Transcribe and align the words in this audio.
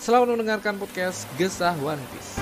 selamat 0.00 0.32
mendengarkan 0.32 0.80
podcast 0.80 1.28
Gesah 1.36 1.76
One 1.76 2.00
Piece. 2.08 2.40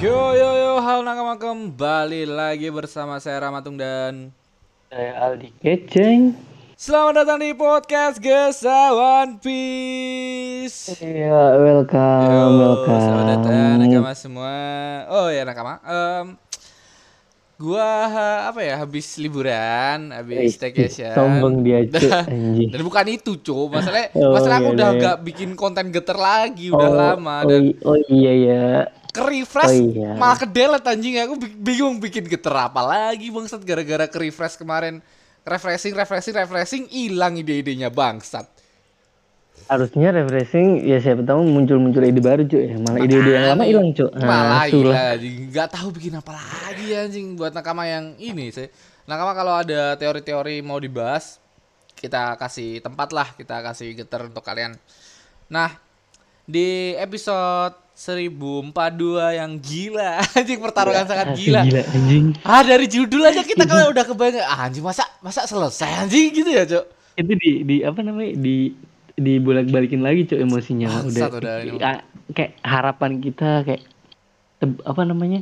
Yo 0.00 0.32
yo 0.32 0.50
yo, 0.56 0.72
halo 0.80 1.04
nakama 1.04 1.36
kembali 1.36 2.24
lagi 2.24 2.72
bersama 2.72 3.20
saya 3.20 3.44
Ramatung 3.44 3.76
dan 3.76 4.32
Saya 4.88 5.12
Aldi 5.28 5.52
Keceng 5.60 6.32
Selamat 6.76 7.24
datang 7.24 7.40
di 7.40 7.56
podcast 7.56 8.20
Gesah 8.20 8.92
One 8.92 9.40
Piece. 9.40 10.92
Iya 10.98 11.56
welcome 11.56 12.28
Yo, 12.28 12.42
welcome 12.54 13.00
selamat 13.00 13.26
datang 13.30 13.70
nakama 13.80 14.12
semua. 14.12 14.54
Oh 15.08 15.32
ya 15.32 15.42
nakama, 15.42 15.80
em, 15.80 16.36
gua 17.56 17.88
apa 18.46 18.60
ya 18.60 18.76
habis 18.76 19.16
liburan, 19.16 20.12
habis 20.12 20.36
Eh, 20.36 20.52
staycation. 20.52 21.16
Sombong 21.16 21.64
dia 21.64 21.80
cuk 21.82 22.12
Dan- 22.68 22.84
bukan 22.84 23.06
itu, 23.08 23.40
Cuk. 23.40 23.72
Masalah 23.72 24.12
Oh, 24.12 24.36
masalah 24.36 24.56
aku 24.60 24.68
iya, 24.68 24.76
udah 24.76 24.88
iya. 24.90 25.00
gak 25.02 25.16
bikin 25.24 25.50
konten 25.56 25.88
geter 25.88 26.14
lagi, 26.14 26.68
udah 26.68 26.90
lama 26.92 27.36
oh, 27.40 27.48
dan 27.48 27.72
oh 27.82 27.96
iya 28.06 28.32
ya 28.36 28.64
ke-refresh 29.08 29.72
Oh, 29.72 29.96
iya. 29.96 30.12
malah 30.12 30.36
kedelet 30.36 30.84
anjing 30.84 31.16
aku 31.16 31.40
bi- 31.40 31.56
bingung 31.56 31.96
bikin 31.96 32.28
geter 32.28 32.52
apa 32.52 32.84
lagi 32.84 33.32
bangsat 33.32 33.64
gara-gara 33.64 34.04
ke-refresh 34.04 34.60
kemarin 34.60 35.00
refreshing 35.46 35.94
refreshing 35.94 36.34
refreshing 36.34 36.84
hilang 36.90 37.38
ide-idenya 37.38 37.88
bangsat. 37.88 38.44
Harusnya 39.66 40.12
refreshing 40.12 40.84
ya 40.84 40.98
siapa 40.98 41.22
tahu 41.22 41.42
muncul-muncul 41.42 41.98
ide 42.00 42.20
baru 42.20 42.44
cuk 42.44 42.60
ya 42.60 42.76
Malah 42.76 43.00
ide-ide 43.00 43.30
yang 43.32 43.46
lama 43.50 43.64
hilang 43.64 43.90
cuk 43.90 44.10
malah 44.14 44.62
Ah, 44.62 44.66
gila 44.66 44.70
sulah. 44.70 44.94
anjing. 45.16 45.36
Nggak 45.48 45.68
tahu 45.72 45.88
bikin 45.90 46.12
apa 46.14 46.30
lagi 46.30 46.86
anjing 46.92 47.26
buat 47.34 47.50
nakama 47.50 47.82
yang 47.82 48.14
ini 48.16 48.50
sih. 48.50 48.68
Nakama 49.06 49.32
kalau 49.32 49.54
ada 49.54 49.94
teori-teori 49.94 50.60
mau 50.60 50.76
dibahas 50.76 51.38
kita 51.94 52.36
kasih 52.36 52.78
tempat 52.78 53.10
lah 53.10 53.32
kita 53.32 53.64
kasih 53.64 53.96
geter 53.96 54.28
untuk 54.28 54.44
kalian. 54.44 54.76
Nah 55.48 55.72
di 56.44 56.94
episode 56.94 57.74
1042 57.96 59.40
yang 59.40 59.56
gila 59.56 60.20
anjing 60.36 60.60
pertarungan 60.60 61.08
sangat 61.08 61.32
Asli 61.32 61.48
gila 61.48 61.60
Gila 61.64 61.82
anjing 61.96 62.24
Ah 62.44 62.60
dari 62.60 62.84
judul 62.92 63.24
aja 63.24 63.40
kita 63.40 63.64
kalau 63.64 63.88
udah 63.88 64.04
kebayang 64.04 64.44
ah, 64.44 64.68
anjing 64.68 64.84
masa 64.84 65.08
masa 65.24 65.48
selesai 65.48 66.04
anjing 66.04 66.28
gitu 66.36 66.52
ya, 66.52 66.68
Cok. 66.68 66.84
itu 67.16 67.32
di 67.40 67.50
di 67.64 67.76
apa 67.80 68.04
namanya 68.04 68.36
di 68.36 68.76
di 69.16 69.40
bolak 69.40 69.72
balikin 69.72 70.04
lagi 70.04 70.28
cok 70.28 70.36
emosinya 70.44 70.92
Bangsat 70.92 71.40
udah, 71.40 71.56
udah 71.72 71.80
ya, 71.80 72.04
kayak 72.36 72.52
harapan 72.60 73.10
kita 73.24 73.64
kayak 73.64 73.82
apa 74.84 75.02
namanya 75.08 75.40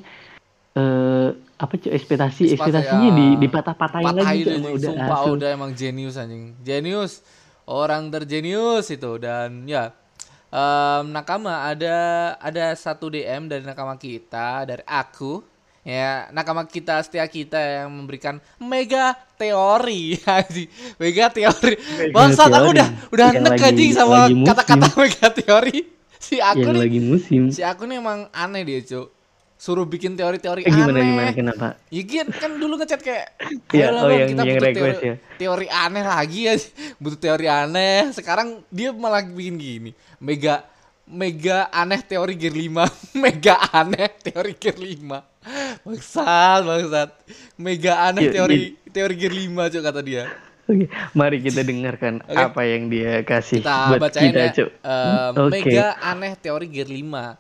eh 0.79 1.35
apa 1.59 1.75
cok 1.75 1.91
ekspektasi 1.91 2.55
Ekspektasi, 2.55 2.55
ekspektasinya 2.55 3.11
ya. 3.11 3.19
di 3.19 3.27
dipatah-patahin 3.43 4.15
lagi 4.15 4.41
cok 4.47 4.59
udah 4.79 4.91
sumpah 4.95 5.21
udah 5.27 5.49
emang 5.51 5.71
jenius 5.75 6.15
anjing. 6.15 6.55
Jenius. 6.63 7.27
Orang 7.67 8.13
terjenius 8.15 8.93
itu 8.95 9.19
dan 9.19 9.67
ya 9.67 9.91
em, 10.55 11.05
nakama 11.11 11.67
ada 11.67 11.97
ada 12.39 12.71
satu 12.79 13.11
DM 13.11 13.51
dari 13.51 13.67
nakama 13.67 13.99
kita 13.99 14.63
dari 14.63 14.85
aku 14.87 15.43
ya. 15.83 16.31
Nakama 16.31 16.63
kita 16.65 17.03
setia 17.03 17.27
kita 17.27 17.59
yang 17.59 17.91
memberikan 17.91 18.39
mega 18.63 19.19
teori. 19.35 20.19
Anjing. 20.27 20.71
mega 21.03 21.27
teori. 21.35 21.75
Bangsat 22.15 22.55
aku 22.55 22.69
udah 22.71 22.89
udah 23.11 23.27
nek 23.35 23.59
anjing 23.59 23.91
sama 23.91 24.31
kata-kata 24.31 24.87
mega 25.03 25.29
teori. 25.35 25.91
Si 26.23 26.41
aku 26.41 26.65
yang 26.65 26.73
nih 26.73 26.83
lagi 26.89 27.01
musim. 27.05 27.43
si 27.53 27.61
aku 27.61 27.85
nih 27.85 28.01
emang 28.01 28.33
aneh 28.33 28.65
dia 28.65 28.81
cuk 28.81 29.14
suruh 29.65 29.87
bikin 29.87 30.13
teori-teori 30.13 30.61
eh, 30.61 30.69
gimana 30.69 30.93
aneh. 30.95 31.09
gimana? 31.09 31.31
Kenapa? 31.33 31.67
Ya 31.89 32.03
Gian, 32.05 32.29
kan 32.29 32.53
dulu 32.55 32.77
ngechat 32.77 33.01
kayak 33.01 33.33
"Ayolah, 33.73 34.03
oh, 34.03 34.07
Bang, 34.07 34.19
yang- 34.19 34.29
kita 34.29 34.43
yang 34.43 34.53
butuh 34.53 34.67
request 34.67 34.77
teori, 34.77 35.09
ya." 35.09 35.15
teori 35.35 35.67
aneh 35.73 36.05
lagi 36.05 36.41
ya 36.43 36.55
butuh 37.03 37.19
teori 37.19 37.47
aneh. 37.49 37.97
Sekarang 38.11 38.49
dia 38.69 38.93
malah 38.93 39.25
bikin 39.25 39.57
gini 39.57 39.91
mega 40.21 40.61
mega 41.05 41.69
aneh 41.71 42.01
teori 42.03 42.35
gear 42.35 42.53
5 42.53 42.85
mega 43.25 43.57
aneh 43.73 44.09
teori 44.23 44.53
gear 44.55 44.77
5 44.77 45.01
bangsat 45.81 46.61
bangsat. 46.63 47.11
Mega 47.57 47.93
aneh 48.05 48.23
Iya, 48.23 48.33
teori 48.35 48.61
teori 48.87 49.15
gear 49.15 49.33
5 49.35 49.73
cuk 49.73 49.83
kata 49.83 50.01
dia. 50.01 50.25
Oke, 50.65 50.89
mari 51.13 51.41
kita 51.41 51.61
dengarkan 51.61 52.21
Oke. 52.25 52.41
apa 52.43 52.61
yang 52.65 52.89
dia 52.89 53.21
kasih 53.21 53.61
kita 53.61 53.81
buat 53.87 54.01
bacain 54.03 54.25
kita 54.27 54.41
ya 54.41 54.49
cok 54.51 54.69
Eh, 54.75 55.29
Oke. 55.35 55.49
mega 55.51 55.87
aneh 56.03 56.33
teori 56.35 56.67
gear 56.67 56.89
5 56.89 57.37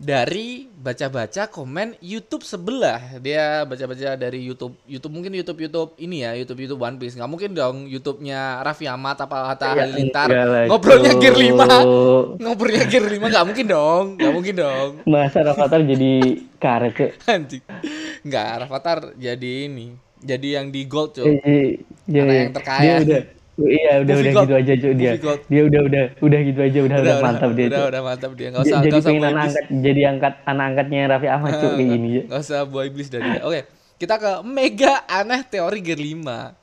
dari 0.00 0.64
baca-baca 0.64 1.52
komen 1.52 2.00
YouTube 2.00 2.40
sebelah. 2.40 3.20
Dia 3.20 3.68
baca-baca 3.68 4.16
dari 4.16 4.40
YouTube 4.40 4.72
YouTube 4.88 5.12
mungkin 5.12 5.36
YouTube 5.36 5.60
YouTube 5.60 5.92
ini 6.00 6.24
ya 6.24 6.32
YouTube 6.40 6.64
YouTube 6.64 6.80
One 6.80 6.96
Piece. 6.96 7.20
Nggak 7.20 7.28
mungkin 7.28 7.52
dong 7.52 7.84
YouTube-nya 7.84 8.64
Raffi 8.64 8.88
Ahmad 8.88 9.20
apa 9.20 9.52
Hatta 9.52 9.76
Ya, 9.76 9.84
Halilintar 9.84 10.28
ngobrolnya 10.72 11.12
gear 11.20 11.36
5 11.36 12.40
ngobrolnya 12.40 12.84
gear 12.88 13.04
5 13.04 13.28
nggak 13.28 13.44
mungkin 13.44 13.66
dong 13.68 14.04
nggak 14.16 14.32
mungkin 14.32 14.54
dong. 14.56 14.90
Masa 15.04 15.44
Rafathar 15.44 15.84
jadi 15.84 16.12
karet 16.56 16.92
cok 16.96 17.10
anjing. 17.28 17.64
Nggak 18.24 18.48
Rafathar 18.64 18.98
jadi 19.20 19.68
ini 19.68 19.92
jadi 20.20 20.60
yang 20.60 20.72
di 20.72 20.84
gold 20.88 21.16
dia, 21.16 21.28
Anak 22.24 22.34
yang 22.36 22.52
terkaya. 22.56 22.80
dia 22.80 22.96
udah 23.04 23.22
iya 23.58 23.92
udah 24.02 24.14
Movie 24.14 24.22
udah 24.22 24.32
gold. 24.32 24.44
gitu 24.46 24.54
aja 24.56 24.72
cok 24.82 24.94
dia 24.96 25.12
gold. 25.20 25.42
dia 25.50 25.62
udah 25.68 25.80
udah 25.88 26.04
udah 26.22 26.40
gitu 26.48 26.60
aja 26.62 26.78
udah 26.86 26.98
udah, 27.04 27.16
mantap 27.20 27.50
dia 27.58 27.66
udah, 27.70 27.82
udah 27.90 28.02
mantap 28.02 28.32
dia 28.38 28.48
nggak 28.52 28.64
J- 28.64 28.70
usah 28.70 28.80
jadi 28.84 28.96
nggak 28.96 29.00
usah 29.02 29.12
pengen 29.12 29.24
anak 29.24 29.42
angkat 29.46 29.64
jadi 29.70 30.00
angkat 30.10 30.34
anak 30.46 30.64
angkatnya 30.70 31.00
Raffi 31.10 31.28
Ahmad 31.28 31.52
cok 31.56 31.72
kayak 31.76 31.88
gini 31.90 32.08
ya 32.16 32.22
Gak 32.30 32.40
usah 32.44 32.60
boy 32.64 32.88
bliss 32.92 33.10
dari 33.12 33.28
dia. 33.34 33.42
Oke, 33.44 33.60
kita 33.98 34.14
ke 34.16 34.30
mega 34.46 35.04
aneh 35.06 35.42
teori 35.44 35.80
Gear 35.82 36.00
5. 36.00 36.54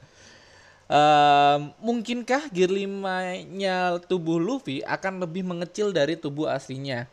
Ehm, 0.88 1.62
mungkinkah 1.84 2.48
Gear 2.56 2.72
5-nya 2.72 4.00
tubuh 4.08 4.40
Luffy 4.40 4.80
akan 4.88 5.20
lebih 5.20 5.44
mengecil 5.44 5.92
dari 5.92 6.16
tubuh 6.16 6.48
aslinya? 6.48 7.08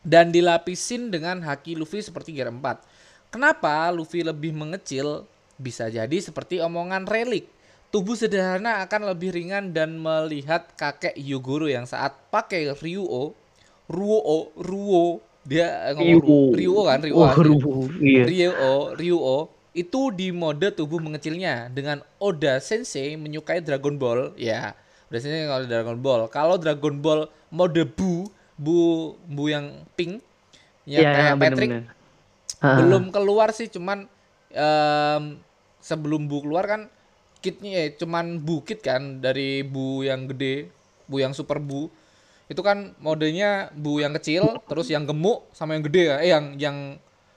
Dan 0.00 0.32
dilapisin 0.32 1.12
dengan 1.12 1.44
haki 1.44 1.76
Luffy 1.76 2.00
seperti 2.00 2.32
Gear 2.32 2.48
4. 2.48 2.80
Kenapa 3.28 3.92
Luffy 3.92 4.24
lebih 4.24 4.56
mengecil? 4.56 5.28
Bisa 5.60 5.92
jadi 5.92 6.16
seperti 6.24 6.56
omongan 6.64 7.04
relik. 7.04 7.44
Tubuh 7.90 8.14
sederhana 8.14 8.86
akan 8.86 9.10
lebih 9.10 9.34
ringan 9.34 9.74
dan 9.74 9.98
melihat 9.98 10.70
kakek 10.78 11.18
Yuguru 11.18 11.66
yang 11.66 11.90
saat 11.90 12.14
pakai 12.30 12.70
Ryuo, 12.70 13.34
Ruo, 13.90 14.54
Ruo, 14.54 15.18
dia 15.42 15.90
ngomong 15.98 16.22
Ruo, 16.22 16.42
Ryuo 16.54 16.82
kan, 16.86 17.02
Ryuo. 17.02 17.18
oh, 17.18 17.26
asli. 17.26 17.50
Ruo, 17.50 17.74
iya 17.98 18.22
Ryuo, 18.30 18.94
Ryuo 18.94 19.38
itu 19.70 20.10
di 20.10 20.34
mode 20.34 20.74
tubuh 20.74 20.98
mengecilnya 20.98 21.70
dengan 21.70 22.02
Oda 22.18 22.58
Sensei 22.58 23.14
menyukai 23.14 23.62
Dragon 23.62 23.94
Ball 23.98 24.34
ya. 24.34 24.74
Oda 25.10 25.18
Sensei 25.18 25.46
kalau 25.46 25.66
Dragon 25.66 25.98
Ball. 25.98 26.20
Kalau 26.30 26.56
Dragon 26.58 26.94
Ball 26.98 27.26
mode 27.50 27.82
Bu, 27.86 28.30
Bu 28.54 28.78
Bu 29.26 29.50
yang 29.50 29.86
pink 29.94 30.22
yang 30.86 31.06
Iya, 31.06 31.10
kayak 31.14 31.34
bener, 31.34 31.42
Patrick 31.54 31.70
bener. 31.70 31.84
Ah, 32.60 32.76
belum 32.76 33.04
keluar 33.08 33.48
sih 33.56 33.72
cuman 33.72 34.04
em, 34.52 35.22
sebelum 35.80 36.26
Bu 36.26 36.44
keluar 36.44 36.66
kan 36.66 36.82
kitnya 37.40 37.88
eh, 37.88 37.92
cuman 37.92 38.38
Bu 38.38 38.62
kit 38.62 38.80
kan 38.80 39.18
dari 39.18 39.60
Bu 39.60 40.00
yang 40.00 40.28
gede, 40.28 40.68
Bu 41.04 41.18
yang 41.18 41.32
super 41.32 41.58
Bu. 41.58 41.88
Itu 42.46 42.60
kan 42.60 42.92
modenya 42.98 43.70
Bu 43.72 43.98
yang 43.98 44.12
kecil, 44.12 44.58
terus 44.64 44.88
yang 44.88 45.04
gemuk 45.04 45.48
sama 45.50 45.74
yang 45.74 45.84
gede 45.84 46.02
ya. 46.06 46.16
Eh 46.18 46.30
yang 46.30 46.44
yang 46.54 46.76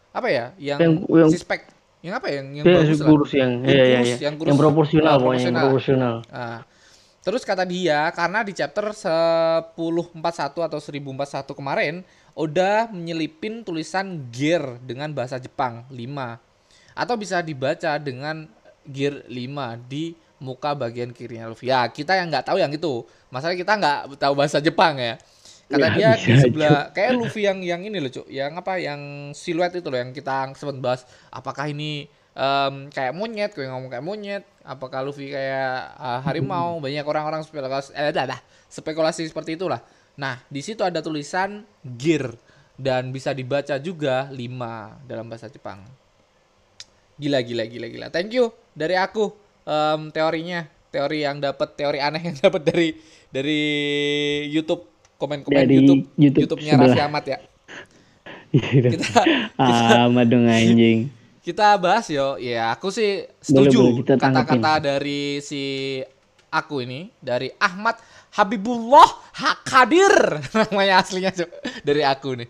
apa 0.09 0.27
ya? 0.27 0.45
Yang, 0.57 0.79
Yang- 0.79 0.97
yang- 1.07 1.31
sispek. 1.31 1.61
Yang 2.03 2.15
apa 2.19 2.27
ya? 2.27 2.41
Yang 2.43 2.65
bagus 2.67 2.99
lah. 2.99 3.07
kurus 3.07 3.31
yang 3.31 3.51
Yang 3.61 3.69
iya 3.69 3.79
kurus, 3.79 4.03
iya. 4.03 4.17
yang 4.19 4.35
kurus. 4.35 4.49
yang 4.49 4.59
proporsional 4.59 5.07
Ah, 5.07 5.17
pokoknya 5.17 5.39
yang 5.41 5.55
proporsional. 5.55 5.63
proporsional 5.63 6.15
Nah, 6.29 6.59
terus 7.23 7.41
kata 7.41 7.63
dia 7.63 7.99
karena 8.11 8.39
di 8.43 8.51
chapter 8.51 8.85
1041 8.91 10.11
atau 10.61 10.79
1041 10.79 11.55
kemarin 11.55 11.95
Oda 12.33 12.89
menyelipin 12.89 13.61
tulisan 13.61 14.19
gear 14.27 14.81
dengan 14.81 15.13
bahasa 15.13 15.37
Jepang 15.37 15.85
5 15.87 16.41
atau 16.91 17.15
bisa 17.15 17.39
dibaca 17.39 17.95
dengan 17.97 18.49
gear 18.87 19.23
5 19.27 19.89
di 19.89 20.15
muka 20.43 20.75
bagian 20.75 21.15
kirinya 21.15 21.47
Luffy. 21.47 21.71
Ya, 21.71 21.87
kita 21.87 22.19
yang 22.19 22.27
nggak 22.27 22.51
tahu 22.51 22.59
yang 22.59 22.71
itu. 22.75 23.07
Masalah 23.31 23.55
kita 23.55 23.79
nggak 23.79 24.19
tahu 24.19 24.33
bahasa 24.35 24.59
Jepang 24.59 24.99
ya. 24.99 25.15
Kata 25.71 25.95
Ya, 25.95 25.95
dia 25.95 26.09
di 26.19 26.35
sebelah 26.43 26.91
kayak 26.91 27.15
Luffy 27.15 27.47
yang 27.47 27.63
yang 27.63 27.81
ini 27.87 27.97
loh, 28.03 28.11
Cuk. 28.11 28.27
Yang 28.27 28.51
apa? 28.59 28.77
Yang 28.77 29.01
siluet 29.39 29.71
itu 29.71 29.87
loh 29.87 29.99
yang 30.03 30.11
kita 30.11 30.51
sempat 30.59 30.77
bahas. 30.83 31.01
Apakah 31.31 31.71
ini 31.71 32.11
em, 32.35 32.91
kayak 32.91 33.15
monyet, 33.15 33.51
kayak 33.55 33.71
ngomong 33.71 33.89
kayak 33.89 34.05
monyet, 34.05 34.43
apakah 34.67 34.99
Luffy 35.01 35.31
kayak 35.31 35.95
uh, 35.95 36.19
harimau? 36.27 36.83
Banyak 36.83 37.07
orang-orang 37.07 37.41
spekulasi 37.47 37.95
eh 37.95 38.11
dah, 38.11 38.27
dah, 38.27 38.39
spekulasi 38.67 39.23
seperti 39.23 39.55
itulah. 39.55 39.79
Nah, 40.19 40.43
di 40.51 40.61
situ 40.61 40.83
ada 40.85 41.01
tulisan 41.01 41.65
gear 41.81 42.35
dan 42.77 43.09
bisa 43.09 43.33
dibaca 43.33 43.79
juga 43.79 44.29
5 44.29 45.09
dalam 45.09 45.25
bahasa 45.31 45.49
Jepang. 45.49 46.02
Gila 47.17 47.39
gila 47.45 47.63
gila 47.69 47.87
gila. 47.89 48.07
Thank 48.09 48.33
you 48.33 48.53
dari 48.73 48.97
aku 48.97 49.33
em, 49.63 50.09
teorinya, 50.09 50.65
teori 50.89 51.25
yang 51.25 51.37
dapat 51.39 51.77
teori 51.77 51.99
aneh 52.01 52.21
yang 52.21 52.35
dapat 52.45 52.61
dari 52.65 52.89
dari 53.29 53.61
YouTube 54.49 54.89
komen-komen 55.17 55.65
YouTube 55.65 56.03
YouTube 56.19 56.59
YouTube-nya. 56.59 56.73
Raffi 56.77 57.01
Ahmad 57.01 57.23
ya. 57.25 57.37
Gitu. 58.53 58.87
Kita 59.01 59.21
Amat 60.09 60.25
dong 60.29 60.45
anjing. 60.45 61.09
kita 61.43 61.75
bahas 61.75 62.07
yo. 62.07 62.39
Ya, 62.39 62.71
aku 62.71 62.87
sih 62.87 63.27
setuju 63.43 63.99
kita 63.99 64.15
kata-kata 64.15 64.79
dari 64.79 65.43
si 65.43 65.99
aku 66.47 66.79
ini 66.87 67.11
dari 67.19 67.51
Ahmad 67.59 67.99
Habibullah 68.31 69.09
Hakadir 69.35 70.39
namanya 70.55 71.03
aslinya 71.03 71.35
dari 71.83 71.99
aku 72.07 72.39
nih. 72.39 72.47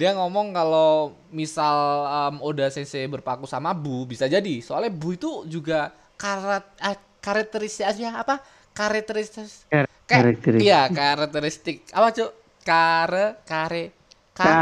Dia 0.00 0.16
ngomong 0.16 0.56
kalau 0.56 1.12
misal 1.28 1.76
em, 2.08 2.40
Oda 2.40 2.72
Sensei 2.72 3.04
berpaku 3.04 3.44
sama 3.44 3.76
Bu 3.76 4.08
bisa 4.08 4.24
jadi. 4.24 4.64
Soalnya 4.64 4.88
Bu 4.88 5.12
itu 5.12 5.44
juga 5.44 5.92
karat 6.16 6.64
eh, 6.80 6.96
karakteristiknya 7.20 8.16
apa? 8.16 8.40
Karakteristik 8.72 9.68
Kar- 9.68 9.92
karakteristik. 10.08 10.64
iya 10.64 10.88
karakteristik 10.88 11.76
apa 11.92 12.08
Cuk? 12.10 12.30
Kare 12.60 13.44
kare 13.44 13.84
ka- 14.32 14.46
Ka- 14.46 14.56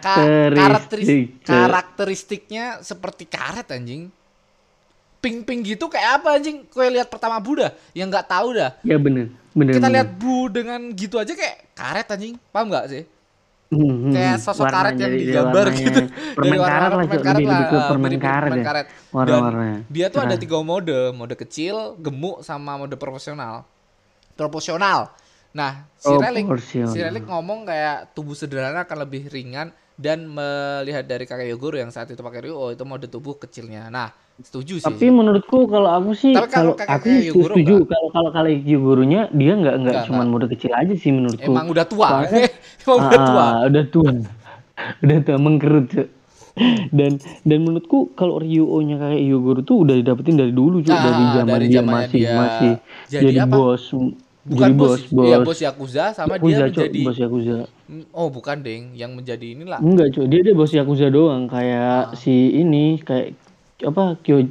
Karakteristik. 0.00 0.56
karakteris- 0.56 1.08
Cuk. 1.36 1.52
karakteristiknya 1.52 2.64
seperti 2.80 3.28
karet 3.28 3.68
anjing. 3.68 4.08
Ping-ping 5.18 5.66
gitu 5.66 5.90
kayak 5.90 6.22
apa 6.22 6.38
anjing? 6.38 6.64
Kue 6.64 6.88
lihat 6.88 7.10
pertama 7.10 7.36
Buddha 7.36 7.74
yang 7.92 8.08
nggak 8.08 8.24
tahu 8.24 8.56
dah. 8.56 8.72
Ya 8.80 8.96
bener. 8.96 9.28
Bener. 9.52 9.74
Kita 9.76 9.84
bener. 9.84 9.94
lihat 10.00 10.08
Bu 10.16 10.48
dengan 10.48 10.80
gitu 10.94 11.18
aja 11.18 11.34
kayak 11.34 11.76
karet 11.76 12.08
anjing. 12.08 12.40
Paham 12.48 12.70
nggak 12.70 12.86
sih? 12.88 13.02
Hmm, 13.68 13.84
hmm, 13.84 14.12
Kayak 14.16 14.36
hmm. 14.40 14.44
sosok 14.48 14.66
karet 14.72 14.94
yang 14.96 15.12
digambar 15.12 15.66
warnanya 15.68 15.84
gitu. 15.84 16.00
Permen 16.32 16.48
Dari 16.48 16.58
karet 16.64 16.88
permen 16.88 17.04
Cuk. 17.04 17.20
karet 17.20 17.36
Lebih, 17.36 17.48
lah, 17.52 17.58
lebih 17.60 17.80
permen 17.84 18.12
karet 18.16 18.40
permen 18.48 18.58
ya. 18.58 18.64
karet. 18.64 18.86
Warna-warnanya. 19.12 19.78
Dan 19.84 19.92
dia 19.92 20.06
tuh 20.08 20.20
ada 20.24 20.28
Cerah. 20.32 20.40
tiga 20.40 20.56
mode, 20.64 20.98
mode 21.12 21.34
kecil, 21.36 21.76
gemuk, 22.00 22.36
sama 22.40 22.80
mode 22.80 22.96
proporsional. 22.96 23.68
Proporsional. 24.34 25.12
Nah, 25.52 25.84
si 26.00 26.08
Relik, 26.08 26.44
Proporsional. 26.48 26.92
si 26.92 26.98
Relik 27.00 27.24
ngomong 27.28 27.68
kayak 27.68 28.16
tubuh 28.16 28.32
sederhana 28.32 28.88
akan 28.88 28.98
lebih 29.04 29.28
ringan 29.28 29.68
dan 29.98 30.30
melihat 30.30 31.02
dari 31.02 31.26
kakek 31.26 31.50
Yogoro 31.50 31.74
yang 31.74 31.90
saat 31.90 32.06
itu 32.06 32.22
pakai 32.22 32.46
Ryu, 32.46 32.54
oh 32.54 32.70
itu 32.70 32.86
mode 32.86 33.10
tubuh 33.10 33.34
kecilnya. 33.34 33.90
Nah, 33.90 34.14
setuju 34.38 34.78
sih. 34.78 34.86
Tapi 34.86 35.10
menururku 35.10 35.66
kalau 35.66 35.90
aku 35.90 36.14
sih 36.14 36.30
Tapi 36.30 36.46
kalau 36.46 36.78
kalau 36.78 36.86
kakak 36.86 37.02
aku 37.02 37.08
Yogoro 37.26 37.52
setuju 37.52 37.74
enggak. 37.76 37.90
kalau 37.90 38.08
kalau 38.14 38.30
kalau 38.30 38.50
Yogurunya 38.54 39.26
dia 39.34 39.52
nggak 39.58 39.74
nggak 39.74 39.94
Enggak, 39.98 40.06
cuma 40.06 40.22
mode 40.22 40.46
kecil 40.46 40.70
aja 40.70 40.94
sih 40.94 41.10
menurutku. 41.10 41.50
Emang 41.50 41.66
udah 41.66 41.84
tua. 41.84 42.08
Soalnya- 42.14 42.46
Emang 42.86 42.98
udah 43.02 43.18
tua. 43.18 43.42
Ah, 43.42 43.58
udah 43.66 43.84
tua. 43.90 44.12
udah 45.02 45.18
tua 45.18 45.36
mengkerut. 45.36 45.88
Dan 46.90 47.18
dan 47.42 47.58
menurutku 47.62 48.14
kalau 48.14 48.38
Ryu-nya 48.38 48.98
kayak 48.98 49.18
Yogoro 49.18 49.62
tuh 49.62 49.82
udah 49.82 49.94
didapetin 49.94 50.38
dari 50.38 50.54
dulu 50.54 50.78
Cuk. 50.78 50.94
Ah, 50.94 51.02
dari 51.02 51.24
zaman 51.34 51.50
dari 51.58 51.66
dia 51.66 51.82
masih 51.82 52.22
dia 52.22 52.34
masih 52.34 52.72
jadi 53.10 53.24
jadi, 53.34 53.38
apa? 53.42 53.54
bos. 53.58 53.84
Bukan 54.48 54.68
jadi 54.68 54.74
bos, 54.74 55.00
bos, 55.08 55.26
Iya, 55.26 55.38
bos. 55.40 55.58
Yakuza 55.58 56.04
sama 56.10 56.34
Yakuza, 56.34 56.56
dia 56.56 56.66
menjadi 56.66 57.00
bos 57.04 57.16
Yakuza. 57.16 57.56
Oh, 58.10 58.28
bukan, 58.28 58.56
Deng. 58.58 58.84
Yang 58.92 59.12
menjadi 59.14 59.46
inilah. 59.52 59.78
Enggak, 59.78 60.08
cuy. 60.10 60.24
Dia 60.26 60.40
dia 60.42 60.54
bos 60.54 60.70
Yakuza 60.70 61.06
doang 61.08 61.44
Ah. 61.44 61.50
kayak 61.50 62.02
si 62.16 62.32
ini 62.54 62.96
kayak 62.98 63.36
apa 63.80 64.16
Kyo 64.18 64.42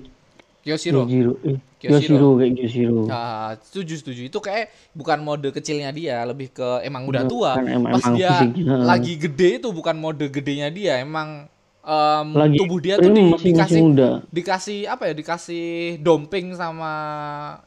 Kyoshiro. 0.61 1.03
Kyojiro. 1.03 1.33
Eh, 1.41 1.57
Kyoshiro. 1.77 2.29
Kayak 2.35 2.53
Kyoshiro. 2.55 2.99
Ah, 3.07 3.55
setuju 3.57 3.94
setuju. 3.95 4.21
Itu 4.25 4.38
kayak 4.38 4.67
bukan 4.91 5.19
mode 5.19 5.49
kecilnya 5.49 5.89
dia, 5.89 6.21
lebih 6.23 6.51
ke 6.51 6.81
emang 6.81 7.03
udah 7.03 7.23
tua. 7.23 7.55
Bukan, 7.55 7.67
emang- 7.67 7.93
Pas 7.95 8.03
emang 8.03 8.15
dia 8.15 8.29
fisiknya, 8.35 8.75
lagi 8.77 9.13
gede 9.15 9.50
itu 9.57 9.69
bukan 9.69 9.95
mode 9.95 10.27
gedenya 10.27 10.67
dia, 10.67 11.00
emang 11.00 11.47
em, 11.79 12.27
Lagi 12.35 12.57
tubuh 12.57 12.79
dia 12.79 13.00
tuh 13.00 13.07
di- 13.07 13.31
masih 13.31 13.31
masih 13.31 13.50
dikasih 13.50 13.79
muda. 13.81 14.09
dikasih 14.27 14.79
apa 14.85 15.03
ya? 15.07 15.13
Dikasih 15.15 15.65
domping 15.97 16.51
sama 16.51 16.91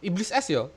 iblis 0.00 0.28
es 0.28 0.44
yo. 0.46 0.68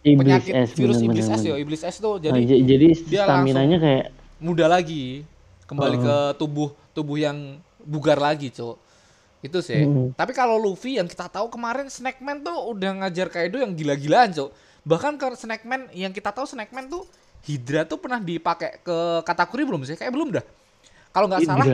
Iblis 0.00 0.20
Penyakit 0.24 0.52
es 0.54 0.68
virus 0.72 0.96
bener, 0.96 1.06
iblis 1.06 1.24
bener, 1.24 1.36
bener. 1.36 1.50
yo. 1.50 1.54
Iblis 1.58 1.82
es 1.84 1.96
tuh 1.96 2.14
Nah, 2.16 2.22
jadi 2.24 2.40
j- 2.42 2.62
jadi 2.64 2.86
dia 3.04 3.22
stamina-nya 3.22 3.76
kayak 3.76 4.04
muda 4.38 4.64
lagi 4.64 5.28
kembali 5.64 5.96
ke 5.98 6.16
tubuh 6.34 6.68
tubuh 6.90 7.16
yang 7.16 7.36
bugar 7.80 8.16
lagi 8.16 8.48
cok 8.48 8.76
itu 9.40 9.58
sih 9.60 9.80
Mm. 9.80 10.12
tapi 10.14 10.32
kalau 10.32 10.56
Luffy 10.56 10.96
yang 10.96 11.04
kita 11.04 11.24
tahu 11.24 11.48
kemarin 11.48 11.86
Snackman 11.86 12.40
tuh 12.40 12.52
udah 12.72 12.92
ngajar 12.98 13.28
Kaido 13.28 13.56
yang 13.56 13.72
gila-gilaan 13.72 14.32
cok 14.32 14.50
bahkan 14.82 15.14
ke 15.14 15.32
Snackman 15.32 15.88
yang 15.92 16.10
kita 16.10 16.28
tahu 16.28 16.44
Snackman 16.44 16.88
tuh 16.88 17.04
Hydra 17.40 17.84
tuh 17.84 17.96
pernah 17.96 18.18
dipakai 18.18 18.80
ke 18.80 18.96
Katakuri 19.22 19.64
belum 19.64 19.80
sih 19.82 19.94
kayak 19.94 20.10
belum 20.10 20.28
dah 20.34 20.44
kalau 21.08 21.24
nggak 21.24 21.40
salah 21.42 21.64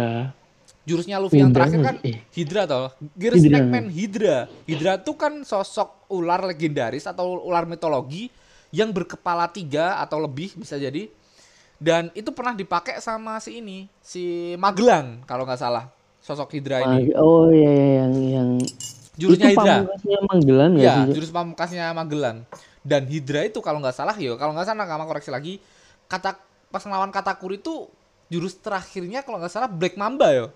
jurusnya 0.82 1.18
Luffy 1.18 1.38
yang 1.38 1.50
Hydra 1.50 1.58
terakhir 1.66 1.80
kan? 1.80 1.96
Eh. 2.02 2.16
Hydra 2.30 2.62
tau 2.64 2.84
Gear 3.14 3.34
Hydra. 3.34 3.42
Snackman 3.58 3.84
Hydra 3.88 4.36
Hydra 4.62 4.92
tuh 5.00 5.16
kan 5.16 5.32
sosok 5.40 5.95
ular 6.08 6.42
legendaris 6.46 7.06
atau 7.06 7.42
ular 7.42 7.64
mitologi 7.64 8.28
yang 8.74 8.90
berkepala 8.90 9.48
tiga 9.50 9.98
atau 10.02 10.20
lebih 10.22 10.54
bisa 10.58 10.76
jadi. 10.76 11.08
Dan 11.76 12.08
itu 12.16 12.32
pernah 12.32 12.56
dipakai 12.56 12.96
sama 13.04 13.36
si 13.36 13.60
ini 13.60 13.84
si 14.00 14.56
Magelang 14.56 15.20
kalau 15.28 15.44
nggak 15.44 15.60
salah 15.60 15.92
sosok 16.24 16.56
Hydra 16.56 16.82
ini. 16.82 17.12
Oh 17.20 17.52
iya 17.52 17.70
iya 17.70 17.88
yang 18.02 18.12
yang 18.16 18.48
jurusnya 19.14 19.52
itu 19.52 19.60
Hydra. 19.60 19.74
pamungkasnya 19.84 20.18
Magelang 20.24 20.72
ya 20.74 20.82
ya 20.82 20.94
sih? 20.96 21.12
jurus 21.14 21.30
pamungkasnya 21.30 21.84
Magelang. 21.92 22.38
Dan 22.80 23.02
Hydra 23.06 23.44
itu 23.44 23.58
kalau 23.60 23.78
nggak 23.84 23.94
salah 23.94 24.16
yo 24.16 24.34
kalau 24.40 24.56
nggak 24.56 24.66
salah 24.66 24.88
kamu 24.88 25.04
koreksi 25.04 25.30
lagi 25.30 25.54
kata 26.08 26.34
pas 26.72 26.82
ngelawan 26.82 27.12
Katakuri 27.12 27.60
itu 27.60 27.86
jurus 28.26 28.58
terakhirnya 28.58 29.22
kalau 29.22 29.38
nggak 29.38 29.52
salah 29.52 29.68
Black 29.70 29.94
Mamba 30.00 30.32
yo. 30.32 30.46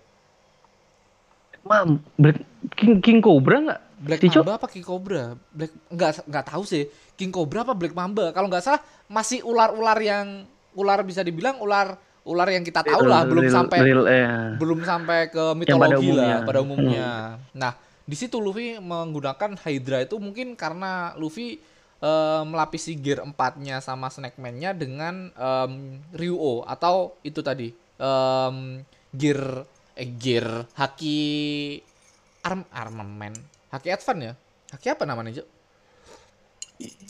Mam, 1.60 2.00
Black- 2.16 2.48
King, 2.72 3.04
King 3.04 3.18
Cobra 3.20 3.60
nggak? 3.60 3.80
Black 4.00 4.20
Tico? 4.24 4.40
Mamba 4.40 4.56
apa 4.56 4.66
King 4.66 4.82
Cobra? 4.82 5.36
Black 5.52 5.72
nggak 5.92 6.24
nggak 6.24 6.44
tahu 6.48 6.62
sih. 6.64 6.88
King 7.14 7.28
Cobra 7.28 7.62
apa 7.62 7.76
Black 7.76 7.92
Mamba? 7.92 8.32
Kalau 8.32 8.48
nggak 8.48 8.64
salah 8.64 8.80
masih 9.06 9.44
ular-ular 9.44 9.98
yang 10.00 10.48
ular 10.72 11.04
bisa 11.04 11.20
dibilang 11.20 11.60
ular 11.60 11.98
ular 12.20 12.48
yang 12.48 12.62
kita 12.62 12.84
tahu 12.84 13.08
lah 13.08 13.24
belum 13.24 13.48
Real- 13.48 13.56
sampai 13.64 13.78
real, 13.80 14.04
ya. 14.04 14.54
belum 14.60 14.84
sampai 14.84 15.32
ke 15.32 15.40
pada 15.40 15.56
mitologi 15.56 16.08
umumnya. 16.08 16.20
lah 16.20 16.38
pada 16.44 16.58
umumnya. 16.60 17.08
Nah, 17.56 17.72
di 18.04 18.16
situ 18.16 18.36
Luffy 18.38 18.76
menggunakan 18.76 19.56
Hydra 19.56 20.04
itu 20.04 20.20
mungkin 20.20 20.52
karena 20.54 21.16
Luffy 21.16 21.58
eh, 21.98 22.42
melapisi 22.44 22.96
gear 22.96 23.24
4-nya 23.24 23.80
sama 23.80 24.08
Snackman-nya 24.08 24.72
dengan 24.72 25.32
em, 25.32 25.72
Ryuo 26.12 26.62
atau 26.64 27.16
itu 27.20 27.40
tadi 27.40 27.72
em, 27.98 28.56
gear 29.10 29.64
eh 29.96 30.08
gear 30.16 30.70
haki 30.76 31.20
arm 32.40 32.62
armament 32.70 33.36
haki 33.70 33.88
advance 33.90 34.22
ya? 34.22 34.32
Haki 34.70 34.86
apa 34.90 35.04
namanya 35.06 35.42
Cuk? 35.42 35.48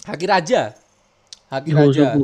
haki 0.07 0.27
raja. 0.27 0.75
Haki 1.51 1.71
raja. 1.75 2.17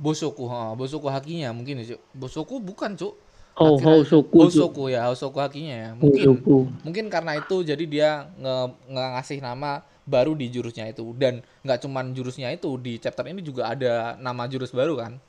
Bosoku 0.00 0.48
ha, 0.48 0.72
bosoku 0.72 1.12
hakinya 1.12 1.52
mungkin 1.52 1.84
ya 1.84 1.96
Cuk. 1.96 2.00
bosoku 2.16 2.56
bukan 2.60 2.96
cuk. 2.96 3.14
Oh. 3.60 3.76
Hosoku, 3.76 4.48
Cuk. 4.48 4.48
Hosoku 4.48 4.84
ya 4.88 5.04
Hosoku 5.10 5.36
hakinya 5.36 5.74
ya. 5.76 5.90
Mungkin 5.92 6.26
Hosoku. 6.40 6.56
mungkin 6.80 7.04
karena 7.12 7.36
itu 7.36 7.56
jadi 7.60 7.84
dia 7.84 8.10
nge, 8.40 8.56
nge- 8.88 9.10
ngasih 9.20 9.38
nama 9.44 9.84
baru 10.08 10.32
di 10.32 10.48
jurusnya 10.48 10.88
itu. 10.88 11.04
Dan 11.18 11.44
nggak 11.60 11.84
cuman 11.84 12.16
jurusnya 12.16 12.48
itu 12.48 12.80
di 12.80 12.96
chapter 12.96 13.28
ini 13.28 13.44
juga 13.44 13.68
ada 13.68 14.16
nama 14.16 14.48
jurus 14.48 14.72
baru 14.72 14.96
kan. 14.96 15.20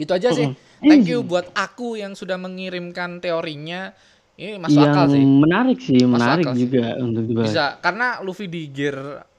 Itu 0.00 0.14
aja 0.14 0.32
sih. 0.32 0.54
Thank 0.80 1.10
you 1.10 1.20
buat 1.26 1.50
aku 1.52 2.00
yang 2.00 2.16
sudah 2.16 2.38
mengirimkan 2.40 3.20
teorinya 3.20 3.92
ini 4.38 4.54
masuk 4.56 4.78
yang 4.78 4.94
akal 4.94 5.06
sih 5.08 5.24
menarik 5.24 5.78
sih, 5.78 6.00
menarik 6.00 6.44
akal 6.44 6.54
sih. 6.54 6.62
juga 6.64 6.84
untuk 6.96 7.22
dibahas. 7.24 7.46
bisa 7.48 7.64
karena 7.78 8.06
Luffy 8.20 8.46
di 8.46 8.62
gear 8.68 8.96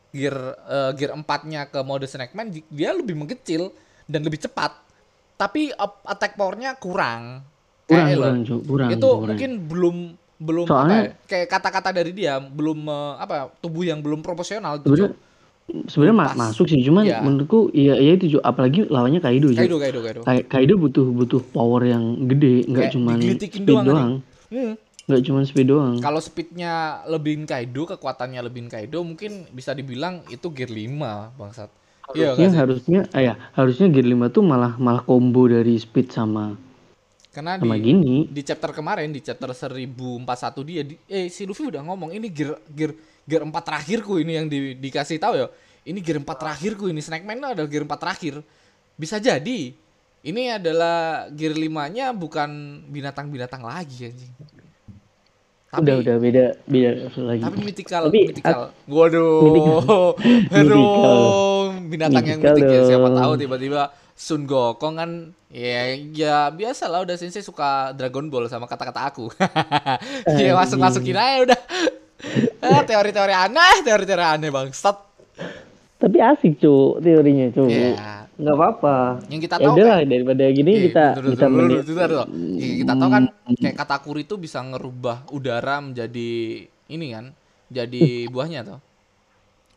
gear 0.09 0.35
eh, 0.59 0.91
gear 0.93 1.11
4-nya 1.13 1.61
ke 1.65 1.79
mode 1.81 2.03
Snackman 2.03 2.49
di- 2.49 2.67
dia 2.67 2.91
lebih 2.91 3.15
mengecil 3.15 3.71
dan 4.03 4.21
lebih 4.21 4.39
cepat 4.39 4.75
tapi 5.35 5.71
up- 5.71 6.03
attack 6.03 6.35
powernya 6.35 6.75
kurang 6.75 7.47
Kurang, 7.85 8.05
Kayak 8.05 8.17
kurang, 8.19 8.37
Cuk. 8.43 8.61
Kurang, 8.67 8.89
itu 8.91 9.01
kurang. 9.01 9.21
mungkin 9.25 9.51
belum 9.65 9.97
belum 10.39 10.65
Soalnya- 10.65 10.93
apa 10.93 11.07
ya, 11.09 11.11
kayak 11.25 11.47
kata-kata 11.49 11.89
dari 11.91 12.11
dia 12.11 12.33
belum 12.37 12.79
eh, 12.83 13.13
apa 13.17 13.35
tubuh 13.55 13.81
yang 13.83 13.99
belum 13.99 14.19
proporsional 14.19 14.77
gitu, 14.77 15.09
Sebenarnya 15.85 16.15
ma- 16.15 16.33
masuk 16.35 16.65
sih, 16.65 16.81
cuman 16.81 17.01
Iya. 17.03 17.21
menurutku 17.21 17.69
iya 17.71 17.93
iya 17.95 18.13
itu 18.15 18.35
Cuk. 18.35 18.41
apalagi 18.41 18.85
lawannya 18.85 19.17
Kaido. 19.19 19.49
Kaido 19.51 19.77
Kaido 19.77 19.99
Kaido 20.01 20.19
Kai- 20.21 20.41
Kaido 20.43 20.73
butuh 20.75 21.05
butuh 21.07 21.41
power 21.45 21.81
yang 21.83 22.03
gede, 22.25 22.65
nggak 22.65 22.89
digelitikin 22.91 23.61
speed 23.61 23.69
doang, 23.69 23.85
doang. 23.85 24.11
Hmm. 24.49 24.73
Nggak 25.09 25.21
cuman 25.25 25.43
speed 25.43 25.67
doang. 25.67 25.97
kalau 25.97 26.21
speednya 26.21 27.01
lebihin 27.09 27.49
Kaido 27.49 27.89
kekuatannya 27.89 28.45
lebihin 28.45 28.69
Kaido 28.69 29.01
mungkin 29.01 29.49
bisa 29.49 29.73
dibilang 29.73 30.21
itu 30.29 30.47
gear 30.53 30.69
5 30.69 31.33
bangsat 31.33 31.69
Iya, 32.09 32.33
harusnya 32.33 32.49
sih? 32.49 32.57
harusnya 32.57 32.99
ah 33.13 33.21
ya 33.21 33.33
harusnya 33.53 33.85
gear 33.89 34.05
5 34.05 34.29
tuh 34.29 34.41
malah 34.41 34.77
malah 34.77 35.01
combo 35.01 35.45
dari 35.45 35.77
speed 35.77 36.09
sama 36.09 36.53
Karena 37.29 37.57
sama 37.57 37.77
di 37.77 37.85
gini 37.85 38.15
di 38.25 38.41
chapter 38.41 38.73
kemarin 38.73 39.13
di 39.13 39.21
chapter 39.21 39.53
1041 39.53 40.25
dia 40.65 40.81
di, 40.81 40.97
eh 41.05 41.29
si 41.29 41.45
Luffy 41.45 41.69
udah 41.69 41.85
ngomong 41.85 42.09
ini 42.09 42.29
gear 42.33 42.57
gear 42.69 42.97
gear 43.25 43.45
4 43.45 43.53
terakhirku 43.53 44.17
ini 44.17 44.41
yang 44.41 44.49
di, 44.49 44.73
dikasih 44.73 45.21
tahu 45.21 45.33
ya. 45.37 45.47
Ini 45.85 46.01
gear 46.01 46.17
4 46.17 46.25
terakhirku 46.25 46.89
ini 46.89 46.97
Snackman 46.97 47.37
adalah 47.37 47.69
gear 47.69 47.85
4 47.85 47.93
terakhir. 48.01 48.41
Bisa 48.97 49.21
jadi 49.21 49.77
ini 50.19 50.41
adalah 50.51 51.29
gear 51.29 51.53
5-nya 51.53 52.11
bukan 52.11 52.49
binatang-binatang 52.89 53.61
lagi 53.61 54.09
anjing. 54.09 54.33
Tapi 55.69 55.85
udah 55.85 55.95
udah 56.01 56.15
beda 56.17 56.45
beda 56.65 56.89
lagi 57.13 57.41
tapi 57.45 57.57
mythical 57.61 58.01
Tapi, 58.09 58.19
mythical. 58.33 58.61
Waduh. 58.89 59.41
Mythical. 59.45 60.03
Aduh, 60.57 61.61
binatang 61.85 62.25
yang 62.25 62.41
Mythical 62.41 62.57
mythic 62.57 62.73
ya 62.73 62.81
siapa 62.89 63.09
tahu 63.13 63.31
tiba-tiba 63.37 63.81
Sun 64.17 64.49
Gokong 64.49 64.95
kan 64.97 65.11
ya 65.47 65.93
ya 66.11 66.37
biasa 66.49 66.89
lah 66.89 67.05
udah 67.05 67.15
sensei 67.15 67.39
suka 67.39 67.93
Dragon 67.93 68.27
Ball 68.27 68.49
sama 68.49 68.65
kata-kata 68.65 69.13
aku. 69.13 69.29
ya 70.41 70.57
masuk 70.57 70.81
masukin 70.81 71.15
aja 71.15 71.37
udah. 71.53 71.61
Ah, 72.59 72.83
teori-teori 72.83 73.31
aneh, 73.31 73.79
teori-teori 73.79 74.19
aneh 74.19 74.51
bangsat. 74.51 75.07
tapi 75.95 76.19
asik 76.19 76.59
cu 76.59 76.99
teorinya 76.99 77.47
cu 77.55 77.63
Ya. 77.71 78.18
Nggak 78.39 78.55
apa-apa 78.55 78.95
Yang 79.27 79.41
kita 79.51 79.55
ya 79.59 79.65
tahu 79.67 79.75
udahlah 79.75 79.99
kan 79.99 80.07
daripada 80.07 80.43
gini 80.49 80.71
Iya, 80.71 80.83
kita 80.87 81.05
bentar, 81.19 81.19
kita 81.19 81.45
bentar, 81.51 81.83
bentar, 81.83 82.09
bentar. 82.09 82.27
Iya, 82.55 82.73
kita 82.81 82.93
tahu 82.95 83.09
kan 83.11 83.23
kayak 83.59 83.75
kata 83.75 83.95
kuri 84.01 84.21
itu 84.23 84.35
bisa 84.39 84.59
ngerubah 84.63 85.17
udara 85.35 85.75
menjadi 85.83 86.31
ini 86.89 87.07
kan, 87.13 87.25
jadi 87.69 88.25
buahnya 88.33 88.59
tuh. 88.65 88.79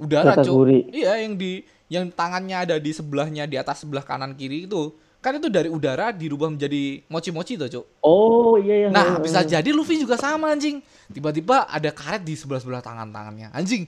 Udara, 0.01 0.33
Katakuri. 0.35 0.89
Cuk. 0.89 0.97
Iya, 0.97 1.13
yang 1.21 1.37
di 1.37 1.61
yang 1.93 2.09
tangannya 2.09 2.57
ada 2.65 2.77
di 2.81 2.91
sebelahnya 2.91 3.45
di 3.45 3.61
atas 3.61 3.85
sebelah 3.85 4.03
kanan 4.03 4.33
kiri 4.33 4.65
itu. 4.65 4.97
Kan 5.23 5.39
itu 5.39 5.47
dari 5.47 5.71
udara 5.71 6.11
dirubah 6.11 6.51
menjadi 6.51 6.99
mochi-mochi 7.07 7.55
tuh, 7.55 7.69
Cuk. 7.71 7.85
oh 8.03 8.59
iya 8.59 8.75
iya 8.75 8.89
Nah, 8.91 9.21
iya. 9.21 9.23
bisa 9.23 9.41
jadi 9.47 9.71
Luffy 9.71 10.03
juga 10.03 10.19
sama 10.19 10.51
anjing. 10.51 10.83
Tiba-tiba 11.13 11.71
ada 11.71 11.95
karet 11.95 12.27
di 12.27 12.35
sebelah-sebelah 12.35 12.83
tangan-tangannya. 12.83 13.55
Anjing. 13.55 13.87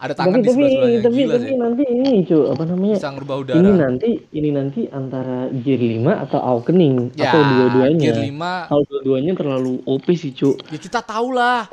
Ada 0.00 0.12
tangan 0.14 0.32
tapi 0.32 0.40
di 0.40 0.42
tapi 0.42 0.54
sebelah-sebelahnya. 0.56 1.00
tapi 1.02 1.14
Gila 1.14 1.28
tapi 1.30 1.44
sih. 1.44 1.56
nanti 1.56 1.82
ini 1.86 2.10
cu 2.24 2.38
apa 2.48 2.62
namanya 2.64 2.96
Bisa 2.96 3.10
ngerubah 3.10 3.36
ini 3.36 3.44
udara. 3.44 3.76
nanti 3.78 4.10
ini 4.32 4.48
nanti 4.50 4.80
antara 4.90 5.38
gear 5.54 5.76
5 5.78 6.24
atau 6.24 6.38
awakening 6.40 6.94
Ya, 7.12 7.22
atau 7.26 7.40
dua-duanya 7.44 8.00
Gear 8.00 8.18
5 8.18 8.54
kalau 8.66 8.82
dua-duanya 8.86 9.32
terlalu 9.34 9.72
OP 9.84 10.06
sih 10.12 10.32
cu 10.32 10.56
Ya 10.66 10.78
kita 10.78 11.00
tahu 11.00 11.30
lah. 11.30 11.68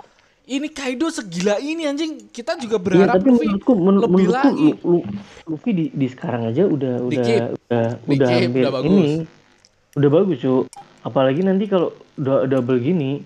Ini 0.45 0.67
Kaido 0.69 1.07
segila 1.09 1.55
ini 1.57 1.83
anjing. 1.83 2.27
Kita 2.29 2.55
juga 2.55 2.75
Iya, 2.75 2.83
berharap 3.03 3.15
tapi 3.17 3.27
Luffy 3.27 3.43
menurutku 3.45 3.73
men- 3.73 3.95
lebih 3.97 4.11
menurutku 4.13 4.47
lagi. 4.49 4.69
Lu- 4.77 4.79
Lu- 4.93 5.07
Luffy 5.45 5.71
di, 5.71 5.85
di 5.89 6.07
sekarang 6.07 6.41
aja 6.45 6.63
udah 6.65 6.93
Di 6.97 7.07
udah 7.09 7.23
keep. 7.25 7.43
udah 7.65 7.85
Di 7.97 8.11
udah 8.13 8.27
keep, 8.29 8.43
hampir 8.45 8.61
udah 8.61 8.73
bagus. 8.73 8.87
ini 8.89 9.07
udah 9.93 10.09
bagus 10.09 10.37
cu 10.37 10.53
apalagi 11.01 11.41
nanti 11.41 11.65
kalau 11.65 11.89
udah 12.13 12.43
double 12.45 12.77
gini 12.77 13.23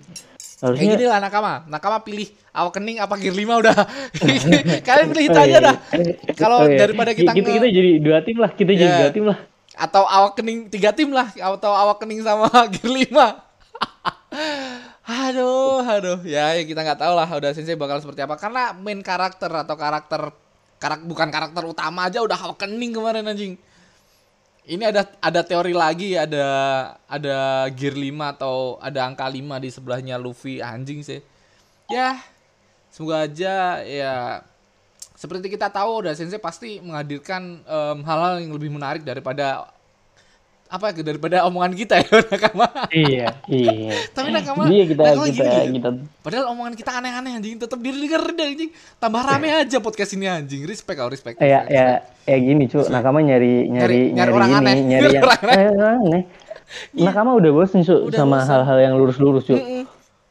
Kayak 0.62 0.78
harusnya 0.78 0.94
gini 0.94 1.06
lah 1.10 1.18
Nakama. 1.18 1.52
Nakama 1.66 1.98
pilih 2.00 2.30
awakening 2.54 2.96
apa 2.96 3.14
gear 3.18 3.34
5 3.34 3.62
udah. 3.66 3.74
Kalian 4.86 5.06
pilih 5.10 5.24
itu 5.26 5.38
aja 5.42 5.58
dah. 5.58 5.76
Kalau 6.32 6.62
Oh, 6.62 6.70
iya. 6.70 6.78
daripada 6.78 7.10
kita, 7.10 7.34
kita, 7.34 7.50
nge- 7.50 7.56
kita 7.58 7.66
jadi 7.68 7.90
dua 7.98 8.18
tim 8.22 8.36
lah 8.38 8.50
kita 8.54 8.70
jadi 8.70 8.86
Iya. 8.86 8.98
dua 9.02 9.10
tim 9.10 9.24
lah 9.26 9.38
atau 9.72 10.04
awakening 10.04 10.68
tiga 10.68 10.92
tim 10.92 11.10
lah 11.10 11.32
atau 11.32 11.72
awakening 11.72 12.20
sama 12.20 12.46
gear 12.72 12.92
5. 13.10 13.10
aduh, 15.02 15.82
aduh. 15.82 16.18
Ya, 16.22 16.54
ya 16.54 16.62
kita 16.62 16.80
nggak 16.80 17.00
tahu 17.00 17.12
lah 17.12 17.26
udah 17.26 17.50
sensei 17.50 17.74
bakal 17.74 17.98
seperti 17.98 18.22
apa 18.22 18.38
karena 18.38 18.70
main 18.72 19.02
karakter 19.02 19.50
atau 19.50 19.74
karakter 19.74 20.30
karak 20.78 21.02
bukan 21.02 21.28
karakter 21.28 21.62
utama 21.64 22.06
aja 22.06 22.22
udah 22.22 22.38
awakening 22.38 22.94
kemarin 22.94 23.26
anjing. 23.26 23.58
Ini 24.62 24.94
ada 24.94 25.02
ada 25.18 25.40
teori 25.42 25.74
lagi 25.74 26.14
ada 26.14 26.46
ada 27.10 27.66
gear 27.74 27.98
5 27.98 28.34
atau 28.38 28.78
ada 28.78 29.10
angka 29.10 29.26
5 29.26 29.58
di 29.58 29.68
sebelahnya 29.74 30.16
Luffy 30.22 30.62
anjing 30.62 31.02
sih. 31.02 31.18
Ya, 31.90 32.22
semoga 32.94 33.26
aja 33.26 33.82
ya 33.82 34.46
seperti 35.18 35.50
kita 35.54 35.66
tahu 35.70 36.06
udah 36.06 36.14
Sensei 36.14 36.38
pasti 36.38 36.78
menghadirkan 36.78 37.62
em, 37.62 37.98
hal-hal 38.06 38.42
yang 38.42 38.54
lebih 38.54 38.70
menarik 38.70 39.02
daripada 39.02 39.70
apa 40.72 40.88
ya 40.88 41.04
daripada 41.04 41.44
omongan 41.44 41.76
kita 41.76 42.00
ya 42.00 42.08
Nakama. 42.32 42.64
iya 42.88 43.28
iya 43.44 43.92
Tapi 44.08 44.32
Nakama, 44.32 44.64
iya 44.66 44.84
kita 44.88 45.02
Nakama 45.04 45.24
kita 45.28 45.44
gini, 45.68 45.76
kita 45.76 45.88
Padahal 46.24 46.44
omongan 46.48 46.72
kita 46.72 46.90
aneh-aneh 46.96 47.32
anjing, 47.36 47.60
tetap 47.60 47.76
didengar 47.76 48.24
anjing. 48.24 48.72
Tambah 48.96 49.20
rame 49.20 49.48
aja 49.52 49.76
podcast 49.78 50.16
ini 50.16 50.24
anjing. 50.24 50.64
Respect 50.64 50.96
kau, 50.96 51.12
respect. 51.12 51.36
ya 51.36 51.60
respect, 51.60 51.68
ya 51.68 51.84
respect. 52.00 52.24
ya 52.24 52.36
gini 52.40 52.64
cu 52.66 52.78
nakama 52.88 53.18
nyari 53.20 53.68
nyari 53.68 54.00
nyari 54.10 54.30
orang 54.32 54.48
ini, 54.48 54.56
aneh. 54.56 54.76
nyari 54.80 55.02
Nyari 55.04 55.12
yang 55.14 55.24
orang 55.28 55.40
aneh. 55.44 55.60
eh, 55.60 55.92
aneh 55.92 56.22
nakama 57.04 57.30
udah 57.36 57.50
bosen 57.52 57.80
cu 57.84 57.94
Udah 58.08 58.18
sama 58.18 58.38
hal-hal 58.42 58.78
yang 58.80 58.94
lurus-lurus 58.96 59.44
cu. 59.44 59.54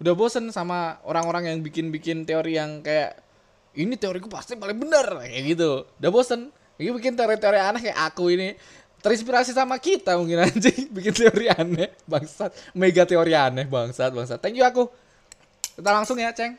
Udah 0.02 0.14
bosen 0.18 0.50
sama 0.50 0.98
orang-orang 1.06 1.54
yang 1.54 1.58
bikin-bikin 1.62 2.26
teori 2.26 2.58
yang 2.58 2.82
kayak 2.82 3.22
ini 3.78 3.94
teoriku 3.94 4.26
pasti 4.26 4.58
paling 4.58 4.82
benar 4.82 5.22
kayak 5.22 5.44
gitu. 5.54 5.86
Udah 6.02 6.10
bosen. 6.10 6.50
Ini 6.82 6.90
bikin 6.98 7.14
teori-teori 7.14 7.62
aneh 7.62 7.82
kayak 7.86 8.00
aku 8.10 8.34
ini 8.34 8.58
terinspirasi 9.02 9.52
sama 9.52 9.82
kita 9.82 10.16
mungkin 10.16 10.40
anjing. 10.48 10.88
Bikin 10.94 11.14
teori 11.14 11.50
aneh 11.50 11.90
bangsat. 12.06 12.54
Mega 12.78 13.04
teori 13.04 13.34
aneh 13.36 13.68
bangsat 13.68 14.14
bangsat. 14.14 14.40
Thank 14.40 14.62
you 14.62 14.66
aku. 14.66 14.88
Kita 15.76 15.92
langsung 15.92 16.22
ya 16.22 16.32
ceng. 16.32 16.56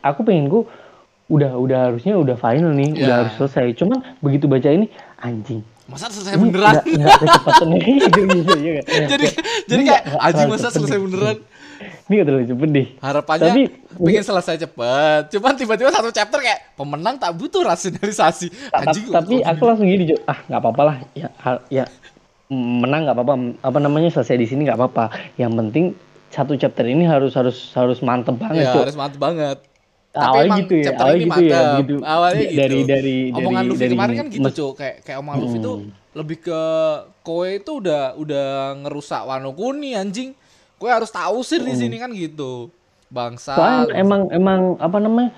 aku 0.00 0.20
pengen 0.22 0.46
ku 0.46 0.66
udah 1.26 1.54
udah 1.54 1.78
harusnya 1.88 2.14
udah 2.14 2.34
final 2.34 2.70
nih 2.70 2.90
udah 2.96 3.06
Ya. 3.06 3.18
harus 3.22 3.34
selesai. 3.36 3.74
Cuman 3.76 4.02
begitu 4.18 4.44
baca 4.44 4.66
ini 4.66 4.86
anjing. 5.16 5.62
Masa 5.86 6.06
selesai 6.06 6.38
beneran? 6.38 6.74
Nggak 6.76 6.84
nggak 6.86 7.18
kecepatan 7.18 7.66
nih. 7.68 7.82
Gitu 7.98 8.20
gitu 8.22 8.52
ya 8.56 8.72
kan? 8.78 8.84
jadi 9.08 9.26
jadi 9.66 9.82
kayak 9.84 10.02
anjing 10.20 10.48
masa 10.48 10.68
selesai 10.68 10.98
deh. 10.98 11.36
Ini 12.10 12.26
terlalu 12.26 12.46
cepet 12.50 12.68
deh. 12.74 12.86
Harapannya 12.98 13.50
Tapi- 13.54 13.70
pengen 14.02 14.24
selesai 14.26 14.56
cepet. 14.66 15.22
Cuman 15.30 15.54
tiba-tiba 15.54 15.94
satu 15.94 16.10
chapter 16.10 16.42
kayak 16.42 16.74
pemenang 16.74 17.22
tak 17.22 17.38
butuh 17.38 17.62
rasionalisasi. 17.62 18.50
Anjing 18.74 19.14
tapi 19.14 19.38
kok 19.38 19.46
aku 19.46 19.62
langsung 19.62 19.86
gini 19.86 20.18
ah 20.26 20.42
nggak 20.50 20.58
apa-apa 20.58 20.82
lah. 20.82 20.96
Ya 21.14 21.30
ya 21.70 21.84
menang 22.50 23.06
nggak 23.06 23.14
apa-apa. 23.14 23.34
Apa 23.62 23.78
namanya 23.78 24.10
selesai 24.10 24.34
di 24.42 24.46
sini 24.50 24.66
nggak 24.66 24.78
apa-apa. 24.82 25.04
Yang 25.38 25.52
penting 25.54 25.84
satu 26.34 26.58
chapter 26.58 26.86
ini 26.86 27.06
harus 27.06 27.34
harus 27.38 27.74
harus 27.74 27.98
mantep 28.02 28.38
banget 28.38 28.66
ya 28.66 28.74
harus 28.74 28.98
mantep 28.98 29.22
banget. 29.22 29.58
Awalnya 30.10 30.42
emang 30.42 30.58
gitu 30.66 30.74
ya 30.74 30.84
chapter 30.90 31.04
awalnya 31.06 31.14
ini 31.14 31.30
gitu 31.30 31.42
ya 31.42 31.54
mantep. 31.54 31.70
begitu 31.70 31.94
awalnya 32.02 32.42
gitu. 32.42 32.58
dari 32.58 32.78
dari 32.82 33.16
omongan 33.30 33.62
dari, 33.62 33.68
Luffy 33.70 33.78
dari 33.78 33.94
kemarin 33.94 34.16
kan 34.18 34.26
gitu 34.26 34.50
cuy 34.50 34.70
kayak 34.74 34.96
kayak 35.06 35.18
omongan 35.22 35.38
Luffy 35.38 35.58
tuh 35.62 35.76
lebih 36.10 36.36
ke 36.42 36.62
koe 37.22 37.50
itu 37.62 37.72
udah 37.78 38.02
udah 38.18 38.48
ngerusak 38.82 39.22
Wano 39.22 39.54
Kuni 39.54 39.94
anjing 39.94 40.34
koe 40.80 40.88
harus 40.88 41.12
tahu 41.12 41.38
sih 41.40 41.60
di 41.60 41.76
sini 41.76 41.94
kan 41.94 42.08
gitu 42.10 42.72
bangsa 43.06 43.52
Soalnya 43.52 43.92
emang 43.94 44.22
emang 44.30 44.60
apa 44.78 44.96
namanya 44.96 45.30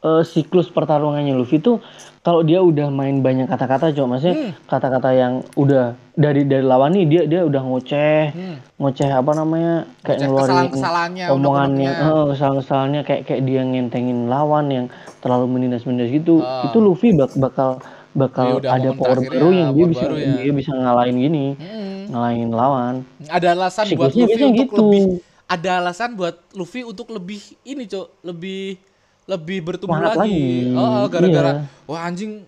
eh, 0.00 0.22
siklus 0.22 0.68
pertarungannya 0.68 1.32
Luffy 1.32 1.56
tuh 1.56 1.80
kalau 2.20 2.40
dia 2.40 2.60
udah 2.60 2.88
main 2.88 3.18
banyak 3.18 3.46
kata-kata 3.46 3.88
cuma 3.90 4.16
maksudnya 4.16 4.36
Hmm. 4.36 4.52
kata-kata 4.66 5.10
yang 5.10 5.32
udah 5.54 5.84
dari 6.14 6.42
dari 6.42 6.60
lawan 6.62 6.92
nih 6.92 7.04
dia 7.06 7.22
dia 7.24 7.40
udah 7.42 7.62
ngoceh 7.62 8.22
Hmm. 8.30 8.56
ngoceh 8.74 9.08
apa 9.08 9.32
namanya 9.32 9.74
kayak 9.98 10.18
Ngoceh 10.18 10.26
ngeluarin 10.26 10.44
kesalahan-kesalahannya, 10.44 11.24
omongan 11.26 11.40
yang 11.70 11.94
unek-uneknya. 11.94 12.12
eh, 12.12 12.24
kesalahan-kesalahannya 12.30 13.00
kayak 13.02 13.22
kayak 13.24 13.42
dia 13.42 13.62
ngentengin 13.62 14.18
lawan 14.26 14.66
yang 14.68 14.86
terlalu 15.18 15.46
menindas-menindas 15.50 16.10
gitu 16.10 16.40
Ah. 16.40 16.64
itu 16.66 16.78
Luffy 16.78 17.12
bak- 17.12 17.32
bakal 17.34 17.80
bakal 18.14 18.62
Iya, 18.62 18.70
ada 18.70 18.90
power 18.94 19.18
baru 19.20 19.48
yang 19.50 19.70
dia 19.74 19.86
bisa 19.86 20.04
baru 20.06 20.14
ya. 20.16 20.32
dia 20.40 20.52
bisa 20.54 20.70
ngalahin 20.70 21.16
gini 21.18 21.46
Mm-mm. 21.54 22.14
ngalahin 22.14 22.48
lawan 22.48 22.94
ada 23.26 23.48
alasan 23.52 23.84
buat 23.92 24.10
Luffy 24.14 24.38
untuk 24.40 24.70
gitu. 24.70 24.76
lebih 24.80 25.02
ada 25.44 25.70
alasan 25.76 26.10
buat 26.14 26.36
Luffy 26.54 26.80
untuk 26.82 27.06
lebih 27.10 27.42
ini 27.62 27.84
cok 27.84 28.08
lebih 28.22 28.78
lebih 29.24 29.58
bertumbuh 29.60 29.96
lagi. 29.98 30.20
lagi. 30.20 30.44
Oh, 30.72 31.08
gara-gara 31.08 31.50
Iya. 31.50 31.88
wah 31.88 32.00
anjing 32.02 32.44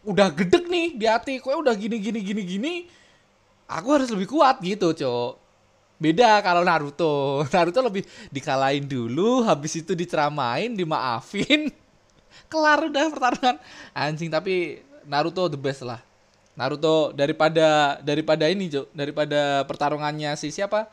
udah 0.00 0.30
gedek 0.30 0.64
nih 0.64 0.94
di 0.94 1.04
hati, 1.04 1.32
kue 1.38 1.52
udah 1.52 1.74
gini 1.74 1.98
gini 1.98 2.22
gini 2.22 2.42
gini. 2.46 2.74
Aku 3.66 3.90
harus 3.92 4.08
lebih 4.08 4.30
kuat 4.30 4.62
gitu, 4.62 4.90
cok. 4.90 5.32
Beda 5.98 6.38
kalau 6.40 6.62
Naruto. 6.62 7.14
Naruto 7.52 7.82
lebih 7.82 8.02
dikalahin 8.30 8.86
dulu, 8.86 9.42
habis 9.42 9.74
itu 9.76 9.92
diceramain, 9.92 10.70
dimaafin. 10.70 11.66
Kelar 12.50 12.86
udah 12.86 13.10
pertarungan. 13.10 13.56
Anjing 13.92 14.30
tapi 14.30 14.80
Naruto 15.06 15.48
the 15.48 15.60
best 15.60 15.82
lah. 15.84 16.00
Naruto 16.58 17.14
daripada 17.16 17.96
daripada 18.04 18.44
ini, 18.50 18.68
Cuk. 18.68 18.90
Daripada 18.92 19.64
pertarungannya 19.64 20.34
si 20.36 20.52
siapa? 20.52 20.90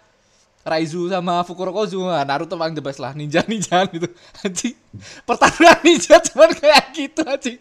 Raizu 0.68 1.08
sama 1.08 1.44
Fukurokozu. 1.48 2.04
Nah, 2.04 2.28
Naruto 2.28 2.60
paling 2.60 2.76
the 2.76 2.84
best 2.84 3.00
lah, 3.00 3.16
ninja-ninja 3.16 3.88
gitu. 3.96 4.08
Anjing. 4.44 4.76
Pertarungan 5.24 5.80
ninja 5.84 6.20
cuman 6.20 6.52
kayak 6.52 6.86
gitu, 6.92 7.22
anjing. 7.24 7.60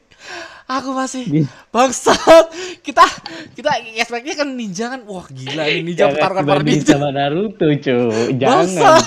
Aku 0.67 0.91
masih 0.91 1.47
bangsat. 1.71 2.51
Kita 2.83 3.07
kita 3.55 3.71
expect 3.95 4.27
kan 4.35 4.51
ninja 4.51 4.91
kan 4.91 5.07
wah 5.07 5.23
gila 5.31 5.71
ini 5.71 5.95
ninja 5.95 6.11
pertarungan 6.11 6.43
para 6.43 6.63
ninja. 6.67 6.99
sama 6.99 7.15
Naruto, 7.15 7.71
cuy. 7.71 8.35
Jangan, 8.35 8.67
Bangsat. 8.67 9.05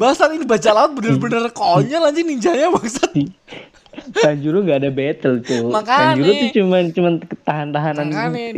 Bangsat 0.00 0.30
ini 0.32 0.44
bajak 0.48 0.72
laut 0.72 0.96
bener-bener 0.96 1.52
konyol 1.60 2.08
anjing 2.08 2.24
ninjanya 2.24 2.72
bangsat. 2.72 3.12
Tanjiro 4.14 4.62
nggak 4.64 4.78
ada 4.82 4.90
battle 4.90 5.36
tuh. 5.40 5.70
Makanya. 5.70 6.14
Tanjiro 6.14 6.30
tuh 6.32 6.50
cuman 6.60 6.82
cuman 6.90 7.12
tahan-tahanan 7.42 8.06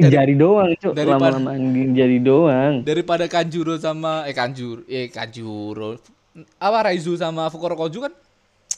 jari 0.09 0.35
doang, 0.35 0.71
cuy. 0.77 0.93
Lama-lamaan 0.97 1.61
di 1.71 1.83
jari 1.95 2.19
doang. 2.21 2.83
Daripada 2.83 3.25
Kanjuro 3.29 3.77
sama 3.77 4.25
eh 4.27 4.35
Kanjuro 4.35 4.83
eh 4.89 5.13
Kanjuro 5.13 6.17
apa 6.61 6.93
Raizu 6.93 7.17
sama 7.17 7.49
Fukurokoju 7.49 7.99
kan 8.05 8.13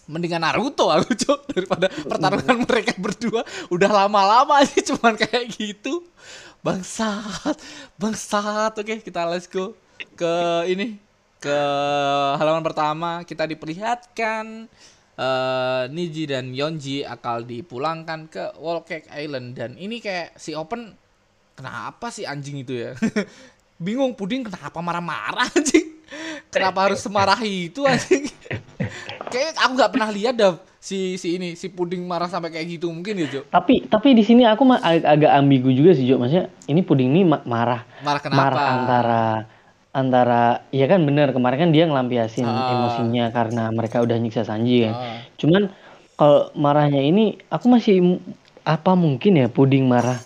mendingan 0.08 0.40
Naruto 0.40 0.88
aku 0.88 1.12
cok 1.12 1.40
daripada 1.52 1.90
pertarungan 1.90 2.64
mereka 2.64 2.94
berdua 2.96 3.42
udah 3.68 3.90
lama-lama 3.90 4.62
sih 4.64 4.80
cuman 4.80 5.18
kayak 5.18 5.52
gitu 5.52 6.06
bangsat 6.62 7.58
bangsat 7.98 8.72
oke 8.78 8.94
kita 9.02 9.26
let's 9.26 9.50
go 9.50 9.74
ke 10.14 10.32
ini 10.70 10.96
ke 11.38 11.58
halaman 12.40 12.62
pertama 12.64 13.26
kita 13.26 13.44
diperlihatkan 13.44 14.70
eh, 15.18 15.84
Niji 15.90 16.30
dan 16.30 16.54
Yonji 16.54 17.02
akal 17.02 17.42
dipulangkan 17.42 18.30
ke 18.30 18.54
Wall 18.62 18.86
Cake 18.86 19.10
Island. 19.10 19.58
Dan 19.58 19.74
ini 19.74 19.98
kayak 19.98 20.38
si 20.38 20.54
Open 20.54 20.94
kenapa 21.58 22.08
sih 22.08 22.22
anjing 22.22 22.62
itu 22.62 22.78
ya? 22.78 22.94
Bingung 23.84 24.14
puding 24.14 24.46
kenapa 24.46 24.78
marah-marah 24.78 25.50
anjing? 25.50 25.98
Kenapa 26.48 26.88
harus 26.88 27.02
semarah 27.02 27.38
itu 27.44 27.84
anjing? 27.84 28.30
Kayak 29.28 29.60
aku 29.60 29.72
nggak 29.76 29.92
pernah 29.92 30.08
lihat 30.08 30.34
dah 30.40 30.56
si 30.80 31.20
si 31.20 31.36
ini 31.36 31.52
si 31.52 31.68
puding 31.68 32.00
marah 32.08 32.32
sampai 32.32 32.48
kayak 32.48 32.80
gitu 32.80 32.88
mungkin 32.88 33.20
ya 33.20 33.26
Jo 33.28 33.40
Tapi 33.44 33.84
tapi 33.84 34.16
di 34.16 34.24
sini 34.24 34.48
aku 34.48 34.64
ag- 34.72 35.04
agak 35.04 35.32
ambigu 35.36 35.68
juga 35.68 35.92
sih, 35.92 36.08
Jo. 36.08 36.16
Maksudnya 36.16 36.48
ini 36.64 36.80
puding 36.80 37.12
ini 37.12 37.28
ma- 37.28 37.44
marah. 37.44 37.84
marah 38.00 38.20
kenapa? 38.24 38.40
Marah 38.40 38.64
antara 38.72 39.24
antara 39.98 40.62
ya 40.70 40.86
kan 40.86 41.02
bener 41.02 41.30
kemarin 41.30 41.58
kan 41.58 41.70
dia 41.70 41.84
ngelampiasin 41.84 42.46
Ah. 42.46 42.70
emosinya 42.72 43.28
karena 43.28 43.68
mereka 43.68 43.98
udah 43.98 44.14
nyiksa 44.14 44.42
Sanji 44.42 44.86
kan. 44.86 44.94
Ah. 44.94 45.18
Cuman 45.34 45.68
kalau 46.14 46.50
marahnya 46.54 46.98
ini 47.00 47.24
aku 47.48 47.66
masih 47.66 48.22
apa 48.62 48.92
mungkin 48.94 49.34
ya 49.34 49.46
puding 49.46 49.86
marah 49.86 50.18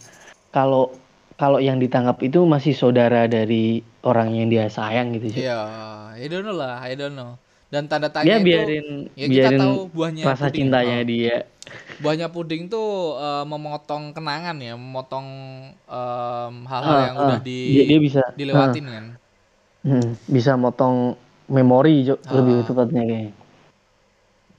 kalau 0.49 0.93
kalau 1.35 1.59
yang 1.59 1.77
ditangkap 1.77 2.21
itu 2.21 2.45
masih 2.45 2.71
saudara 2.71 3.25
dari 3.25 3.81
orang 4.03 4.31
yang 4.33 4.47
dia 4.47 4.69
sayang 4.69 5.11
gitu 5.13 5.33
sih. 5.33 5.43
Iya, 5.43 5.59
I 6.15 6.27
don't 6.27 6.43
know 6.43 6.55
lah, 6.55 6.79
I 6.81 6.93
don't 6.93 7.13
know. 7.13 7.35
Dan 7.67 7.89
tanda 7.89 8.07
Dia 8.07 8.15
tanya 8.15 8.35
itu 8.37 8.47
biarin 8.47 8.87
ya 9.11 9.27
kita 9.27 9.33
biarin 9.33 9.61
tahu 9.61 9.77
buahnya 9.91 10.23
rasa 10.23 10.45
puding. 10.45 10.57
cintanya 10.61 10.99
Oh. 10.99 11.09
dia. 11.09 11.37
buahnya 11.99 12.29
puding 12.29 12.63
tuh 12.67 12.89
eh, 13.17 13.45
memotong 13.45 14.13
kenangan 14.13 14.59
ya, 14.59 14.75
memotong 14.75 15.27
em, 15.83 16.55
hal-hal 16.63 16.93
Ah, 16.93 17.03
yang 17.07 17.17
ah. 17.17 17.23
udah 17.25 17.39
di 17.41 17.59
dia, 17.73 17.85
dia 17.87 17.99
bisa 17.99 18.21
dilewatin 18.35 18.85
kan. 18.85 19.05
Hmm, 19.87 20.09
bisa 20.31 20.55
motong 20.59 21.15
memori 21.51 22.07
Jo, 22.07 22.17
lebih 22.31 22.65
tepatnya 22.67 23.03
kayaknya. 23.05 23.33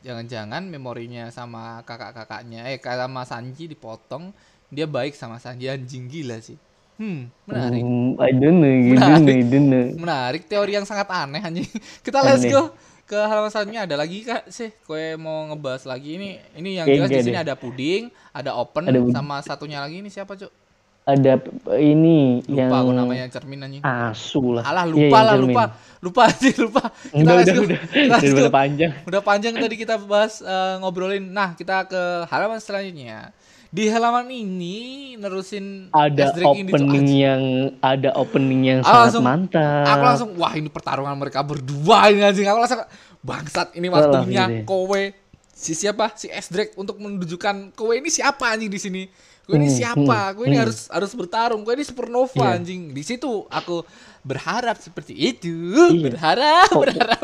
Jangan-jangan 0.03 0.67
memorinya 0.67 1.31
sama 1.31 1.79
kakak-kakaknya, 1.87 2.67
eh 2.67 2.79
sama 2.79 3.23
Sanji 3.23 3.71
dipotong, 3.71 4.35
dia 4.67 4.83
baik 4.83 5.15
sama 5.15 5.39
Sanji 5.39 5.71
anjing 5.71 6.11
gila 6.11 6.43
sih. 6.43 6.59
Hmm, 6.99 7.31
menarik. 7.47 7.87
Hmm, 7.87 8.19
I 8.19 8.31
don't 8.35 8.59
know, 8.59 8.69
I 8.69 8.95
don't 8.99 9.23
know, 9.25 9.33
I 9.33 9.43
don't 9.47 9.67
know. 9.71 9.85
Menarik, 9.95 10.43
teori 10.45 10.75
yang 10.75 10.83
sangat 10.83 11.07
aneh 11.07 11.39
anjing. 11.39 11.67
Kita 12.05 12.19
let's 12.19 12.43
Aneh. 12.43 12.51
go 12.51 12.75
ke 13.03 13.19
halaman 13.19 13.51
selanjutnya 13.51 13.83
ada 13.83 13.95
lagi 13.99 14.23
kak 14.23 14.47
sih 14.47 14.71
kue 14.87 15.19
mau 15.19 15.45
ngebahas 15.51 15.83
lagi 15.85 16.15
ini 16.15 16.39
ini 16.55 16.79
yang 16.79 16.87
jelas 16.87 17.11
di 17.11 17.19
sini 17.19 17.35
ada 17.35 17.53
puding 17.59 18.07
ada 18.31 18.55
open 18.55 18.87
Ada 18.87 18.99
sama 19.11 19.43
satunya 19.43 19.83
lagi 19.83 19.99
ini 19.99 20.07
siapa 20.07 20.39
cuk 20.39 20.62
Ada 21.03 21.35
ini 21.75 22.39
lupa 22.41 22.55
yang 22.55 22.71
aku 22.71 22.91
namanya 22.93 23.25
cermin 23.27 23.59
anjing 23.59 23.83
asu 23.83 24.55
lah. 24.55 24.63
alah 24.63 24.85
Iya, 24.85 24.93
lupa 24.93 25.03
yang 25.03 25.11
lah 25.11 25.33
cermin. 25.33 25.43
lupa 25.45 25.63
lupa 25.99 26.21
anjing 26.29 26.55
lupa 26.57 26.83
kita 27.03 27.19
Udah, 27.19 27.35
udah, 27.35 27.55
udah. 27.59 27.79
Daripada 28.13 28.41
go. 28.41 28.53
panjang. 28.53 28.91
udah 29.03 29.21
panjang 29.21 29.53
tadi 29.53 29.75
kita 29.75 29.95
bahas 29.99 30.39
eh, 30.39 30.75
ngobrolin 30.77 31.25
nah 31.25 31.51
kita 31.51 31.83
ke 31.85 32.01
halaman 32.25 32.55
selanjutnya 32.57 33.35
di 33.67 33.83
halaman 33.85 34.27
ini 34.27 34.77
nerusin 35.17 35.89
Ada 35.89 36.29
S-Drake 36.31 36.55
ini, 36.57 36.71
opening 36.71 37.07
yang 37.11 37.41
ada 37.81 38.09
opening 38.13 38.61
yang 38.63 38.79
Aku 38.79 38.87
sangat 38.87 39.03
langsung- 39.11 39.25
mantap. 39.25 39.85
Aku 39.89 40.03
langsung 40.05 40.29
wah 40.35 40.53
ini 40.53 40.69
pertarungan 40.69 41.15
mereka 41.15 41.41
berdua 41.41 42.07
ini 42.07 42.21
anjing. 42.21 42.45
Aku 42.45 42.59
langsung 42.59 42.85
bangsat 43.19 43.73
ini 43.73 43.89
waktunya 43.89 44.45
ya. 44.47 44.61
kowe 44.63 45.01
si 45.49 45.73
siapa 45.73 46.13
si 46.13 46.29
S 46.29 46.47
Drake 46.47 46.73
untuk 46.75 46.95
menunjukkan 46.97 47.73
kowe 47.73 47.91
ini 47.91 48.07
siapa 48.07 48.45
anjing 48.47 48.69
di 48.69 48.77
sini. 48.77 49.03
Kowe 49.43 49.55
ini 49.55 49.67
Hmm, 49.67 49.75
siapa? 49.75 49.99
hmm, 50.23 50.33
Kowe 50.33 50.45
ini 50.45 50.55
hmm. 50.55 50.63
harus 50.63 50.79
harus 50.87 51.11
bertarung. 51.11 51.61
Kowe 51.61 51.73
ini 51.73 51.83
supernova 51.83 52.31
Iya. 52.33 52.55
anjing. 52.55 52.81
Di 52.89 53.03
situ 53.03 53.27
aku 53.45 53.83
berharap 54.21 54.77
seperti 54.77 55.11
itu. 55.13 55.51
Iya. 55.89 55.99
Berharap, 56.05 56.69
Kok- 56.69 56.79
berharap. 56.81 57.21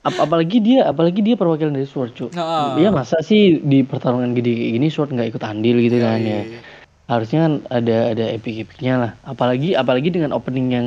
Ap- 0.00 0.16
apalagi 0.18 0.58
dia 0.58 0.80
apalagi 0.84 1.20
dia 1.20 1.36
perwakilan 1.36 1.70
dari 1.70 1.84
Sword 1.84 2.10
cuy. 2.12 2.32
Nah. 2.32 2.72
Dia 2.74 2.88
masa 2.88 3.20
sih 3.20 3.60
di 3.60 3.80
pertarungan 3.80 4.32
gede 4.32 4.50
kayak 4.50 4.72
gini 4.74 4.86
Sword 4.88 5.12
nggak 5.12 5.28
ikut 5.30 5.42
andil 5.42 5.76
gitu 5.78 5.98
kan 5.98 6.18
ya. 6.18 6.40
Iya. 6.42 6.60
Harusnya 7.04 7.38
kan 7.40 7.52
ada 7.68 7.96
ada 8.10 8.24
epic 8.30 8.54
epicnya 8.60 8.94
lah. 8.96 9.12
Apalagi 9.22 9.74
apalagi 9.74 10.08
dengan 10.08 10.32
opening 10.32 10.68
yang 10.68 10.86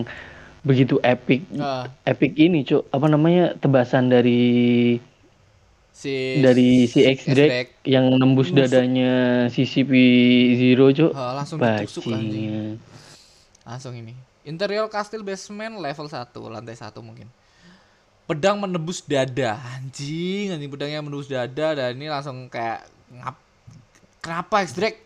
begitu 0.63 0.97
epic 0.99 1.43
Ah, 1.55 1.85
epic 2.03 2.33
ini 2.35 2.63
cuy. 2.63 2.81
Apa 2.89 3.05
namanya 3.05 3.53
tebasan 3.53 4.07
dari 4.07 4.97
si 5.93 6.41
dari 6.41 6.89
si 6.89 7.05
X. 7.05 7.29
Drake 7.29 7.77
yang 7.85 8.09
nembus 8.11 8.49
Nusuk. 8.49 8.57
dadanya 8.59 9.11
si 9.47 9.63
CP 9.63 9.91
Zero 10.57 10.89
cuy. 10.89 11.13
Ah, 11.13 11.37
langsung 11.37 11.61
ditusuk 11.61 12.09
anjing. 12.09 12.25
Bajingan. 12.27 12.75
Langsung 13.63 13.93
ini. 13.93 14.13
Interior 14.43 14.89
kastil 14.89 15.23
basement 15.23 15.79
level 15.79 16.09
1, 16.09 16.19
lantai 16.51 16.75
1 16.75 16.91
mungkin. 16.99 17.31
Pedang 18.25 18.57
menembus 18.57 18.99
dada. 18.99 19.55
Anjing, 19.71 20.51
anjing 20.51 20.67
pedangnya 20.67 20.99
menembus 20.99 21.27
dada 21.27 21.71
dan 21.71 21.93
ini 21.93 22.09
langsung 22.09 22.49
kayak 22.49 22.83
ngap 23.13 23.37
Kenapa 24.19 24.63
X 24.63 24.71
Drake? 24.73 24.99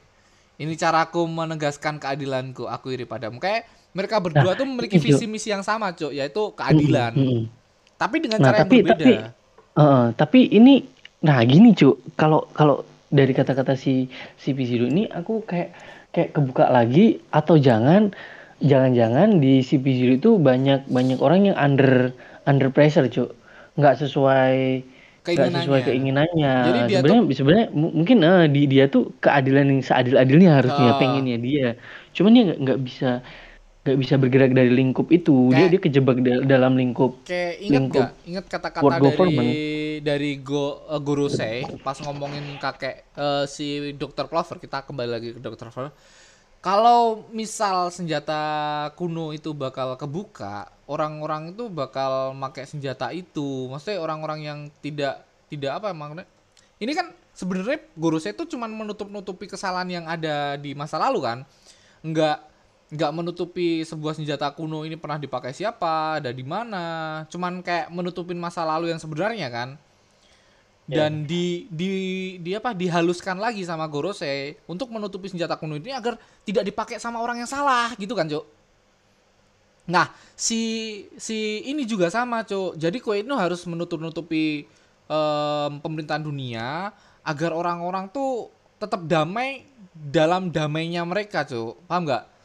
Ini 0.57 0.73
caraku 0.73 1.25
menegaskan 1.25 1.97
keadilanku. 1.97 2.65
Aku 2.65 2.89
iri 2.89 3.01
padamu. 3.01 3.37
Kayak 3.37 3.65
mereka 3.89 4.21
berdua 4.21 4.53
Nah, 4.53 4.57
tuh 4.57 4.65
memiliki 4.65 4.97
visi 4.97 5.25
misi 5.25 5.49
yang 5.49 5.65
sama, 5.65 5.89
Cok, 5.89 6.13
yaitu 6.13 6.41
keadilan. 6.53 7.13
Mm, 7.17 7.21
mm, 7.21 7.33
mm. 7.33 7.43
Tapi 7.97 8.15
dengan 8.21 8.37
Nah, 8.37 8.45
cara 8.45 8.57
tapi- 8.61 8.77
yang 8.77 8.85
berbeda. 8.85 9.05
tapi- 9.05 9.36
Heeh, 9.77 10.03
tapi 10.17 10.39
ini 10.49 10.81
nah 11.21 11.41
gini 11.45 11.73
cu 11.73 11.97
kalau 12.13 12.45
kalau 12.53 12.85
dari 13.09 13.33
kata-kata 13.33 13.73
si 13.77 14.05
si 14.37 14.49
Zero 14.53 14.85
ini 14.85 15.09
aku 15.09 15.41
kayak 15.49 15.69
kayak 16.13 16.29
kebuka 16.35 16.65
lagi 16.69 17.21
atau 17.29 17.55
jangan 17.57 18.13
jangan-jangan 18.61 19.37
di 19.37 19.61
CP 19.61 19.85
Zero 19.97 20.13
itu 20.17 20.29
banyak 20.41 20.89
banyak 20.89 21.19
orang 21.21 21.41
yang 21.53 21.57
under 21.57 22.13
under 22.49 22.69
pressure 22.73 23.05
cu 23.09 23.29
nggak 23.77 23.95
sesuai 24.01 24.55
nggak 25.27 25.49
sesuai 25.61 25.81
keinginannya. 25.87 26.53
Jadi 26.67 26.79
dia 26.89 26.97
sebenarnya 27.03 27.23
sebenarnya 27.37 27.67
mu- 27.75 27.93
mungkin 27.93 28.17
eh, 28.23 28.45
di 28.49 28.61
dia 28.65 28.85
tuh 28.87 29.11
keadilan 29.19 29.65
yang 29.71 29.81
seadil-adilnya 29.83 30.51
harusnya 30.57 30.89
Ah. 30.95 30.97
pengennya 31.01 31.37
dia. 31.37 31.67
Cuman 32.15 32.31
dia 32.33 32.43
nggak 32.57 32.79
bisa 32.81 33.07
nggak 33.87 33.99
bisa 34.03 34.15
bergerak 34.19 34.51
dari 34.51 34.71
lingkup 34.75 35.07
itu 35.07 35.47
dia 35.55 35.63
Kayak- 35.63 35.71
dia 35.71 35.81
kejebak 35.87 36.17
da- 36.19 36.43
dalam 36.43 36.75
lingkup 36.75 37.23
Kayak 37.23 37.53
inget 37.63 37.71
lingkup 37.71 38.03
gak? 38.03 38.11
Inget 38.27 38.45
kata-kata 38.51 38.95
dari 38.99 39.47
dari 40.03 40.31
go, 40.43 40.83
eh, 40.91 40.99
guru 41.01 41.27
Sei 41.31 41.63
pas 41.81 41.97
ngomongin 42.03 42.59
kakek 42.59 42.95
eh, 43.15 43.45
si 43.47 43.95
Dr. 43.95 44.27
Clover. 44.29 44.59
Kita 44.61 44.83
kembali 44.85 45.09
lagi 45.09 45.29
ke 45.33 45.39
Dr. 45.39 45.71
Clover. 45.71 45.95
Kalau 46.57 47.29
misal 47.31 47.93
senjata 47.93 48.41
kuno 48.97 49.31
itu 49.31 49.53
bakal 49.53 49.95
kebuka, 49.95 50.67
orang-orang 50.89 51.53
itu 51.55 51.69
bakal 51.69 52.33
pakai 52.35 52.65
senjata 52.67 53.13
itu. 53.13 53.69
Maksudnya 53.71 54.01
orang-orang 54.01 54.39
yang 54.43 54.59
tidak 54.81 55.23
tidak 55.47 55.79
apa 55.79 55.95
emang 55.95 56.19
ini 56.77 56.91
kan 56.91 57.09
sebenarnya 57.31 57.79
guru 57.95 58.17
Sei 58.19 58.33
itu 58.33 58.43
cuman 58.45 58.69
menutup-nutupi 58.73 59.47
kesalahan 59.47 59.87
yang 59.87 60.05
ada 60.09 60.57
di 60.59 60.73
masa 60.73 60.97
lalu 60.99 61.23
kan. 61.23 61.39
Enggak 62.03 62.41
nggak 62.87 63.11
menutupi 63.11 63.83
sebuah 63.83 64.15
senjata 64.15 64.47
kuno 64.55 64.87
ini 64.87 64.95
pernah 64.95 65.19
dipakai 65.19 65.51
siapa, 65.51 66.23
ada 66.23 66.31
di 66.31 66.43
mana. 66.43 67.23
Cuman 67.27 67.59
kayak 67.59 67.91
menutupin 67.91 68.39
masa 68.39 68.63
lalu 68.63 68.95
yang 68.95 69.01
sebenarnya 69.01 69.47
kan. 69.51 69.69
Dan 70.87 71.27
di 71.27 71.67
di 71.67 71.89
di 72.39 72.55
apa 72.55 72.71
dihaluskan 72.71 73.43
lagi 73.43 73.67
sama 73.67 73.91
Gorosei 73.91 74.55
untuk 74.71 74.87
menutupi 74.87 75.27
senjata 75.27 75.59
kuno 75.59 75.75
ini 75.75 75.91
agar 75.91 76.15
tidak 76.47 76.63
dipakai 76.63 76.95
sama 76.95 77.19
orang 77.19 77.43
yang 77.43 77.49
salah 77.51 77.91
gitu 77.99 78.15
kan, 78.15 78.31
Cuk. 78.31 78.47
Nah, 79.91 80.07
si 80.31 80.59
si 81.19 81.67
ini 81.67 81.83
juga 81.83 82.07
sama, 82.07 82.47
Cuk. 82.47 82.79
Jadi 82.79 83.03
itu 83.03 83.35
harus 83.35 83.67
menutup-nutupi 83.67 84.63
em, 85.11 85.71
pemerintahan 85.83 86.23
dunia 86.23 86.95
agar 87.19 87.51
orang-orang 87.51 88.07
tuh 88.07 88.47
tetap 88.79 89.03
damai 89.03 89.67
dalam 89.91 90.47
damainya 90.55 91.03
mereka, 91.03 91.43
Cuk. 91.43 91.83
Paham 91.83 92.07
nggak? 92.07 92.36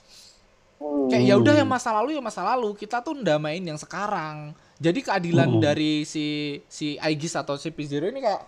Kayak 1.09 1.25
ya 1.25 1.35
udah 1.37 1.55
yang 1.55 1.69
masa 1.69 1.91
lalu 1.93 2.17
ya 2.17 2.23
masa 2.23 2.43
lalu. 2.43 2.75
Kita 2.75 2.99
tuh 3.01 3.15
ndamain 3.15 3.61
yang 3.61 3.79
sekarang. 3.79 4.51
Jadi 4.77 5.01
keadilan 5.01 5.59
Hmm. 5.59 5.63
dari 5.63 6.03
si 6.03 6.27
si 6.67 6.99
Aegis 6.99 7.35
atau 7.35 7.55
si 7.55 7.71
P0 7.71 8.11
ini 8.11 8.21
kayak 8.21 8.43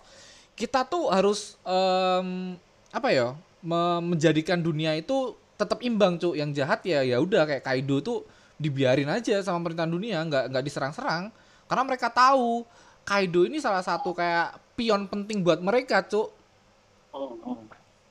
kita 0.53 0.83
tuh 0.83 1.07
harus 1.07 1.55
em, 1.63 2.55
apa 2.89 3.09
ya? 3.09 3.35
me- 3.65 4.03
menjadikan 4.13 4.61
dunia 4.61 4.93
itu 4.93 5.33
tetap 5.55 5.79
imbang, 5.81 6.19
Cuk. 6.19 6.35
Yang 6.35 6.61
jahat 6.61 6.79
ya 6.83 7.01
ya 7.01 7.17
udah 7.17 7.47
kayak 7.47 7.63
Kaido 7.63 7.97
tuh 7.99 8.27
dibiarin 8.55 9.07
aja 9.07 9.39
sama 9.41 9.63
pemerintahan 9.63 9.89
dunia, 9.89 10.19
nggak 10.21 10.43
nggak 10.51 10.63
diserang-serang. 10.63 11.31
Karena 11.65 11.83
mereka 11.83 12.07
tahu 12.07 12.61
Kaido 13.01 13.41
ini 13.43 13.57
salah 13.57 13.81
satu 13.81 14.11
kayak 14.11 14.53
pion 14.75 15.07
penting 15.07 15.39
buat 15.41 15.59
mereka, 15.59 16.03
Cuk 16.03 16.29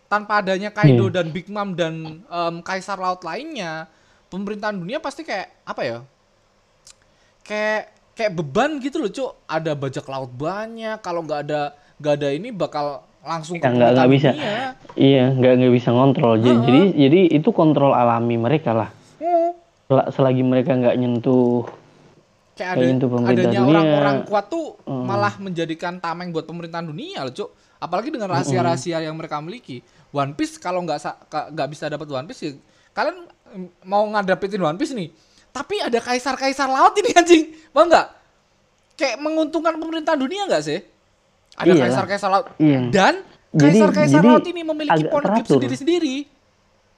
tanpa 0.07 0.41
adanya 0.41 0.71
Kaido 0.71 1.11
dan 1.11 1.29
Big 1.29 1.47
Mom 1.47 1.75
dan 1.75 2.23
em, 2.25 2.55
kaisar 2.63 2.97
laut 2.97 3.21
lainnya, 3.21 3.87
pemerintahan 4.35 4.75
dunia 4.75 4.99
pasti 4.99 5.23
kayak 5.23 5.63
apa 5.63 5.83
ya? 5.83 5.99
Kayak 7.41 7.83
kayak 8.15 8.33
beban 8.35 8.71
gitu 8.79 8.99
loh, 8.99 9.09
Cuk. 9.09 9.31
Ada 9.47 9.73
bajak 9.73 10.07
laut 10.07 10.33
banyak, 10.33 10.99
kalau 10.99 11.23
nggak 11.23 11.41
ada 11.45 11.63
nggak 11.95 12.15
ada 12.17 12.29
ini 12.31 12.51
bakal 12.51 12.87
langsung 13.23 13.57
Ya, 13.57 13.71
nggak- 13.71 13.93
nggak 13.95 14.11
bisa. 14.11 14.31
dunia. 14.33 14.59
Iya, 14.95 15.25
nggak 15.31 15.53
nggak 15.57 15.73
bisa 15.73 15.89
ngontrol. 15.91 16.35
Jadi, 16.37 16.51
jadi 16.61 16.81
jadi 16.99 17.21
itu 17.33 17.49
kontrol 17.51 17.93
alami 17.93 18.37
mereka 18.37 18.75
lah. 18.75 18.91
Hmm. 19.17 19.55
Sel- 19.85 20.11
Selagi 20.11 20.43
mereka 20.43 20.75
nggak 20.75 20.97
nyentuh 20.97 21.69
Kayak 22.55 22.71
ada 22.71 23.05
pemerintah 23.05 23.51
adanya 23.51 23.61
orang-orang 23.63 24.17
kuat 24.25 24.47
tuh 24.47 24.79
Hmm. 24.85 25.05
malah 25.05 25.35
menjadikan 25.37 25.99
tameng 25.99 26.31
buat 26.31 26.45
pemerintahan 26.45 26.85
dunia 26.85 27.23
loh, 27.23 27.33
Cuk. 27.33 27.51
Apalagi 27.77 28.09
dengan 28.09 28.31
rahasia-rahasia 28.31 28.99
yang 29.01 29.13
mereka 29.13 29.39
miliki. 29.39 29.83
One 30.09 30.33
Piece 30.33 30.57
kalau 30.57 30.81
nggak 30.81 31.03
nggak 31.51 31.69
bisa 31.69 31.85
dapat 31.87 32.07
One 32.07 32.25
Piece 32.25 32.41
ya 32.41 32.53
kalian 32.95 33.27
mau 33.85 34.05
ngadapin 34.09 34.57
One 34.57 34.77
Piece 34.77 34.93
nih. 34.93 35.09
Tapi 35.51 35.79
ada 35.79 35.99
kaisar-kaisar 35.99 36.67
laut 36.67 36.95
ini 36.99 37.11
anjing. 37.19 37.45
Mau 37.71 37.87
nggak? 37.87 38.07
Kayak 38.95 39.17
menguntungkan 39.23 39.75
pemerintahan 39.75 40.19
dunia 40.19 40.47
nggak 40.47 40.63
sih? 40.63 40.79
Ada 41.55 41.71
Iya. 41.71 41.83
kaisar-kaisar 41.87 42.29
laut. 42.31 42.47
Iya. 42.59 42.81
Dan 42.91 43.15
kaisar-kaisar 43.55 44.23
laut 44.23 44.47
ini 44.47 44.63
memiliki 44.63 45.07
teratur. 45.07 45.55
sendiri-sendiri. 45.59 46.17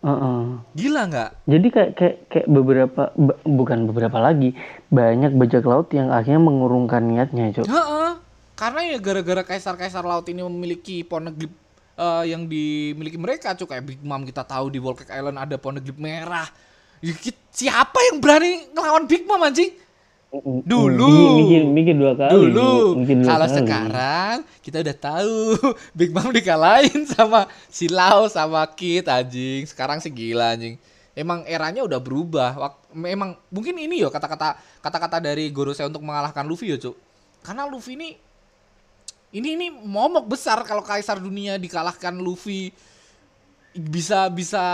Heeh. 0.01 0.41
Gila 0.77 1.03
nggak? 1.09 1.31
Jadi 1.45 1.67
kayak 1.73 1.91
kayak 1.97 2.17
kayak 2.29 2.47
beberapa 2.47 3.03
bukan 3.43 3.79
beberapa 3.89 4.19
lagi 4.21 4.53
banyak 4.89 5.35
bajak 5.35 5.65
laut 5.65 5.89
yang 5.91 6.09
akhirnya 6.09 6.39
mengurungkan 6.39 7.03
niatnya, 7.03 7.53
Cok. 7.53 7.67
Heeh. 7.67 8.11
Karena 8.57 8.81
ya 8.89 8.97
gara-gara 8.97 9.43
kaisar-kaisar 9.45 10.01
laut 10.01 10.25
ini 10.29 10.41
memiliki 10.41 11.05
poneglyph 11.05 11.53
eh, 11.97 12.25
yang 12.31 12.45
dimiliki 12.45 13.17
mereka, 13.17 13.57
cuy 13.57 13.67
kayak 13.67 13.85
Big 13.85 14.01
Mom 14.05 14.23
kita 14.23 14.45
tahu 14.45 14.69
di 14.69 14.79
Volcanic 14.79 15.11
Island 15.11 15.37
ada 15.41 15.57
poneglyph 15.57 15.99
merah. 15.99 16.49
Ya, 17.01 17.13
Siapa 17.53 17.99
yang 18.13 18.21
berani 18.21 18.69
ngelawan 18.73 19.09
Big 19.09 19.25
Mom 19.25 19.41
anjing? 19.41 19.73
Dulu. 20.45 21.17
Mikir, 21.41 21.63
mikir 21.65 21.95
dua 21.97 22.13
kali. 22.19 22.33
Dulu. 22.35 23.01
mikir 23.01 23.25
dua 23.25 23.29
Kalau 23.31 23.47
kali. 23.49 23.57
sekarang 23.57 24.37
kita 24.61 24.77
udah 24.85 24.97
tahu 24.99 25.37
Big 25.99 26.11
Mom 26.13 26.29
dikalahin 26.35 27.09
sama 27.09 27.49
si 27.73 27.89
Lau 27.89 28.29
sama 28.29 28.67
Kid 28.77 29.09
anjing. 29.09 29.65
Sekarang 29.65 30.03
sih 30.03 30.13
gila 30.13 30.53
anjing. 30.53 30.77
Emang 31.17 31.49
eranya 31.49 31.81
udah 31.81 31.97
berubah. 31.97 32.53
Memang 32.93 33.41
mungkin 33.49 33.73
ini 33.81 34.05
yo 34.05 34.13
kata-kata 34.13 34.61
kata-kata 34.85 35.17
dari 35.23 35.49
Gorosei 35.49 35.89
untuk 35.89 36.05
mengalahkan 36.05 36.45
Luffy 36.45 36.69
yo, 36.69 36.77
Cuk. 36.77 36.97
Karena 37.41 37.65
Luffy 37.65 37.97
ini 37.97 38.13
ini 39.35 39.59
ini 39.59 39.67
momok 39.73 40.31
besar 40.31 40.63
kalau 40.63 40.85
kaisar 40.87 41.19
dunia 41.19 41.59
dikalahkan 41.59 42.15
Luffy. 42.15 42.71
Bisa 43.77 44.33
bisa 44.33 44.65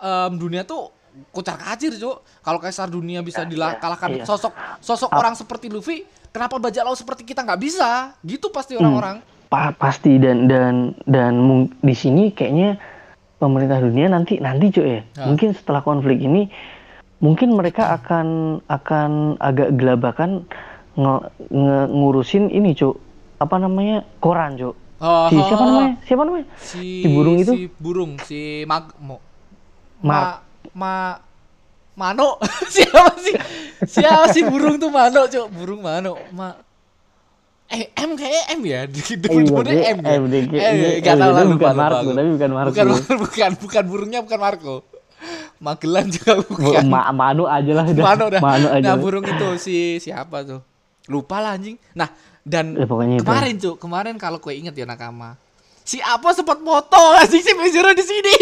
em, 0.00 0.34
dunia 0.34 0.66
tuh 0.66 0.90
kocar 1.30 1.58
kacir 1.60 1.94
cuk. 1.94 2.24
Kalau 2.42 2.58
kaisar 2.58 2.88
dunia 2.90 3.20
bisa 3.20 3.44
dikalahkan 3.44 4.10
iya. 4.16 4.24
sosok 4.26 4.50
sosok 4.80 5.10
orang 5.14 5.36
seperti 5.36 5.70
Luffy 5.70 6.02
kenapa 6.34 6.58
bajak 6.58 6.82
laut 6.82 6.98
seperti 6.98 7.22
kita 7.22 7.46
nggak 7.46 7.60
bisa? 7.60 8.14
Gitu 8.26 8.50
pasti 8.50 8.74
orang-orang. 8.74 9.22
Pa- 9.50 9.74
pasti. 9.74 10.18
Dan 10.18 10.50
dan 10.50 10.94
dan 11.06 11.34
di 11.82 11.94
sini 11.94 12.34
kayaknya 12.34 12.78
pemerintah 13.38 13.78
dunia 13.82 14.10
nanti 14.10 14.38
nanti 14.42 14.70
cuy 14.70 14.86
ya. 14.86 15.00
Ya. 15.16 15.24
mungkin 15.30 15.54
setelah 15.54 15.80
konflik 15.80 16.20
ini 16.20 16.50
mungkin 17.20 17.56
mereka 17.56 17.96
akan 18.00 18.60
akan 18.68 19.40
agak 19.40 19.76
gelabakan 19.76 20.44
nge- 20.96 21.26
nge- 21.52 21.88
ngurusin 21.88 22.48
ini 22.50 22.74
cuy 22.74 23.09
apa 23.40 23.56
namanya 23.56 24.04
koran 24.18 24.54
cuy 24.54 24.76
Oh, 25.00 25.26
si 25.26 25.40
siapa 25.40 25.64
namanya? 25.64 25.92
Siapa 26.04 26.22
namanya? 26.22 26.46
Si, 26.54 26.84
Si 27.00 27.08
burung 27.08 27.34
itu? 27.34 27.52
si 27.56 27.60
burung 27.74 28.12
si 28.20 28.40
mag 28.62 28.92
mo, 29.00 29.16
ma, 29.98 30.44
ma 30.70 31.16
mano 31.96 32.36
siapa 32.68 33.16
sih? 33.16 33.32
Siapa 33.82 34.28
sih 34.28 34.44
burung 34.44 34.76
tuh 34.76 34.92
mano 34.92 35.24
cuk? 35.24 35.48
Burung 35.50 35.80
mano 35.80 36.20
ma 36.30 36.52
eh 37.66 37.88
M 37.96 38.12
kayaknya 38.12 38.42
M 38.50 38.60
ya? 38.62 38.80
Di 38.92 39.00
Eh, 39.00 39.16
depan-depannya 39.16 39.72
iya, 39.72 39.88
M 39.88 39.98
ya? 39.98 40.10
M 40.12 40.24
kayak- 40.28 40.52
Eh, 40.52 40.72
iya, 40.76 40.88
iya, 40.98 41.12
tahu 41.14 41.32
lah 41.32 41.44
bukan 41.48 41.74
Marco, 41.74 42.08
tapi 42.12 42.28
bukan 42.30 42.50
Marco. 42.50 42.70
bukan 42.70 42.86
bukan 43.24 43.50
bukan 43.56 43.82
burungnya 43.88 44.20
bukan 44.20 44.36
Marco. 44.38 44.74
Magelan 45.58 46.06
juga 46.08 46.32
Bu- 46.38 46.60
bukan. 46.60 46.84
Ma- 46.84 47.08
Manu 47.10 47.44
aja 47.44 47.72
lah 47.72 47.84
udah. 47.86 48.04
Mano 48.04 48.24
dah. 48.28 48.40
Manu 48.40 48.68
aja 48.68 48.84
Nah, 48.84 48.96
burung 48.96 49.24
itu 49.24 49.48
si 49.56 49.76
siapa 49.96 50.44
tuh? 50.44 50.60
Lupa 51.06 51.40
lah 51.40 51.56
anjing. 51.56 51.80
Nah, 51.90 52.08
dan 52.50 52.74
Ya, 52.74 52.84
pokoknya 52.84 53.16
itu. 53.16 53.22
kemarin 53.22 53.54
Cuk, 53.56 53.76
kemarin 53.78 54.14
kalau 54.18 54.42
kue 54.42 54.52
inget 54.52 54.74
ya 54.74 54.82
nakama. 54.82 55.38
Si 55.80 56.02
Apo 56.02 56.26
sempat 56.30 56.58
moto 56.58 56.98
anjing 57.14 57.38
si 57.46 57.52
P0 57.52 57.94
di 57.94 58.04
sini. 58.04 58.36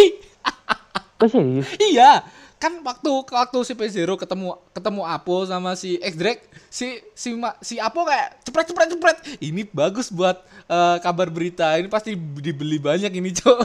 Oh, 1.18 1.29
serius? 1.29 1.68
iya, 1.90 2.25
kan 2.57 2.81
waktu 2.81 3.11
waktu 3.29 3.59
si 3.62 3.73
P0 3.73 4.16
ketemu 4.16 4.57
ketemu 4.73 5.03
Apo 5.03 5.44
sama 5.44 5.75
si 5.75 5.99
X 5.99 6.14
Drake, 6.14 6.42
si 6.68 7.05
si 7.12 7.35
Ma- 7.35 7.59
si 7.61 7.77
Apo 7.77 8.03
kayak 8.03 8.40
cepret 8.42 8.66
cepret 8.66 8.88
cepret. 8.88 9.18
Ini 9.38 9.68
bagus 9.68 10.09
buat 10.09 10.40
eh, 10.64 10.97
kabar 10.99 11.29
berita. 11.29 11.77
Ini 11.77 11.87
pasti 11.87 12.16
dibeli 12.16 12.79
banyak 12.79 13.12
ini, 13.12 13.31
Cuk. 13.38 13.61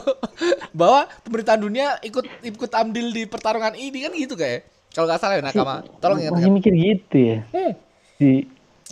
Bahwa 0.70 1.06
pemerintahan 1.22 1.58
dunia 1.58 1.96
ikut 2.00 2.26
ikut 2.42 2.70
ambil 2.70 3.10
di 3.10 3.24
pertarungan 3.24 3.72
ini 3.72 4.02
kan 4.02 4.12
gitu 4.12 4.34
kayak. 4.34 4.68
Kalau 4.90 5.06
nggak 5.06 5.18
salah 5.18 5.34
ya 5.34 5.42
nakama. 5.42 5.82
Tolong 5.98 6.18
ingat 6.20 6.32
Masih 6.32 6.52
mikir 6.52 6.72
gitu 6.72 7.16
ya. 7.18 7.38
Hmm. 7.50 7.72
Si 8.14 8.28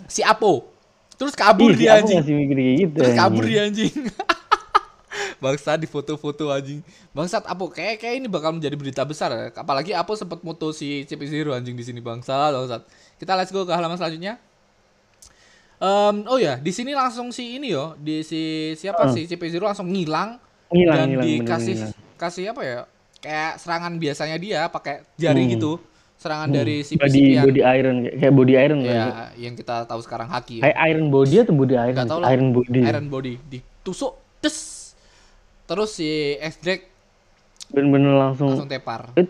si 0.09 0.21
Apo 0.23 0.72
terus 1.15 1.33
kabur 1.33 1.71
Ih, 1.71 1.77
dia 1.77 1.91
anjing 1.97 2.19
masih 2.19 2.35
mikir 2.35 2.59
gitu. 2.79 2.97
terus 2.97 3.13
kabur 3.13 3.43
anjing. 3.43 3.51
dia 3.51 3.61
anjing 3.65 3.93
bangsat 5.43 5.77
di 5.77 5.87
foto-foto 5.87 6.49
anjing 6.49 6.81
bangsat 7.11 7.43
Apo 7.45 7.67
kayak 7.69 7.99
kayak 7.99 8.15
ini 8.17 8.27
bakal 8.27 8.53
menjadi 8.53 8.75
berita 8.75 9.03
besar 9.03 9.29
ya. 9.29 9.51
apalagi 9.53 9.91
Apo 9.91 10.15
sempat 10.15 10.41
moto 10.41 10.71
si 10.71 11.03
CP0 11.03 11.53
anjing 11.53 11.75
di 11.75 11.83
sini 11.83 11.99
bangsat 11.99 12.51
bangsat 12.53 12.83
kita 13.17 13.35
let's 13.35 13.51
go 13.51 13.63
ke 13.63 13.71
halaman 13.71 13.95
selanjutnya 13.95 14.39
Em, 15.77 16.23
oh 16.27 16.39
ya 16.39 16.55
di 16.57 16.71
sini 16.71 16.95
langsung 16.95 17.29
si 17.29 17.59
ini 17.59 17.75
yo 17.75 17.99
di 17.99 18.23
si 18.23 18.41
siapa 18.73 19.03
Hmm. 19.03 19.13
si 19.13 19.27
CP0 19.27 19.59
langsung 19.65 19.91
ngilang 19.91 20.39
Ngilang, 20.71 20.95
dan 20.95 21.07
ngilang, 21.11 21.27
bener, 21.27 21.43
dikasih 21.43 21.75
ngilang. 21.77 21.93
kasih 22.15 22.45
apa 22.49 22.63
ya 22.63 22.79
kayak 23.19 23.53
serangan 23.59 23.93
biasanya 23.99 24.37
dia 24.39 24.61
pakai 24.67 25.03
jari 25.17 25.43
Hmm. 25.43 25.53
gitu 25.53 25.73
serangan 26.23 26.49
dari 26.49 26.77
si 26.81 26.95
body 26.95 27.23
yang 27.33 27.45
body 27.45 27.61
iron 27.61 27.97
kayak 28.01 28.15
kayak 28.17 28.33
body 28.33 28.55
iron 28.55 28.79
kan. 28.81 28.89
ya 28.89 29.05
yang 29.37 29.55
kita 29.55 29.75
tahu 29.83 30.01
sekarang 30.01 30.29
haki 30.29 30.55
ya. 30.57 30.63
Kayak 30.65 30.79
iron 30.87 31.07
body 31.09 31.37
atau 31.37 31.55
body 31.55 31.75
iron? 31.77 31.93
Nggak 31.93 32.09
tahu 32.09 32.21
lah. 32.21 32.29
Iron 32.31 32.49
body. 32.53 32.81
Iron 32.81 33.07
Body 33.09 33.33
ditusuk 33.45 34.13
tes 34.39 34.57
terus 35.65 35.91
si 35.93 36.09
X 36.37 36.59
Drake 36.59 36.85
Bener-bener 37.69 38.13
langsung. 38.13 38.53
langsung 38.53 38.67
tepar 38.67 39.11
Eh, 39.13 39.25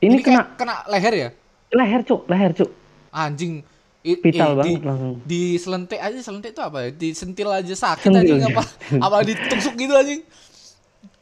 ini, 0.00 0.08
ini, 0.10 0.22
kena 0.22 0.54
kena 0.54 0.86
leher 0.86 1.12
ya 1.12 1.28
leher 1.70 2.00
cuk, 2.00 2.24
leher 2.24 2.52
cuk. 2.52 2.70
anjing 3.10 3.60
I- 4.00 4.20
Vital 4.20 4.52
eh, 4.52 4.54
banget 4.54 4.68
di, 4.70 4.74
langsung. 4.80 5.12
di 5.22 5.42
selentik 5.56 5.96
aja 5.96 6.18
selentik 6.18 6.52
itu 6.52 6.60
apa 6.60 6.78
ya 6.78 6.90
disentil 6.90 7.48
aja 7.48 7.74
sakit 7.74 8.04
Sentil 8.04 8.20
anjing 8.22 8.40
aja. 8.42 8.52
apa 8.52 8.62
apa 9.00 9.16
ditusuk 9.22 9.74
gitu 9.74 9.92
anjing 9.92 10.22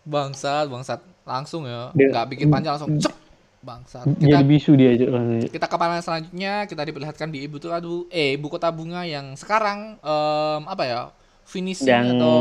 bangsat 0.03 0.67
bangsat 0.67 0.99
langsung 1.23 1.63
ya 1.63 1.95
nggak 1.95 2.27
bikin 2.29 2.47
panjang 2.49 2.75
langsung 2.75 2.91
cek 2.97 3.15
bangsat 3.63 4.05
Jadi 4.05 4.27
kita 4.27 4.39
bisu 4.43 4.71
dia 4.75 4.91
langsung. 5.05 5.47
kita 5.49 5.67
ke 5.67 5.77
panel 5.77 5.99
selanjutnya 5.99 6.67
kita 6.67 6.83
diperlihatkan 6.83 7.29
di 7.29 7.39
ibu 7.43 7.57
kota 7.57 7.79
eh 8.11 8.35
ibu 8.35 8.47
kota 8.47 8.69
bunga 8.69 9.03
yang 9.03 9.33
sekarang 9.33 9.97
em, 9.97 10.63
apa 10.67 10.83
ya 10.83 11.01
finishing 11.45 11.87
Yang 11.87 12.07
atau 12.13 12.35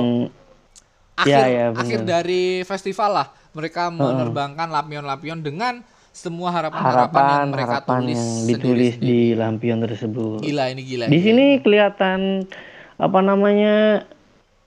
akhir 1.14 1.30
Ya, 1.30 1.46
ya, 1.46 1.66
bener. 1.70 1.80
akhir 1.80 2.00
dari 2.04 2.44
festival 2.64 3.12
lah 3.14 3.28
mereka 3.52 3.90
menerbangkan 3.90 4.68
lampion-lampion 4.68 5.40
dengan 5.40 5.86
semua 6.10 6.50
harapan-harapan 6.50 6.92
harapan 7.08 7.24
yang 7.38 7.50
mereka 7.50 7.70
harapan 7.78 8.00
tulis 8.02 8.18
yang 8.18 8.28
ditulis 8.44 8.94
sendiri-sendiri. 8.98 9.32
di 9.32 9.38
lampion 9.38 9.80
tersebut. 9.80 10.38
gila 10.42 10.64
ini 10.68 10.82
gila 10.82 11.06
Di 11.06 11.14
gila. 11.14 11.24
sini 11.24 11.46
kelihatan 11.62 12.20
apa 12.98 13.20
namanya 13.22 13.76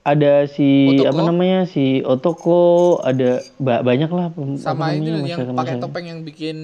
ada 0.04 0.44
si 0.44 0.68
Otoko. 0.94 1.08
apa 1.08 1.20
namanya 1.24 1.60
si 1.64 1.84
Otoko 2.00 2.60
ada 3.00 3.40
ba- 3.56 3.80
banyak 3.80 4.06
lah 4.06 4.28
sama 4.54 4.92
namanya, 4.92 5.24
yang 5.26 5.40
pakai 5.48 5.74
masyarakat. 5.74 5.80
topeng 5.80 6.06
yang 6.06 6.20
bikin 6.20 6.56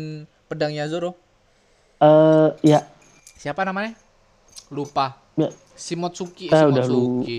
pedangnya 0.47 0.85
Zoro 0.87 1.17
Eh 1.99 2.49
ya, 2.65 2.85
siapa 3.35 3.61
namanya? 3.61 3.93
Lupa. 4.69 5.21
Ya. 5.35 5.49
Shimotsuki 5.75 6.49
Ah, 6.49 6.65
udah 6.65 6.81
Shimotsuki. 6.81 7.39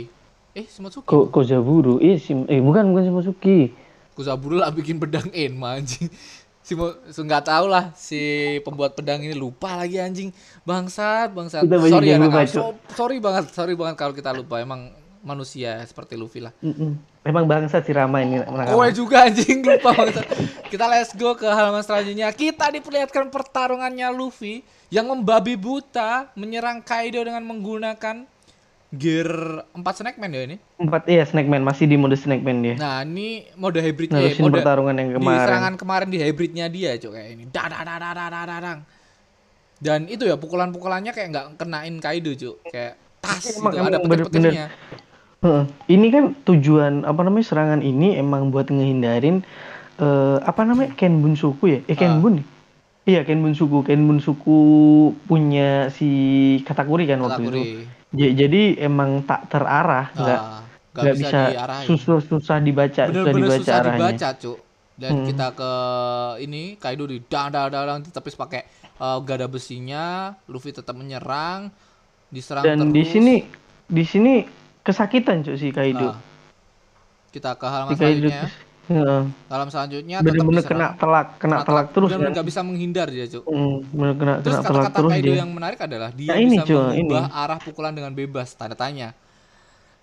eh 0.51 0.65
Shimotsuki? 0.65 1.07
Ko 1.07 1.17
Kozaburu. 1.27 1.97
Eh 1.97 2.17
sim 2.17 2.45
eh 2.45 2.57
bukan 2.57 2.89
bukan 2.89 3.01
si 3.01 3.11
Masuki 3.11 3.59
Kusaburo 4.11 4.57
lah 4.57 4.69
bikin 4.69 4.97
pedang 4.97 5.29
Enma 5.31 5.77
anjing. 5.77 6.09
Si 6.61 6.73
mo 6.73 6.93
so, 7.09 7.21
nggak 7.21 7.41
tahu 7.43 7.65
lah 7.65 7.89
si 7.91 8.21
pembuat 8.61 8.93
pedang 8.93 9.17
ini. 9.17 9.33
Lupa 9.33 9.73
lagi 9.75 9.97
anjing. 9.97 10.29
Bangsat 10.61 11.29
bangsat. 11.31 11.65
Sorry 11.65 12.07
ya 12.07 12.17
lupa. 12.17 12.45
So- 12.45 12.77
sorry 12.91 13.17
banget 13.17 13.49
sorry 13.49 13.73
banget 13.73 13.97
kalau 13.97 14.13
kita 14.13 14.29
lupa. 14.29 14.57
Emang 14.57 14.93
manusia 15.21 15.77
seperti 15.81 16.13
Luffy 16.13 16.41
lah 16.41 16.53
Mm-mm. 16.59 16.97
Emang 17.21 17.45
bangsa 17.45 17.77
si 17.79 17.89
Rama 17.89 18.17
ini 18.19 18.41
menangkap. 18.41 18.73
Kowe 18.73 18.89
juga 18.89 19.29
anjing 19.29 19.61
lupa 19.61 19.93
banget. 19.93 20.25
Kita 20.67 20.89
let's 20.89 21.13
go 21.13 21.31
ke 21.31 21.45
halaman 21.45 21.79
selanjutnya. 21.79 22.25
Kita 22.31 22.67
diperlihatkan 22.67 23.29
pertarungannya 23.29 24.09
Luffy 24.09 24.61
yang 24.89 25.05
membabi 25.05 25.53
buta 25.53 26.33
menyerang 26.33 26.81
Kaido 26.81 27.21
dengan 27.21 27.45
menggunakan 27.45 28.25
gear 28.89 29.29
4 29.71 29.77
Snackman 29.77 30.29
ya 30.29 30.41
ini. 30.43 30.57
Empat 30.75 31.05
iya 31.05 31.21
Snackman 31.21 31.61
masih 31.61 31.85
di 31.85 31.93
mode 31.93 32.17
Snackman 32.17 32.57
dia. 32.59 32.75
Nah, 32.75 33.05
ini 33.05 33.45
mode 33.53 33.77
hybridnya 33.77 34.17
Nerusin 34.17 34.41
mode 34.41 34.57
pertarungan 34.57 34.95
yang 34.97 35.09
Di 35.09 35.15
kemarin. 35.15 35.45
serangan 35.45 35.73
kemarin 35.77 36.07
di 36.09 36.17
hybridnya 36.19 36.65
dia, 36.67 36.97
cok 36.97 37.11
kayak 37.11 37.29
ini. 37.31 37.43
Da 37.47 37.69
da 37.69 37.79
da 37.81 37.95
da 37.95 38.09
da 38.11 38.25
da 38.27 38.41
da, 38.43 38.57
dang. 38.59 38.79
Dan 39.77 40.05
itu 40.05 40.25
ya 40.25 40.35
pukulan-pukulannya 40.35 41.09
kayak 41.09 41.27
nggak 41.29 41.45
kenain 41.55 41.95
Kaido, 41.97 42.33
cok. 42.33 42.55
Kayak 42.67 42.93
tas 43.21 43.45
gitu, 43.45 43.61
Emang- 43.61 43.77
ada 43.77 43.77
emang 43.77 44.09
bener-bener. 44.09 44.25
petir-petirnya. 44.27 44.67
Heeh. 45.41 45.65
Ini 45.89 46.07
kan 46.13 46.25
tujuan 46.45 47.01
apa 47.01 47.25
namanya 47.25 47.45
serangan 47.49 47.81
ini 47.81 48.13
emang 48.13 48.53
buat 48.53 48.69
ngehindarin 48.69 49.41
eh, 49.97 50.37
apa 50.37 50.61
namanya 50.61 50.93
Kenbun 50.93 51.33
suku 51.33 51.65
ya? 51.67 51.79
Eh 51.89 51.93
Ah. 51.93 51.97
Kenbun. 51.97 52.45
Iya 53.09 53.25
Kenbun 53.25 53.57
suku. 53.57 53.81
Kenbun 53.81 54.21
suku 54.21 54.57
punya 55.25 55.89
si 55.89 56.09
Katakuri 56.61 57.09
kan 57.09 57.25
waktu 57.25 57.41
itu. 57.41 57.57
Katakuri. 57.57 58.13
Ja- 58.13 58.33
Jadi 58.37 58.61
emang 58.77 59.25
tak 59.25 59.49
terarah, 59.49 60.13
nggak 60.13 60.29
Ah, 60.37 60.61
nggak 60.93 61.01
nggak 61.01 61.15
bisa, 61.17 61.25
bisa, 61.41 61.41
diarahin. 61.49 61.85
susah 61.89 62.17
susah 62.21 62.57
dibaca, 62.59 63.01
susah 63.01 63.09
bener-bener 63.09 63.39
dibaca 63.41 63.57
susah 63.57 63.75
arahnya. 63.79 63.97
dibaca 63.97 64.29
cuk 64.35 64.59
dan 64.93 65.11
Hmm. 65.11 65.25
kita 65.25 65.47
ke 65.55 65.71
ini 66.39 66.63
Kaido 66.77 67.09
di 67.09 67.17
dang 67.23 67.49
dang 67.49 67.71
dang 67.71 67.85
dang 67.87 67.99
ditepis 68.03 68.35
pakai 68.35 68.61
uh, 68.99 69.17
gada 69.19 69.47
besinya 69.47 70.05
Luffy 70.45 70.69
tetap 70.69 70.93
menyerang 70.93 71.73
diserang 72.29 72.61
Dan 72.61 72.77
terus 72.77 72.93
di 72.93 73.03
sini 73.07 73.35
di 73.87 74.03
sini 74.03 74.33
kesakitan 74.81 75.41
cuy 75.41 75.55
si 75.55 75.69
Kaido. 75.69 76.09
Nah, 76.09 76.17
kita 77.29 77.53
ke 77.53 77.63
halaman 77.63 77.89
si 77.89 77.97
Kaido 77.97 78.27
selanjutnya 78.27 78.43
Heeh. 78.83 79.21
halaman 79.47 79.71
selanjutnya 79.71 80.17
diserang. 80.19 80.65
kena 80.65 80.87
telak, 80.93 81.27
kena 81.37 81.57
telak 81.61 81.85
terus 81.89 82.07
bener-bener 82.07 82.27
kan. 82.27 82.35
nggak 82.35 82.47
bisa 82.49 82.59
menghindar 82.61 83.07
dia 83.07 83.25
cuk 83.25 83.43
Hmm, 83.45 83.77
bener 83.87 84.13
kena 84.15 84.33
terus 84.39 84.51
kena 84.53 84.63
telak 84.63 84.81
kata-kata 84.81 84.97
terus 84.97 85.11
Kaido 85.13 85.25
dia. 85.27 85.37
yang 85.37 85.49
menarik 85.49 85.79
adalah 85.79 86.09
dia 86.11 86.27
Nah, 86.27 86.37
ini, 86.37 86.55
bisa 86.55 86.63
Cuk, 86.65 86.81
mengubah 86.89 87.23
ini. 87.23 87.37
arah 87.37 87.59
pukulan 87.59 87.93
dengan 87.93 88.11
bebas 88.11 88.51
tanda 88.51 88.73
tanya 88.73 89.09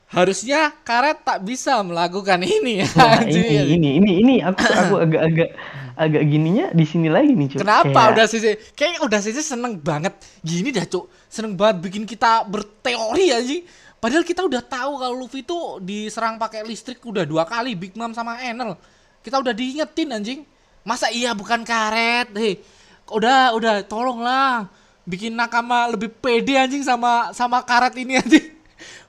harusnya 0.08 0.72
karet 0.80 1.20
tak 1.20 1.44
bisa 1.44 1.76
melakukan 1.82 2.40
ini 2.40 2.80
Nah, 2.88 3.20
anjing. 3.20 3.44
ini 3.44 3.60
ini 3.68 3.88
ini 3.98 4.12
ini 4.18 4.34
aku 4.40 4.56
aku 4.64 4.94
agak-agak 5.04 5.50
agak 5.94 6.22
gininya 6.24 6.70
di 6.70 6.84
sini 6.86 7.10
lagi 7.10 7.34
nih, 7.34 7.46
cuy. 7.50 7.58
Kenapa 7.58 7.90
Kayak- 7.90 8.12
udah 8.14 8.26
sisi 8.26 8.48
kayak 8.72 9.02
udah 9.02 9.20
sisi 9.20 9.42
seneng 9.42 9.76
banget 9.76 10.14
gini 10.40 10.70
dah 10.70 10.86
cuk 10.86 11.04
seneng 11.28 11.52
banget 11.52 11.82
bikin 11.82 12.04
kita 12.04 12.46
berteori 12.46 13.26
aja 13.28 13.56
padahal 13.98 14.24
kita 14.24 14.46
udah 14.46 14.62
tahu 14.62 14.92
kalau 15.02 15.14
Luffy 15.14 15.42
tuh 15.42 15.82
diserang 15.82 16.38
pakai 16.38 16.62
listrik 16.66 17.02
udah 17.02 17.26
dua 17.26 17.46
kali 17.46 17.74
Big 17.74 17.94
Mom 17.94 18.14
sama 18.14 18.38
Enel. 18.42 18.78
Kita 19.22 19.42
udah 19.42 19.52
diingetin 19.52 20.08
anjing. 20.14 20.40
Masa 20.87 21.11
iya 21.12 21.34
bukan 21.37 21.66
karet? 21.66 22.32
Hei 22.34 22.62
udah 23.11 23.54
udah 23.58 23.74
tolonglah. 23.84 24.70
Bikin 25.08 25.32
nakama 25.32 25.88
lebih 25.88 26.12
pede 26.12 26.56
anjing 26.56 26.84
sama 26.84 27.32
sama 27.32 27.61
karet 27.64 27.96
ini 27.98 28.20
anjing. 28.20 28.46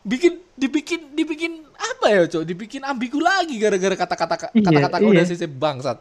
Bikin 0.02 0.40
dibikin 0.60 1.00
dibikin 1.16 1.64
apa 1.80 2.06
ya 2.12 2.22
cuk 2.28 2.44
dibikin 2.44 2.84
ambigu 2.84 3.24
lagi 3.24 3.56
gara-gara 3.56 3.96
kata-kata 3.96 4.36
Iya, 4.52 4.64
kata-kata 4.68 4.98
iya. 5.00 5.08
udah 5.08 5.24
sisi 5.24 5.48
bangsat 5.48 5.98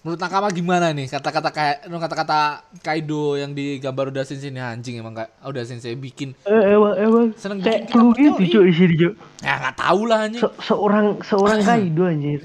Menurut 0.00 0.16
Nakama 0.16 0.48
gimana 0.48 0.96
nih? 0.96 1.12
Kata-kata 1.12 1.52
kayak 1.52 1.76
kata-kata 1.84 2.64
Kaido 2.80 3.36
yang 3.36 3.52
di 3.52 3.76
gambar 3.76 4.08
udah 4.08 4.24
sensei 4.24 4.48
ini 4.48 4.56
anjing 4.56 4.96
emang 4.96 5.12
kayak 5.12 5.28
udah 5.44 5.60
sensei 5.60 5.92
bikin. 5.92 6.32
Eh, 6.48 6.64
emang 6.72 6.92
emang 6.96 7.24
Seneng 7.36 7.60
kayak 7.60 7.92
bikin 7.92 8.08
kita 8.16 8.40
gitu, 8.40 8.64
cuy, 8.64 8.64
di 8.64 8.72
sini, 8.72 8.94
cuy. 8.96 9.12
ya 9.44 9.60
nggak 9.60 9.76
tahu 9.76 10.00
lah 10.08 10.18
anjing. 10.24 10.40
Se- 10.40 10.56
seorang 10.64 11.20
seorang 11.20 11.60
Kaido 11.68 12.08
anjir. 12.08 12.40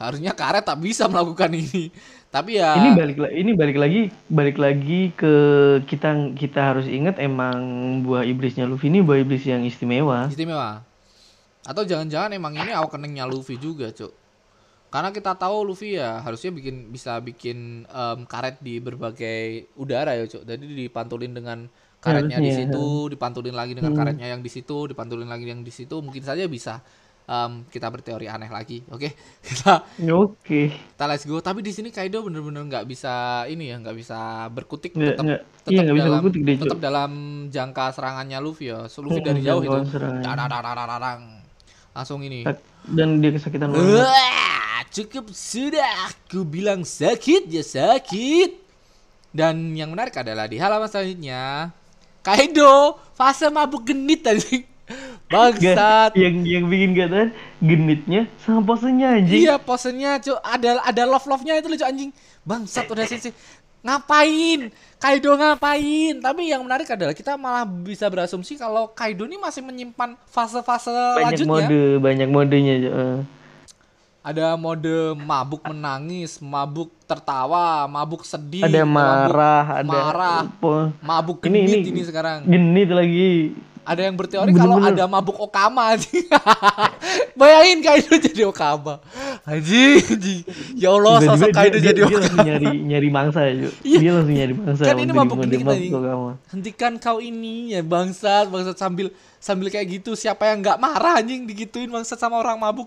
harusnya 0.00 0.32
karet 0.34 0.64
tak 0.64 0.80
bisa 0.80 1.04
melakukan 1.06 1.52
ini. 1.52 1.92
Tapi 2.26 2.56
ya 2.56 2.74
Ini 2.74 2.96
balik 2.96 3.18
lagi 3.20 3.34
ini 3.36 3.50
balik 3.52 3.76
lagi 3.76 4.00
balik 4.26 4.56
lagi 4.56 5.00
ke 5.12 5.34
kita 5.84 6.32
kita 6.32 6.60
harus 6.64 6.88
ingat 6.88 7.20
emang 7.20 7.60
buah 8.00 8.24
iblisnya 8.24 8.64
Luffy 8.64 8.88
ini 8.88 9.04
buah 9.04 9.20
iblis 9.20 9.44
yang 9.44 9.62
istimewa. 9.62 10.26
istimewa. 10.26 10.80
Atau 11.62 11.84
jangan-jangan 11.84 12.32
emang 12.32 12.56
ini 12.56 12.72
awakeningnya 12.72 13.28
Luffy 13.28 13.60
juga 13.60 13.92
cuk 13.92 14.10
karena 14.92 15.08
kita 15.10 15.32
tahu 15.34 15.64
Luffy 15.64 15.96
ya 15.96 16.20
harusnya 16.20 16.52
bikin 16.52 16.92
bisa 16.92 17.16
bikin 17.18 17.88
em, 17.88 18.18
karet 18.28 18.60
di 18.60 18.76
berbagai 18.78 19.72
udara 19.74 20.12
ya 20.14 20.28
cuk. 20.28 20.44
Jadi 20.44 20.64
dipantulin 20.86 21.32
dengan 21.32 21.58
karetnya 21.98 22.36
di 22.38 22.50
situ 22.52 23.08
dipantulin 23.08 23.56
lagi 23.56 23.72
dengan 23.72 23.92
Hmm. 23.92 23.98
karetnya 23.98 24.28
yang 24.28 24.42
di 24.44 24.50
situ 24.52 24.86
dipantulin 24.86 25.26
lagi 25.26 25.48
yang 25.48 25.64
di 25.64 25.72
situ. 25.72 25.96
Mungkin 25.98 26.20
saja 26.20 26.44
bisa 26.46 26.84
em, 27.24 27.64
kita 27.70 27.86
berteori 27.88 28.26
aneh 28.26 28.50
lagi 28.50 28.82
oke? 28.90 29.08
Kita 29.48 29.74
Oke. 30.12 30.62
kita 30.92 31.04
let's 31.08 31.24
go. 31.24 31.38
Tapi 31.40 31.62
di 31.62 31.72
sini 31.72 31.88
Kaido 31.88 32.20
bener-bener 32.20 32.60
nggak 32.66 32.84
bisa 32.84 33.46
ini 33.48 33.70
ya 33.72 33.78
nggak 33.80 33.96
bisa 33.96 34.18
berkutik 34.50 34.92
Nggak 34.92 35.08
tetap 35.08 35.24
nggak. 35.24 35.40
tetap 35.64 35.72
iya 35.72 35.82
dalam 36.02 36.18
berkutik 36.20 36.42
deh, 36.42 36.56
tetap 36.58 36.78
dalam 36.82 37.10
jangka 37.48 37.84
serangannya 37.94 38.38
Luffy 38.42 38.68
ya. 38.68 38.90
So, 38.90 39.00
Luffy 39.00 39.22
Hmm, 39.22 39.28
dari 39.30 39.40
jauh 39.40 39.62
itu. 39.62 39.78
langsung 41.94 42.20
ini. 42.24 42.42
Dan 42.82 43.22
dia 43.22 43.30
kesakitan 43.30 43.70
banget. 43.70 44.51
Cukup 44.92 45.32
sudah. 45.32 46.12
Aku 46.12 46.44
bilang 46.44 46.84
sakit 46.84 47.48
ya 47.48 47.64
sakit. 47.64 48.60
Dan 49.32 49.72
yang 49.72 49.88
menarik 49.88 50.12
adalah 50.12 50.44
di 50.44 50.60
halaman 50.60 50.84
selanjutnya 50.84 51.72
Kaido 52.20 53.00
fase 53.16 53.48
mabuk 53.48 53.88
genit 53.88 54.20
tadi. 54.20 54.68
Bangsat. 55.32 56.12
Yang 56.12 56.34
yang 56.44 56.64
bikin 56.68 56.88
gak 56.92 57.08
tahan 57.08 57.28
genitnya 57.64 58.22
sama 58.44 58.60
posenya 58.62 59.16
anjing. 59.16 59.48
Iya 59.48 59.56
posenya 59.56 60.20
cu 60.20 60.36
ada 60.44 60.84
ada 60.84 61.02
love 61.08 61.24
love 61.24 61.42
nya 61.42 61.56
itu 61.56 61.72
lucu 61.72 61.82
anjing. 61.82 62.12
Bangsat 62.44 62.84
udah 62.86 63.08
sih 63.08 63.32
ngapain? 63.82 64.70
Kaido 65.02 65.34
ngapain? 65.34 66.14
Tapi 66.22 66.42
yang 66.52 66.62
menarik 66.62 66.86
adalah 66.86 67.16
kita 67.16 67.34
malah 67.34 67.66
bisa 67.66 68.06
berasumsi 68.06 68.54
kalau 68.54 68.92
Kaido 68.94 69.26
ini 69.26 69.40
masih 69.40 69.64
menyimpan 69.64 70.14
fase-fase 70.30 70.92
banyak 70.92 71.42
lanjutnya. 71.42 71.66
mode, 71.66 71.82
banyak 71.98 72.28
modenya. 72.30 72.74
eh. 72.86 73.18
Ada 74.22 74.54
mode 74.54 75.18
mabuk 75.18 75.66
menangis 75.66 76.38
mabuk 76.38 76.94
tertawa 77.04 77.90
mabuk 77.90 78.22
sedih 78.22 78.62
Ada 78.62 78.86
mabuk 78.86 79.34
marah, 79.34 79.64
ada 79.74 79.84
marah 79.84 80.40
mabuk 81.02 81.42
Ini- 81.42 81.66
genit 81.66 81.78
ini- 81.82 81.90
ini, 81.90 82.02
sekarang 82.06 82.46
genit 82.46 82.88
lagi. 82.88 83.58
ada 83.82 83.98
yang 83.98 84.14
berteori 84.14 84.54
kalau 84.54 84.78
ada 84.78 85.10
mabuk 85.10 85.34
Okama. 85.42 85.98
Bayangin 87.38 87.82
Kaido 87.82 88.14
jadi 88.14 88.46
Okama. 88.46 89.02
Anjing, 89.42 89.98
anjing. 90.06 90.40
Ya 90.78 90.94
Allah, 90.94 91.18
sosok 91.18 91.50
Kaido 91.50 91.82
dia, 91.82 91.90
jadi 91.90 91.98
dia 91.98 92.06
Okama. 92.06 92.22
langsung 92.22 92.46
nyari 92.46 92.70
nyari 92.78 93.08
mangsa 93.10 93.40
ya, 93.42 93.52
Cuk. 93.58 93.74
Iya. 93.82 93.98
Dia 93.98 94.10
langsung 94.14 94.36
nyari 94.38 94.54
mangsa. 94.54 94.82
Kan 94.86 94.96
ini 94.98 95.10
mabuk 95.10 95.36
genit 95.42 95.60
mabuk 95.66 95.98
kamu. 95.98 96.26
Hentikan 96.54 96.92
kau 96.96 97.18
ini 97.18 97.74
ya 97.74 97.82
bangsat, 97.82 98.46
bangsat 98.46 98.78
sambil 98.78 99.10
sambil 99.42 99.66
kayak 99.66 99.98
gitu. 99.98 100.14
Siapa 100.14 100.46
yang 100.46 100.62
nggak 100.62 100.78
marah 100.78 101.18
anjing 101.18 101.42
digituin 101.42 101.90
bangsat 101.90 102.22
sama 102.22 102.38
orang 102.38 102.54
mabuk. 102.54 102.86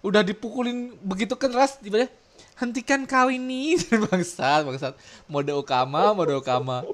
Udah 0.00 0.24
dipukulin 0.24 0.96
begitu 1.00 1.36
keras 1.36 1.76
tiba 1.76 2.08
hentikan 2.56 3.04
kau 3.04 3.28
ini 3.28 3.76
bangsat, 4.08 4.64
bangsat. 4.64 4.94
Mode 5.24 5.52
Okama, 5.52 6.12
mode 6.12 6.36
Okama. 6.36 6.84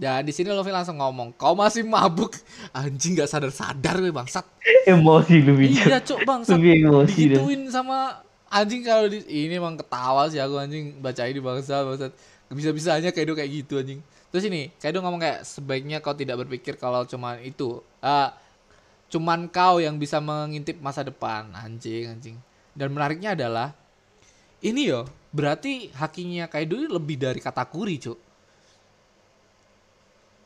Dan 0.00 0.24
di 0.24 0.32
sini 0.32 0.48
Luffy 0.48 0.72
langsung 0.72 0.96
ngomong, 0.96 1.36
kau 1.36 1.52
masih 1.52 1.84
mabuk, 1.84 2.32
anjing 2.72 3.12
nggak 3.12 3.28
sadar-sadar 3.28 4.00
gue 4.00 4.08
bangsat. 4.08 4.48
Emosi 4.88 5.44
lu 5.44 5.52
bicara. 5.60 5.86
Iya 5.86 5.98
cok 6.00 6.20
bangsat 6.24 6.56
Lebih 6.56 6.72
emosi 6.88 7.04
dah. 7.04 7.36
digituin 7.36 7.62
sama 7.68 7.98
anjing 8.48 8.80
kalau 8.80 9.06
di 9.06 9.20
ini 9.28 9.60
emang 9.60 9.76
ketawa 9.76 10.24
sih 10.26 10.40
aku 10.40 10.56
anjing 10.56 10.96
baca 10.98 11.22
ini 11.22 11.38
bangsa 11.38 11.84
bangsat 11.84 12.10
bisa 12.50 12.74
bisanya 12.74 13.14
Kaido 13.14 13.36
kayak 13.36 13.46
gitu 13.62 13.78
anjing 13.78 14.00
terus 14.32 14.42
ini 14.42 14.74
Kaido 14.80 14.98
ngomong 14.98 15.22
kayak 15.22 15.46
sebaiknya 15.46 16.02
kau 16.02 16.16
tidak 16.16 16.42
berpikir 16.42 16.74
kalau 16.74 17.06
cuman 17.06 17.38
itu 17.44 17.78
Ah, 18.00 18.34
cuman 19.10 19.46
kau 19.46 19.76
yang 19.76 19.98
bisa 19.98 20.18
mengintip 20.18 20.78
masa 20.78 21.02
depan. 21.02 21.50
Anjing 21.52 22.08
anjing. 22.08 22.36
Dan 22.70 22.90
menariknya 22.90 23.34
adalah 23.34 23.74
ini 24.60 24.86
yo 24.86 25.02
berarti 25.30 25.90
hakinya 25.92 26.46
Kaido 26.46 26.74
ini 26.74 26.86
lebih 26.86 27.16
dari 27.16 27.38
Katakuri 27.38 27.96
cok 27.96 28.18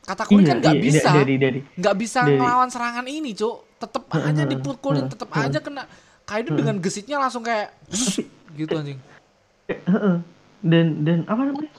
Katakuri 0.05 0.45
Iya, 0.45 0.49
kan 0.49 0.57
nggak 0.61 0.75
iya, 0.77 0.83
bisa. 0.83 1.09
dari 1.11 1.35
nggak 1.75 1.95
bisa 1.97 2.19
Dari- 2.21 2.37
ngelawan 2.37 2.69
serangan 2.69 3.05
ini 3.05 3.33
cuk. 3.33 3.57
Tetep 3.75 4.03
aja 4.15 4.29
Heeh, 4.37 4.47
dipukulin 4.47 5.01
heeh, 5.01 5.11
tetep 5.11 5.29
aja 5.31 5.59
kena. 5.59 5.83
Kaido 6.25 6.53
dengan 6.53 6.77
gesitnya 6.77 7.17
langsung 7.17 7.41
kayak 7.41 7.73
gitu 8.59 8.73
anjing. 8.73 8.97
Dan 10.61 10.85
dan 11.01 11.17
apa 11.25 11.41
namanya? 11.43 11.69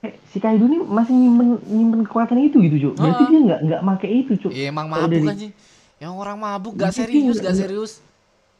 Kayak 0.00 0.16
si 0.26 0.38
Kaido 0.40 0.64
ini 0.64 0.80
masih 0.80 1.12
nyimpen 1.12 1.48
nyimpen 1.62 2.00
kekuatan 2.02 2.40
itu 2.40 2.56
gitu, 2.60 2.76
Cuk. 2.88 2.94
Berarti 2.98 3.22
dia 3.28 3.40
nggak 3.42 3.60
nggak 3.62 3.80
make 3.82 4.08
itu, 4.08 4.32
Cuk. 4.38 4.52
ya 4.52 4.68
emang 4.68 4.88
mabuk 4.88 5.12
dari- 5.12 5.28
anjing 5.28 5.52
yang 6.00 6.16
orang 6.16 6.34
mabuk 6.34 6.74
gak 6.74 6.96
serius 6.96 7.36
gak 7.38 7.54
serius 7.54 8.00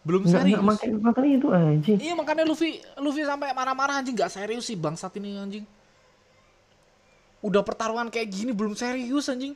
belum 0.01 0.25
Enggak 0.25 0.45
serius. 0.45 0.61
makanya 0.65 0.97
makanya 0.97 1.31
itu 1.37 1.49
anjing. 1.53 1.99
Iya 2.01 2.13
makanya 2.17 2.45
Luffy 2.49 2.81
Luffy 2.97 3.21
sampai 3.21 3.53
marah-marah 3.53 4.01
anjing 4.01 4.17
nggak 4.17 4.33
serius 4.33 4.65
sih 4.65 4.73
bangsat 4.73 5.13
ini 5.21 5.37
anjing. 5.37 5.65
Udah 7.45 7.61
pertarungan 7.61 8.09
kayak 8.09 8.33
gini 8.33 8.53
belum 8.57 8.73
serius 8.73 9.29
anjing. 9.29 9.53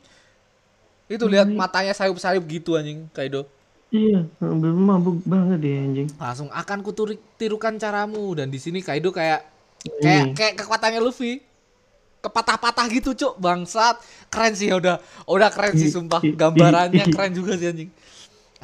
Itu 1.08 1.28
lihat 1.32 1.48
matanya 1.48 1.96
sayup-sayup 1.96 2.44
gitu 2.44 2.76
anjing 2.76 3.08
Kaido. 3.16 3.48
Iya, 3.88 4.28
belum 4.36 4.84
mabuk 4.84 5.24
banget 5.24 5.64
ya 5.64 5.76
anjing. 5.80 6.08
Langsung 6.20 6.48
akan 6.52 6.78
kuturi- 6.84 7.20
tirukan 7.40 7.80
caramu 7.80 8.36
dan 8.36 8.52
di 8.52 8.60
sini 8.60 8.84
Kaido 8.84 9.16
kayak 9.16 9.48
kayak 10.00 10.22
Ini. 10.28 10.32
kayak 10.36 10.54
kekuatannya 10.60 11.00
Luffy. 11.00 11.40
Kepatah-patah 12.24 12.86
gitu, 12.88 13.12
Cuk. 13.12 13.36
Bangsat. 13.36 14.00
Keren 14.32 14.56
sih 14.56 14.72
ya 14.72 14.80
udah. 14.80 14.96
Udah 15.28 15.52
keren 15.52 15.76
sih 15.76 15.92
sumpah. 15.92 16.24
Gambarannya 16.24 17.04
keren 17.12 17.36
juga 17.36 17.60
sih 17.60 17.68
anjing. 17.68 17.90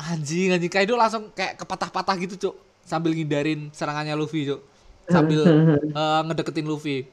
Anjing, 0.01 0.57
anjing 0.57 0.73
Kaido 0.73 0.97
langsung 0.97 1.29
kayak 1.37 1.61
kepatah-patah 1.61 2.17
gitu, 2.17 2.35
Cuk. 2.41 2.55
Sambil 2.89 3.13
ngindarin 3.13 3.69
serangannya 3.77 4.17
Luffy, 4.17 4.49
Cuk. 4.49 4.65
Sambil 5.05 5.45
eh, 6.01 6.21
ngedeketin 6.25 6.65
Luffy. 6.65 7.05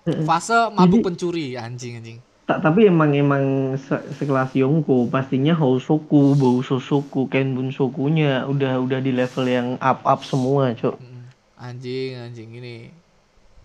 Fase 0.28 0.72
mabuk 0.72 1.04
pencuri, 1.04 1.60
anjing 1.60 2.00
anjing. 2.00 2.18
Tak, 2.48 2.66
tapi 2.66 2.90
emang 2.90 3.14
emang 3.14 3.78
se- 3.78 4.06
sekelas 4.18 4.50
Yonko 4.58 5.06
pastinya 5.06 5.54
Hosoku, 5.54 6.34
Bousosoku, 6.34 7.30
Kenbunsokunya 7.30 8.42
udah 8.42 8.82
udah 8.82 8.98
di 8.98 9.14
level 9.14 9.46
yang 9.46 9.68
up 9.78 10.02
up 10.02 10.26
semua, 10.26 10.74
cok. 10.74 10.98
Mm, 10.98 11.22
Anjing, 11.60 12.10
anjing 12.18 12.50
ini. 12.58 12.90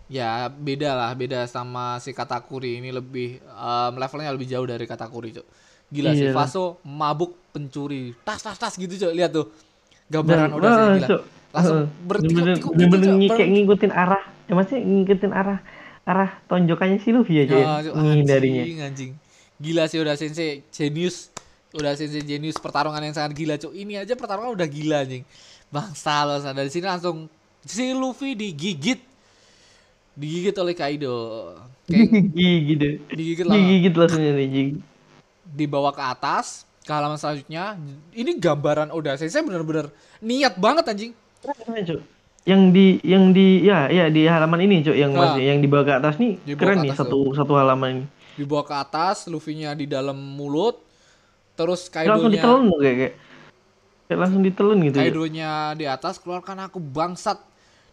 Ya 0.05 0.45
beda 0.47 0.93
lah, 0.93 1.11
beda 1.11 1.49
sama 1.49 1.97
si 1.97 2.13
Katakuri 2.13 2.77
ini 2.77 2.89
lebih 2.89 3.41
em, 3.41 3.93
levelnya 3.97 4.29
lebih 4.29 4.45
jauh 4.45 4.63
dari 4.63 4.85
Katakuri, 4.85 5.33
Cuk. 5.33 5.45
Gila 5.89 6.13
Iya. 6.13 6.29
Faso 6.29 6.77
mabuk 6.83 7.33
pencuri. 7.49 8.13
Tas 8.21 8.37
tas 8.39 8.53
tas 8.53 8.73
gitu, 8.73 8.93
Cuk. 8.95 9.11
Lihat 9.11 9.33
tuh. 9.33 9.49
Gambaran 10.05 10.53
Dan- 10.53 10.57
udah 10.57 10.69
sih 10.69 10.77
wah, 10.77 10.93
gila. 10.93 11.07
Cok. 11.09 11.21
Langsung 11.49 11.77
Heeh. 11.79 11.87
bertikuk-tikuk 12.05 12.53
gitu, 12.53 12.77
Bener-bener 12.77 13.07
Cok. 13.07 13.17
ngi- 13.17 13.29
Ber- 13.29 13.37
kayak 13.39 13.49
ngikutin 13.49 13.91
arah, 13.91 14.23
ya 14.45 14.53
maksudnya 14.53 14.81
ngikutin 14.83 15.31
arah 15.33 15.59
arah 16.05 16.29
tonjokannya 16.45 16.97
si 16.99 17.09
Luffy 17.09 17.33
cok. 17.41 17.49
ya? 17.49 17.57
Ya, 17.57 17.73
Cuk, 17.81 17.93
Menghindarinya. 17.95 18.61
anjing, 18.61 18.79
anjing. 18.83 19.11
Gila 19.57 19.83
sih 19.87 19.97
udah 19.97 20.13
sensei 20.13 20.61
genius. 20.69 21.33
Udah 21.73 21.97
sensei 21.97 22.21
genius 22.21 22.55
pertarungan 22.55 23.01
yang 23.01 23.11
sangat 23.11 23.33
gila, 23.33 23.57
Cuk. 23.57 23.73
Ini 23.73 24.05
aja 24.05 24.13
pertarungan 24.13 24.53
udah 24.53 24.67
gila 24.67 25.01
anjing. 25.01 25.25
Bangsa 25.67 26.21
loh, 26.23 26.37
dari 26.45 26.69
sini 26.69 26.85
langsung 26.85 27.25
si 27.59 27.89
Luffy 27.89 28.37
digigit. 28.37 29.14
Digigit 30.15 30.55
oleh 30.55 30.73
Kaido. 30.73 31.15
Kayak 31.85 32.07
Gigi 32.33 32.49
gitu. 32.65 32.87
digigit 33.13 33.45
lah 33.45 33.55
Gigi 33.55 33.89
langsungnya 33.93 34.31
nih, 34.33 34.47
gigi. 34.49 34.75
dibawa 35.45 35.93
ke 35.93 36.01
atas 36.01 36.65
ke 36.81 36.89
halaman 36.89 37.15
selanjutnya 37.15 37.77
ini 38.11 38.37
gambaran 38.37 38.89
Oda 38.89 39.13
Sensei 39.15 39.45
bener-bener 39.45 39.93
niat 40.17 40.57
banget 40.57 40.85
anjing. 40.89 41.11
Yang 42.45 42.61
di 42.73 42.87
yang 43.01 43.33
di 43.33 43.61
ya 43.61 43.89
ya 43.89 44.05
di 44.09 44.25
halaman 44.25 44.61
ini, 44.61 44.81
cok, 44.81 44.93
yang 44.93 45.13
Ah. 45.13 45.33
masih 45.33 45.43
yang 45.45 45.59
dibawa 45.61 45.81
ke 45.81 45.93
atas 45.93 46.15
nih 46.17 46.37
Dibawa 46.41 46.57
keren 46.61 46.77
ke 46.77 46.81
nih 46.81 46.91
atas 46.93 46.99
satu 47.01 47.17
satu 47.33 47.53
halaman 47.53 47.89
ini. 47.89 48.05
dibawa 48.35 48.63
ke 48.65 48.75
atas 48.75 49.17
Luffy-nya 49.25 49.73
di 49.73 49.85
dalam 49.85 50.13
mulut 50.17 50.77
terus 51.55 51.87
langsung 51.87 52.29
Kaido-nya 52.29 52.35
ditelan 52.35 52.63
loh 52.67 52.77
kayak 52.77 52.95
kayak, 52.99 53.13
kayak 54.05 54.19
langsung 54.19 54.41
ditelan 54.41 54.77
gitu 54.83 54.97
ya. 54.97 55.03
Kaido-nya 55.07 55.51
di 55.73 55.85
atas 55.87 56.17
keluarkan 56.19 56.57
aku 56.67 56.77
bangsat 56.77 57.39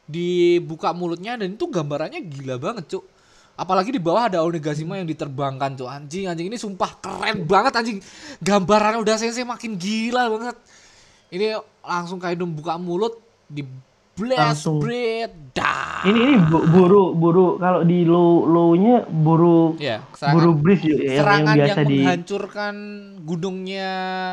dibuka 0.07 0.91
mulutnya 0.91 1.39
dan 1.39 1.55
itu 1.55 1.67
gambarannya 1.71 2.21
gila 2.27 2.59
banget 2.59 2.99
cuk. 2.99 3.05
Apalagi 3.53 3.93
di 3.93 4.01
bawah 4.01 4.33
ada 4.33 4.41
Onigashima 4.43 4.97
yang 4.99 5.07
diterbangkan 5.07 5.79
cuk. 5.79 5.89
Anjing 5.89 6.27
anjing 6.27 6.49
ini 6.49 6.59
sumpah 6.59 6.99
keren 6.99 7.45
banget 7.45 7.73
anjing. 7.79 7.99
Gambaran 8.41 8.99
udah 8.99 9.15
sensei 9.21 9.45
makin 9.47 9.77
gila 9.77 10.33
banget. 10.33 10.57
Ini 11.33 11.57
langsung 11.85 12.21
Kaido 12.21 12.45
buka 12.45 12.77
mulut 12.77 13.17
di 13.49 13.65
blast 14.13 14.39
Langsung. 14.63 14.79
bread 14.79 15.33
dah 15.51 16.05
Ini 16.05 16.19
ini 16.19 16.35
bu- 16.43 16.67
buru 16.67 17.03
buru 17.13 17.47
kalau 17.57 17.81
di 17.83 18.03
low 18.03 18.45
low-nya 18.45 19.05
buru 19.05 19.77
ya 19.77 20.05
buru 20.05 20.13
serangan 20.13 20.53
bridge 20.59 20.83
ya, 20.83 20.91
yang, 20.91 20.99
yang 20.99 21.17
serangan 21.17 21.55
biasa 21.55 21.73
yang 21.73 21.87
di 21.87 21.97
menghancurkan 21.99 22.75
gunungnya 23.23 23.91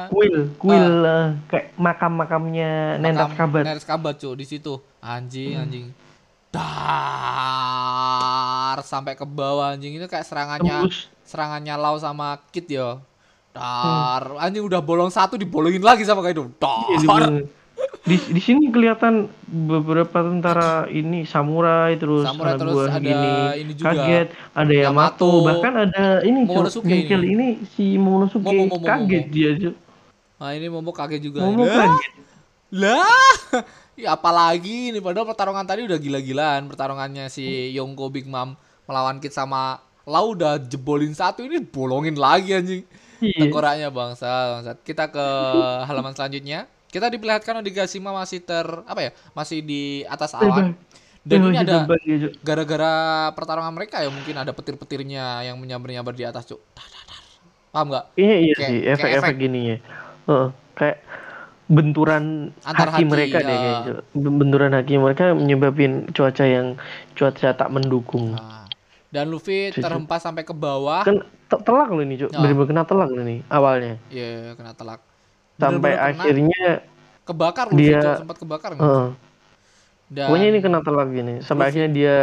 kuil 0.10 0.36
kuil 0.58 0.88
eh, 1.02 1.28
kayak 1.48 1.66
makam-makamnya 1.76 2.72
Nendat 2.98 3.30
makam 3.30 3.38
Kabat. 3.48 3.64
Neres 3.64 3.84
Kabat 3.84 4.16
cuy 4.18 4.36
di 4.36 4.46
situ. 4.46 4.74
Anjing 5.00 5.54
Hmm. 5.54 5.64
anjing. 5.64 5.86
Dar 7.50 8.78
sampai 8.82 9.14
ke 9.14 9.24
bawah 9.24 9.72
anjing 9.72 9.94
itu 9.94 10.06
kayak 10.06 10.24
serangannya 10.24 10.76
Tembus. 10.84 11.08
serangannya 11.24 11.76
Lau 11.76 11.96
sama 11.96 12.40
Kit 12.50 12.68
ya. 12.68 12.98
Hmm. 12.98 13.06
Dar 13.52 14.24
anjing 14.40 14.62
udah 14.62 14.80
bolong 14.80 15.08
satu 15.08 15.36
dibolongin 15.36 15.82
lagi 15.82 16.04
sama 16.04 16.20
kayak 16.20 16.36
itu. 16.36 16.46
Iya, 16.60 16.98
di, 16.98 17.08
Dar. 17.08 17.24
Di, 18.10 18.18
di 18.34 18.42
sini 18.42 18.74
kelihatan 18.74 19.30
beberapa 19.46 20.26
tentara 20.26 20.90
ini 20.90 21.24
samurai 21.30 21.94
terus 22.02 22.26
Samurai 22.26 22.58
terus 22.58 22.74
buah 22.74 22.98
ada 22.98 23.06
gini 23.06 23.32
ini 23.62 23.74
juga. 23.78 23.86
kaget 23.94 24.28
ada 24.58 24.74
Yamato, 24.74 25.30
Yamato. 25.30 25.46
bahkan 25.46 25.74
ada 25.86 26.06
ini 26.26 26.40
Momonosuke 26.50 26.90
ini. 26.90 27.28
ini. 27.30 27.48
si 27.78 27.96
Momonosuke 28.02 28.44
Momo, 28.50 28.66
Momo, 28.74 28.78
kaget 28.82 29.24
Momo. 29.30 29.34
dia 29.38 29.50
Cok. 29.62 29.76
Nah, 30.40 30.52
ini 30.56 30.68
Momo 30.68 30.92
kaget 30.92 31.22
juga. 31.22 31.40
Momo 31.46 31.64
Lah, 31.64 31.78
kaget 31.78 32.14
Lah. 32.74 33.34
Ya 34.00 34.16
apalagi 34.16 34.96
ini 34.96 35.04
padahal 35.04 35.28
pertarungan 35.28 35.68
tadi 35.68 35.84
udah 35.84 36.00
gila-gilaan 36.00 36.72
pertarungannya 36.72 37.28
si 37.28 37.76
Yongko 37.76 38.08
Big 38.08 38.24
Mom 38.32 38.56
melawan 38.88 39.20
Kit 39.20 39.36
sama 39.36 39.84
Lau 40.10 40.34
udah 40.34 40.58
jebolin 40.58 41.14
satu 41.14 41.46
ini 41.46 41.62
bolongin 41.62 42.18
lagi 42.18 42.58
anjing. 42.58 42.82
Iya. 43.22 43.46
Tengkoraknya 43.46 43.94
bangsa, 43.94 44.58
bangsa. 44.58 44.72
Kita 44.82 45.14
ke 45.14 45.26
halaman 45.86 46.18
selanjutnya. 46.18 46.66
Kita 46.90 47.06
diperlihatkan 47.08 47.62
Onigashima 47.62 48.10
masih 48.10 48.42
ter 48.42 48.66
apa 48.66 49.00
ya? 49.00 49.12
Masih 49.38 49.62
di 49.62 50.02
atas 50.10 50.34
awan. 50.34 50.74
Dan 51.22 51.52
ini 51.52 51.62
ada 51.62 51.86
ya, 51.86 52.18
Cok. 52.26 52.32
gara-gara 52.42 52.94
pertarungan 53.36 53.76
mereka 53.76 54.02
ya 54.02 54.10
mungkin 54.10 54.34
ada 54.34 54.50
petir-petirnya 54.50 55.46
yang 55.46 55.60
menyambar-nyambar 55.62 56.16
di 56.18 56.26
atas, 56.26 56.50
Cuk. 56.50 56.58
Paham 57.70 57.94
nggak? 57.94 58.06
Iya 58.18 58.36
iya 58.42 58.54
Kayak- 58.58 58.66
sih 58.66 58.80
kayak 58.82 58.94
efek-efek 58.98 59.30
efek. 59.30 59.38
gini 59.38 59.60
ya. 59.62 59.78
Heeh, 60.26 60.48
kayak 60.74 60.98
benturan 61.70 62.24
Antar 62.66 62.88
haki, 62.90 62.96
haki, 62.98 63.04
mereka 63.06 63.38
deh 63.38 63.46
ya. 63.46 63.60
kayaknya. 63.62 63.94
Cok. 63.94 64.00
Benturan 64.16 64.72
haki 64.74 64.94
mereka 64.98 65.24
menyebabkan 65.38 65.92
cuaca 66.10 66.46
yang 66.50 66.68
cuaca 67.14 67.48
tak 67.54 67.70
mendukung. 67.70 68.34
Nah, 68.34 68.66
dan 69.14 69.30
Luffy 69.30 69.70
Cucu. 69.70 69.86
terhempas 69.86 70.26
sampai 70.26 70.42
ke 70.42 70.56
bawah. 70.56 71.06
Kan 71.06 71.22
te- 71.22 71.62
telak 71.62 71.94
loh 71.94 72.02
ini, 72.02 72.18
Cok. 72.18 72.32
Ah. 72.34 72.42
Bener-bener 72.42 72.68
kena 72.74 72.84
telak 72.88 73.10
loh 73.14 73.22
nih 73.22 73.40
awalnya. 73.46 73.94
Iya, 74.10 74.58
kena 74.58 74.74
telak. 74.74 75.04
Sampai 75.60 75.92
Bener-bener 75.92 76.00
kena. 76.00 76.08
akhirnya 76.18 76.64
kebakar 77.22 77.68
dia- 77.72 78.00
Cuk. 78.00 78.16
sempat 78.18 78.38
kebakar 78.38 78.70
nggak? 78.74 78.88
heeh. 78.88 79.10
Dan 80.10 80.26
Pokoknya 80.26 80.48
ini 80.48 80.60
kena 80.60 80.80
telak 80.80 81.08
gini. 81.10 81.34
Sampai 81.40 81.66
akhirnya 81.68 81.90
dia 81.90 82.16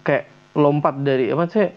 kayak 0.00 0.24
lompat 0.54 0.94
dari 0.98 1.28
apa 1.28 1.44
sih? 1.46 1.68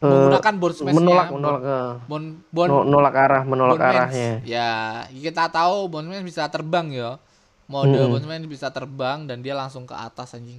eh, 0.00 0.08
menggunakan 0.08 0.54
board 0.56 0.74
smash 0.74 0.96
menolak 0.96 1.28
menolak 1.28 1.60
Bon 2.06 2.22
bon 2.48 2.66
no- 2.66 2.84
nolak 2.84 3.12
arah 3.14 3.42
menolak 3.42 3.76
Bondmans. 3.76 3.96
arahnya. 4.08 4.30
Ya, 4.42 4.70
kita 5.06 5.44
tahu 5.46 5.86
Bondman 5.86 6.20
bisa 6.20 6.44
terbang 6.46 6.88
ya. 6.90 7.10
Mode. 7.66 8.00
Bondman 8.08 8.42
bisa 8.44 8.68
terbang 8.68 9.24
dan 9.24 9.40
dia 9.40 9.52
langsung 9.52 9.84
ke 9.84 9.92
atas 9.92 10.32
anjing. 10.32 10.58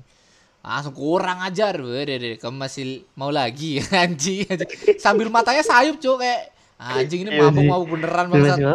Langsung 0.61 0.93
kurang 0.93 1.41
ajar, 1.41 1.73
deh. 1.73 2.37
Kamu 2.37 2.53
masih 2.55 3.01
mau 3.11 3.29
lagi 3.29 3.81
anjing, 3.91 4.45
anjing. 4.45 4.95
Sambil 4.95 5.25
matanya 5.27 5.59
sayup 5.59 5.97
cuy 5.97 6.21
kayak 6.21 6.41
anjing 6.77 7.25
ini 7.25 7.29
Iya 7.31 7.41
mabuk 7.43 7.57
sih. 7.57 7.67
mabuk 7.67 7.87
beneran 7.91 8.25
Dia 8.29 8.73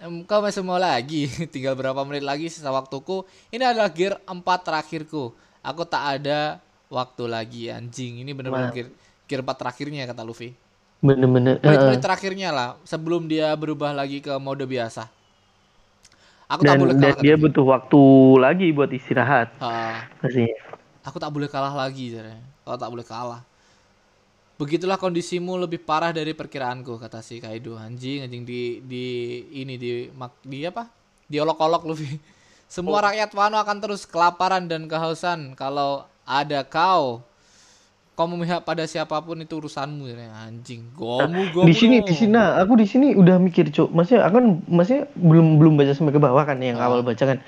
Kau 0.00 0.40
masih 0.40 0.64
mau 0.64 0.80
lagi? 0.80 1.28
Tinggal 1.52 1.76
berapa 1.76 2.00
menit 2.02 2.24
lagi 2.24 2.48
sisa 2.48 2.72
waktuku. 2.72 3.22
Ini 3.52 3.68
adalah 3.68 3.92
gear 3.92 4.16
4 4.24 4.32
terakhirku. 4.64 5.36
Aku 5.60 5.82
tak 5.84 6.20
ada 6.20 6.56
waktu 6.88 7.24
lagi 7.28 7.68
anjing. 7.68 8.24
Ini 8.24 8.32
bener-bener 8.32 8.68
Wah. 8.68 8.74
gear, 8.74 8.88
gear 9.28 9.40
4 9.44 9.60
terakhirnya 9.60 10.08
kata 10.08 10.24
Luffy. 10.24 10.56
Bener-bener. 11.00 11.60
eh, 11.60 11.64
Menit-menit 11.64 12.00
terakhirnya 12.00 12.48
lah 12.48 12.68
sebelum 12.82 13.24
dia 13.24 13.52
berubah 13.52 13.92
lagi 13.92 14.20
ke 14.20 14.32
mode 14.36 14.64
biasa. 14.64 15.08
Aku 16.48 16.64
tak 16.64 16.74
dan 16.74 16.80
boleh 16.80 16.94
dan 16.96 17.02
kalah. 17.04 17.20
dia 17.20 17.30
katanya. 17.30 17.42
butuh 17.46 17.64
waktu 17.64 18.00
lagi 18.42 18.66
buat 18.74 18.90
istirahat 18.90 19.54
Ah, 19.62 20.10
pastinya. 20.18 20.50
aku 21.00 21.16
tak 21.16 21.30
boleh 21.30 21.46
kalah 21.46 21.70
lagi. 21.72 22.10
Kau 22.64 22.74
tak 22.74 22.90
boleh 22.90 23.06
kalah. 23.06 23.44
Begitulah 24.60 25.00
kondisimu 25.00 25.56
lebih 25.56 25.80
parah 25.80 26.12
dari 26.12 26.36
perkiraanku, 26.36 27.00
kata 27.00 27.24
si 27.24 27.40
Kaido. 27.40 27.80
Anjing, 27.80 28.28
anjing 28.28 28.44
di 28.44 28.84
di 28.84 29.04
ini 29.56 29.80
di 29.80 30.12
mak 30.12 30.36
di 30.44 30.68
apa? 30.68 30.84
Di 31.24 31.40
olok-olok 31.40 31.88
Luffy. 31.88 32.20
Semua 32.68 33.00
Oh. 33.00 33.02
rakyat 33.02 33.32
Wano 33.32 33.56
akan 33.56 33.76
terus 33.80 34.04
kelaparan 34.04 34.68
dan 34.68 34.84
kehausan 34.84 35.56
kalau 35.56 36.04
ada 36.22 36.60
kau. 36.60 37.24
Kau 38.12 38.28
memihak 38.28 38.68
pada 38.68 38.84
siapa 38.84 39.16
pun 39.24 39.40
itu 39.40 39.56
urusanmu, 39.56 40.04
katanya. 40.04 40.44
anjing. 40.44 40.92
Gomu, 40.92 41.40
gomu. 41.56 41.64
di 41.64 41.72
sini 41.72 42.04
di 42.04 42.12
sini 42.12 42.36
nah, 42.36 42.60
aku 42.60 42.76
di 42.76 42.84
sini 42.84 43.16
udah 43.16 43.40
mikir 43.40 43.72
cuk 43.72 43.88
maksudnya 43.90 44.28
aku 44.28 44.34
kan 44.36 44.46
maksudnya 44.68 45.08
belum 45.16 45.56
belum 45.56 45.72
baca 45.80 45.96
sampai 45.96 46.12
ke 46.12 46.20
bawah 46.20 46.44
kan 46.44 46.60
yang 46.60 46.76
Ah. 46.76 46.92
awal 46.92 47.00
baca 47.00 47.16
kan 47.16 47.40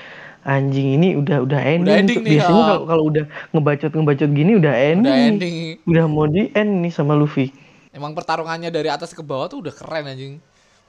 anjing 0.42 0.98
ini 0.98 1.08
udah 1.18 1.38
udah 1.46 1.60
ending, 1.62 1.94
ending 2.06 2.18
Cuk. 2.18 2.24
nih, 2.26 2.32
biasanya 2.38 2.62
ah. 2.62 2.66
kalau 2.70 2.82
kalau 2.90 3.04
udah 3.10 3.24
ngebacot 3.54 3.90
ngebacot 3.94 4.30
gini 4.34 4.52
udah 4.58 4.74
ending, 4.74 5.06
Udah 5.06 5.16
ending. 5.30 5.56
udah 5.86 6.04
mau 6.10 6.26
di 6.26 6.50
end 6.54 6.72
nih 6.82 6.92
sama 6.94 7.14
Luffy 7.14 7.54
Emang 7.92 8.16
pertarungannya 8.16 8.72
dari 8.72 8.88
atas 8.88 9.12
ke 9.12 9.20
bawah 9.20 9.46
tuh 9.52 9.60
udah 9.64 9.74
keren 9.74 10.08
anjing. 10.08 10.34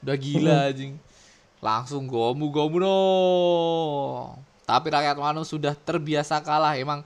Udah 0.02 0.16
gila 0.16 0.56
anjing. 0.72 0.96
langsung 1.64 2.04
gomu 2.04 2.52
gomu 2.52 2.76
no. 2.80 2.96
Tapi 4.64 4.86
rakyat 4.92 5.16
Wano 5.16 5.44
sudah 5.44 5.76
terbiasa 5.76 6.40
kalah. 6.40 6.76
Emang 6.76 7.04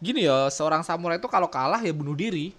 gini 0.00 0.28
ya, 0.28 0.48
seorang 0.52 0.84
samurai 0.84 1.16
itu 1.20 1.28
kalau 1.28 1.48
kalah 1.48 1.80
ya 1.80 1.92
bunuh 1.92 2.16
diri. 2.16 2.52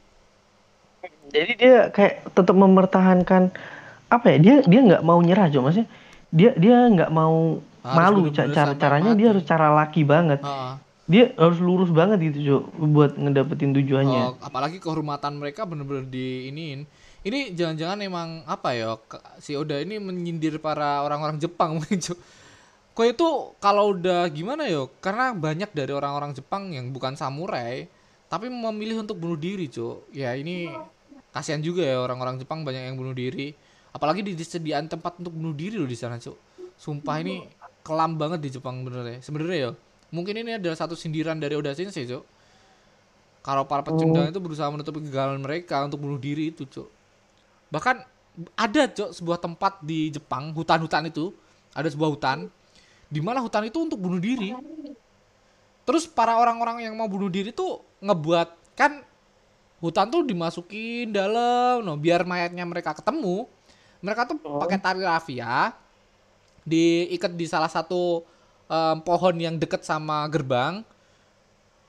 Jadi 1.29 1.51
dia 1.61 1.77
kayak 1.93 2.33
tetap 2.33 2.55
mempertahankan 2.57 3.53
apa 4.09 4.25
ya? 4.33 4.37
Dia 4.41 4.55
dia 4.65 4.79
nggak 4.87 5.03
mau 5.05 5.19
nyerah, 5.21 5.47
Cok. 5.53 5.61
Maksudnya 5.65 5.87
dia 6.33 6.51
dia 6.57 6.77
nggak 6.89 7.11
mau 7.13 7.61
Harus 7.79 7.95
malu 7.95 8.21
cara 8.31 8.75
caranya 8.75 9.11
dia 9.15 9.27
harus 9.31 9.43
cara 9.47 9.71
laki 9.71 10.03
banget. 10.03 10.43
Heeh. 10.43 10.73
Dia 11.09 11.33
harus 11.41 11.57
lurus 11.57 11.89
banget 11.89 12.21
gitu, 12.29 12.39
Cok, 12.45 12.63
buat 12.85 13.11
ngedapetin 13.17 13.73
tujuannya. 13.73 14.21
Oh, 14.29 14.37
apalagi 14.45 14.77
kehormatan 14.77 15.41
mereka 15.41 15.65
bener-bener 15.65 16.05
di 16.05 16.53
iniin. 16.53 16.85
Ini 17.25 17.57
jangan-jangan 17.57 17.99
emang 18.05 18.29
apa 18.45 18.77
ya? 18.77 18.93
Si 19.41 19.57
Oda 19.57 19.81
ini 19.81 19.97
menyindir 19.97 20.61
para 20.61 21.01
orang-orang 21.01 21.41
Jepang 21.41 21.73
mungkin. 21.81 21.97
Kok 21.97 23.07
itu 23.09 23.27
kalau 23.57 23.97
udah 23.97 24.29
gimana 24.29 24.69
yo? 24.69 24.93
Karena 25.01 25.33
banyak 25.33 25.73
dari 25.73 25.89
orang-orang 25.89 26.37
Jepang 26.37 26.69
yang 26.69 26.93
bukan 26.93 27.17
samurai, 27.17 27.89
tapi 28.29 28.45
memilih 28.53 29.01
untuk 29.01 29.17
bunuh 29.17 29.39
diri, 29.39 29.65
Cuk. 29.65 30.13
Ya 30.13 30.37
ini 30.37 30.69
kasihan 31.33 31.57
juga 31.57 31.81
ya 31.81 31.97
orang-orang 32.05 32.37
Jepang 32.37 32.61
banyak 32.61 32.85
yang 32.85 32.95
bunuh 33.01 33.17
diri. 33.17 33.57
Apalagi 33.89 34.21
di 34.21 34.37
disediaan 34.37 34.85
tempat 34.85 35.17
untuk 35.17 35.33
bunuh 35.33 35.57
diri 35.57 35.81
loh 35.81 35.89
di 35.89 35.97
sana, 35.97 36.21
Cuk. 36.21 36.37
Sumpah 36.77 37.17
ini 37.19 37.43
kelam 37.81 38.19
banget 38.19 38.39
di 38.43 38.49
Jepang 38.53 38.81
bener 38.85 39.05
ya. 39.05 39.17
Sebenarnya 39.23 39.57
ya, 39.57 39.71
mungkin 40.13 40.35
ini 40.37 40.57
adalah 40.57 40.77
satu 40.77 40.93
sindiran 40.93 41.39
dari 41.39 41.55
Oda 41.57 41.73
Sensei, 41.73 42.05
Cuk. 42.05 42.23
Kalau 43.39 43.63
para 43.65 43.81
pecundang 43.81 44.29
itu 44.29 44.39
berusaha 44.43 44.67
menutupi 44.67 44.99
kegagalan 45.05 45.39
mereka 45.39 45.81
untuk 45.87 46.03
bunuh 46.03 46.19
diri 46.19 46.51
itu, 46.51 46.67
Cuk. 46.67 46.87
Bahkan 47.71 47.95
ada, 48.53 48.83
Cuk, 48.91 49.09
sebuah 49.15 49.39
tempat 49.39 49.79
di 49.81 50.11
Jepang, 50.11 50.51
hutan-hutan 50.53 51.07
itu, 51.07 51.31
ada 51.73 51.87
sebuah 51.87 52.09
hutan 52.13 52.51
di 53.09 53.19
mana 53.25 53.41
hutan 53.41 53.65
itu 53.65 53.81
untuk 53.81 53.97
bunuh 53.97 54.21
diri. 54.21 54.53
Terus 55.83 56.05
para 56.05 56.37
orang-orang 56.37 56.85
yang 56.85 56.93
mau 56.93 57.09
bunuh 57.09 57.33
diri 57.33 57.49
tuh 57.49 57.81
ngebuat 58.05 58.77
kan 58.77 59.01
hutan 59.81 60.13
tuh 60.13 60.21
dimasukin 60.21 61.09
dalam, 61.09 61.81
no, 61.81 61.97
biar 61.97 62.27
mayatnya 62.27 62.61
mereka 62.69 62.93
ketemu. 62.93 63.49
Mereka 63.99 64.29
tuh 64.29 64.37
pakai 64.37 64.77
tali 64.79 65.01
rafia, 65.03 65.73
diikat 66.63 67.35
di 67.35 67.45
salah 67.45 67.69
satu 67.69 68.23
em, 68.67 68.97
pohon 69.03 69.35
yang 69.35 69.55
deket 69.55 69.83
sama 69.83 70.23
gerbang. 70.27 70.81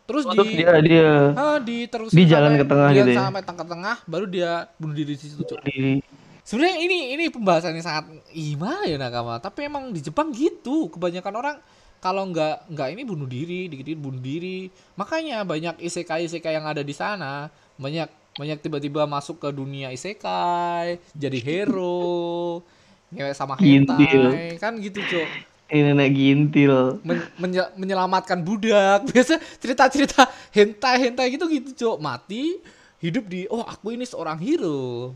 Terus 0.05 0.27
Terus 0.27 0.43
di 0.43 0.59
dia 0.59 0.75
dia 0.83 1.11
Ah, 1.39 1.59
di 1.63 1.87
terus 1.87 2.11
Di 2.11 2.27
jalan 2.27 2.59
ke 2.59 2.67
tengah 2.67 2.91
gitu 2.91 3.11
ya? 3.15 3.31
sampai 3.31 3.47
tengah 3.47 3.63
tengah 3.63 3.97
baru 4.11 4.27
dia 4.27 4.67
bunuh 4.75 4.91
diri 4.91 5.15
di 5.15 5.23
situ 5.23 5.47
diri 5.63 6.03
sebenarnya 6.43 6.77
ini 6.83 6.99
ini 7.15 7.25
pembahasannya 7.31 7.79
sangat 7.79 8.05
gimana 8.35 8.91
ya 8.91 8.99
nakama? 8.99 9.39
Tapi 9.39 9.71
emang 9.71 9.95
di 9.95 10.03
Jepang 10.03 10.35
gitu. 10.35 10.91
Kebanyakan 10.91 11.35
orang 11.39 11.57
kalau 12.03 12.27
nggak 12.27 12.75
nggak 12.75 12.89
ini 12.91 13.03
bunuh 13.07 13.29
diri 13.31 13.71
dikit 13.71 13.87
bunuh 14.03 14.19
diri. 14.19 14.67
Makanya 14.99 15.47
banyak 15.47 15.79
isekai 15.79 16.27
isekai 16.27 16.59
yang 16.59 16.67
ada 16.67 16.83
di 16.83 16.91
sana. 16.91 17.47
Banyak 17.79 18.11
banyak 18.35 18.59
tiba-tiba 18.63 19.07
masuk 19.07 19.43
ke 19.43 19.51
dunia 19.51 19.91
isekai 19.91 21.03
jadi 21.19 21.39
hero 21.43 22.63
ngewek 23.11 23.35
sama 23.35 23.55
hentai. 23.59 24.57
Kan 24.57 24.79
gitu 24.79 25.03
cok 25.03 25.51
ini 25.71 25.95
nenek 25.95 26.11
gintil. 26.13 26.99
Men- 27.07 27.31
menye- 27.39 27.73
menyelamatkan 27.79 28.43
budak. 28.43 29.07
Biasa 29.09 29.39
cerita-cerita 29.63 30.27
hentai 30.51 31.09
hentai 31.09 31.31
gitu 31.31 31.47
gitu 31.47 31.71
cok 31.73 31.97
mati 32.03 32.59
hidup 32.99 33.25
di 33.31 33.47
oh 33.49 33.63
aku 33.63 33.95
ini 33.95 34.03
seorang 34.03 34.37
hero. 34.43 35.15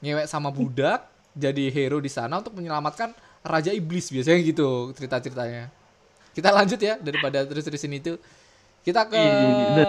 Ngewek 0.00 0.30
sama 0.30 0.54
budak 0.54 1.04
jadi 1.34 1.68
hero 1.74 1.98
di 1.98 2.08
sana 2.08 2.38
untuk 2.38 2.54
menyelamatkan 2.56 3.12
raja 3.42 3.74
iblis 3.74 4.08
biasanya 4.14 4.38
gitu 4.46 4.94
cerita-ceritanya. 4.94 5.68
Kita 6.30 6.54
lanjut 6.54 6.78
ya 6.78 6.94
daripada 6.96 7.42
terus-terusin 7.42 7.98
itu 7.98 8.14
kita 8.86 9.10
ke 9.10 9.18
Iya, 9.18 9.66
udah. 9.74 9.86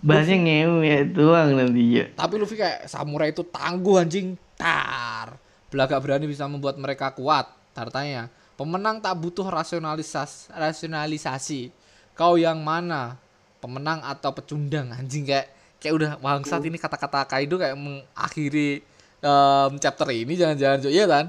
Bahasnya 0.00 0.40
ngewe 0.40 1.04
doang 1.12 1.52
nanti 1.52 2.00
ya. 2.00 2.08
tapi 2.16 2.40
Luffy 2.40 2.56
kayak 2.56 2.88
samurai 2.88 3.28
itu 3.28 3.44
tangguh 3.44 4.00
anjing. 4.00 4.40
Tar 4.56 5.41
belagak 5.72 5.98
berani 5.98 6.28
bisa 6.28 6.44
membuat 6.44 6.76
mereka 6.76 7.08
kuat 7.10 7.48
tartanya 7.72 8.28
pemenang 8.54 9.00
tak 9.00 9.16
butuh 9.16 9.48
rasionalisasi 9.48 10.52
rasionalisasi 10.52 11.72
kau 12.12 12.36
yang 12.36 12.60
mana 12.60 13.16
pemenang 13.58 14.04
atau 14.04 14.30
pecundang 14.30 14.92
anjing 14.92 15.24
kayak 15.24 15.48
kayak 15.80 15.94
udah 15.96 16.10
bangsat 16.20 16.60
ini 16.62 16.76
kata-kata 16.76 17.24
Kaido 17.24 17.56
kayak 17.56 17.74
mengakhiri 17.74 18.84
em, 19.18 19.72
chapter 19.80 20.06
ini 20.12 20.36
jangan-jangan 20.36 20.78
Cuk. 20.84 20.92
iya 20.92 21.06
kan 21.08 21.26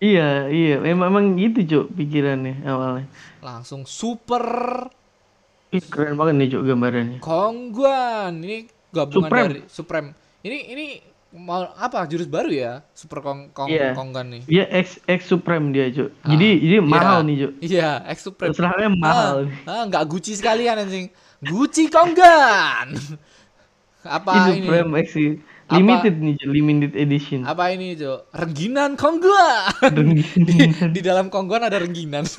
Iya, 0.00 0.48
iya. 0.48 0.80
Memang, 0.80 1.12
memang 1.12 1.36
gitu, 1.36 1.60
Cuk, 1.60 1.86
pikirannya 1.92 2.64
awalnya. 2.64 3.04
langsung 3.44 3.84
super 3.84 4.40
Ih, 5.70 5.84
keren 5.84 6.16
banget 6.16 6.34
nih, 6.40 6.48
Cuk, 6.56 6.62
gambarannya. 6.64 7.18
Kongguan 7.20 8.40
ini 8.40 8.64
gabungan 8.90 9.28
Supreme. 9.28 9.48
dari 9.52 9.62
Supreme 9.68 10.08
ini 10.40 10.58
ini 10.72 10.86
mau 11.30 11.62
apa 11.78 12.10
jurus 12.10 12.26
baru 12.26 12.50
ya 12.50 12.72
super 12.90 13.22
kong 13.22 13.54
kong 13.54 13.70
Iya. 13.70 13.94
konggan 13.94 14.26
nih 14.34 14.42
Dia 14.50 14.64
X 14.66 14.98
X 15.06 15.30
Supreme 15.30 15.70
dia, 15.70 15.86
Cuk. 15.94 16.10
Ah, 16.26 16.34
Jadi 16.34 16.48
jadi 16.58 16.76
iya. 16.78 16.82
mahal 16.82 17.18
nih, 17.22 17.36
Cuk. 17.38 17.52
Iya, 17.62 17.90
X 18.10 18.18
Supreme. 18.26 18.50
Terserahnya 18.50 18.90
mahal. 18.90 19.36
Ah, 19.62 19.70
ah, 19.70 19.82
nggak 19.86 20.04
Gucci 20.10 20.34
sekalian 20.34 20.82
anjing. 20.82 21.06
Gucci 21.38 21.86
Konggan. 21.86 22.98
Apa 24.18 24.50
Ini 24.50 24.58
ini? 24.58 24.66
Supreme 24.66 24.90
X. 25.06 25.08
Limited 25.70 26.14
nih, 26.18 26.32
Cuk, 26.34 26.50
limited 26.50 26.92
edition. 26.98 27.40
Apa 27.46 27.70
ini, 27.70 27.94
Jo? 27.94 28.26
Rengginan 28.34 28.98
Kongguan. 28.98 29.70
di, 30.34 30.56
di 30.66 31.00
dalam 31.00 31.30
Kongguan 31.30 31.62
ada 31.62 31.78
rengginan. 31.78 32.26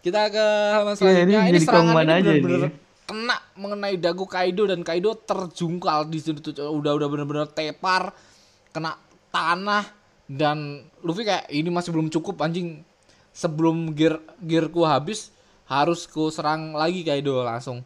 Kita 0.00 0.32
ke 0.32 0.44
halaman 0.74 0.96
selanjutnya. 0.96 1.44
ini 1.44 1.50
ini 1.54 1.58
jadi 1.60 1.60
serangan 1.60 1.92
ini 2.02 2.12
aja 2.18 2.30
bener-bener 2.34 2.60
nih. 2.66 2.72
Kena 3.10 3.34
mengenai 3.58 3.98
dagu 3.98 4.22
Kaido 4.30 4.70
dan 4.70 4.86
Kaido 4.86 5.18
terjungkal 5.18 6.06
di 6.06 6.22
situ 6.22 6.38
tuh. 6.38 6.54
Udah 6.70 6.94
udah 6.94 7.08
bener-bener 7.10 7.50
tepar 7.50 8.14
kena 8.70 8.94
tanah 9.34 9.82
dan 10.30 10.86
Luffy 11.02 11.26
kayak 11.26 11.50
ini 11.50 11.74
masih 11.74 11.90
belum 11.90 12.06
cukup 12.06 12.38
anjing. 12.38 12.86
Sebelum 13.34 13.94
gear 13.98 14.22
gearku 14.38 14.86
habis 14.86 15.34
harus 15.66 16.06
ku 16.06 16.30
serang 16.30 16.78
lagi 16.78 17.02
Kaido 17.02 17.42
langsung. 17.42 17.82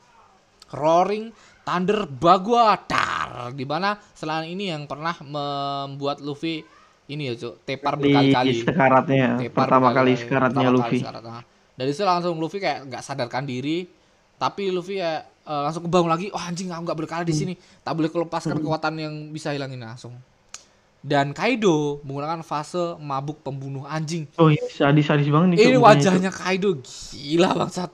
Roaring 0.68 1.32
Thunder 1.64 2.04
Bagua 2.04 2.76
Dar 2.84 3.48
di 3.56 3.64
mana 3.64 3.96
selain 4.12 4.52
ini 4.52 4.68
yang 4.68 4.84
pernah 4.84 5.16
membuat 5.24 6.20
Luffy 6.20 6.60
ini 7.08 7.32
ya 7.32 7.34
cuk 7.36 7.64
tepar 7.64 7.96
berkali-kali 8.00 8.64
sekaratnya. 8.64 9.28
Tepar 9.40 9.68
Pertama 9.68 9.88
kali 9.92 10.12
sekaratnya 10.16 10.60
Pertama 10.60 10.68
kali 10.68 10.76
Luffy. 10.76 10.98
sekaratnya. 11.00 11.40
dari 11.76 11.90
situ 11.92 12.04
langsung 12.04 12.34
Luffy 12.40 12.58
kayak 12.60 12.88
nggak 12.88 13.02
sadarkan 13.04 13.44
diri 13.44 13.84
tapi 14.36 14.68
Luffy 14.68 14.96
ya 14.96 15.12
eh, 15.22 15.60
langsung 15.62 15.82
kebangun 15.82 16.08
lagi 16.08 16.26
oh 16.28 16.38
anjing 16.38 16.68
aku 16.68 16.82
nggak 16.82 16.96
boleh 16.96 17.08
kalah 17.08 17.22
Hmm. 17.22 17.30
di 17.30 17.36
sini 17.36 17.52
tak 17.80 17.92
boleh 17.92 18.08
kelepaskan 18.08 18.56
kekuatan 18.56 18.92
yang 18.96 19.14
bisa 19.28 19.50
hilangin 19.50 19.78
langsung 19.78 20.14
dan 21.00 21.30
Kaido 21.30 22.00
menggunakan 22.00 22.40
fase 22.40 22.96
mabuk 22.98 23.40
pembunuh 23.40 23.84
anjing 23.84 24.24
Oh 24.34 24.48
iya, 24.48 24.64
sadis-sadis 24.64 25.28
banget 25.28 25.54
nih. 25.54 25.58
ini 25.66 25.78
wajahnya 25.78 26.30
Kaido 26.30 26.80
gila 26.80 27.52
bangsat 27.54 27.92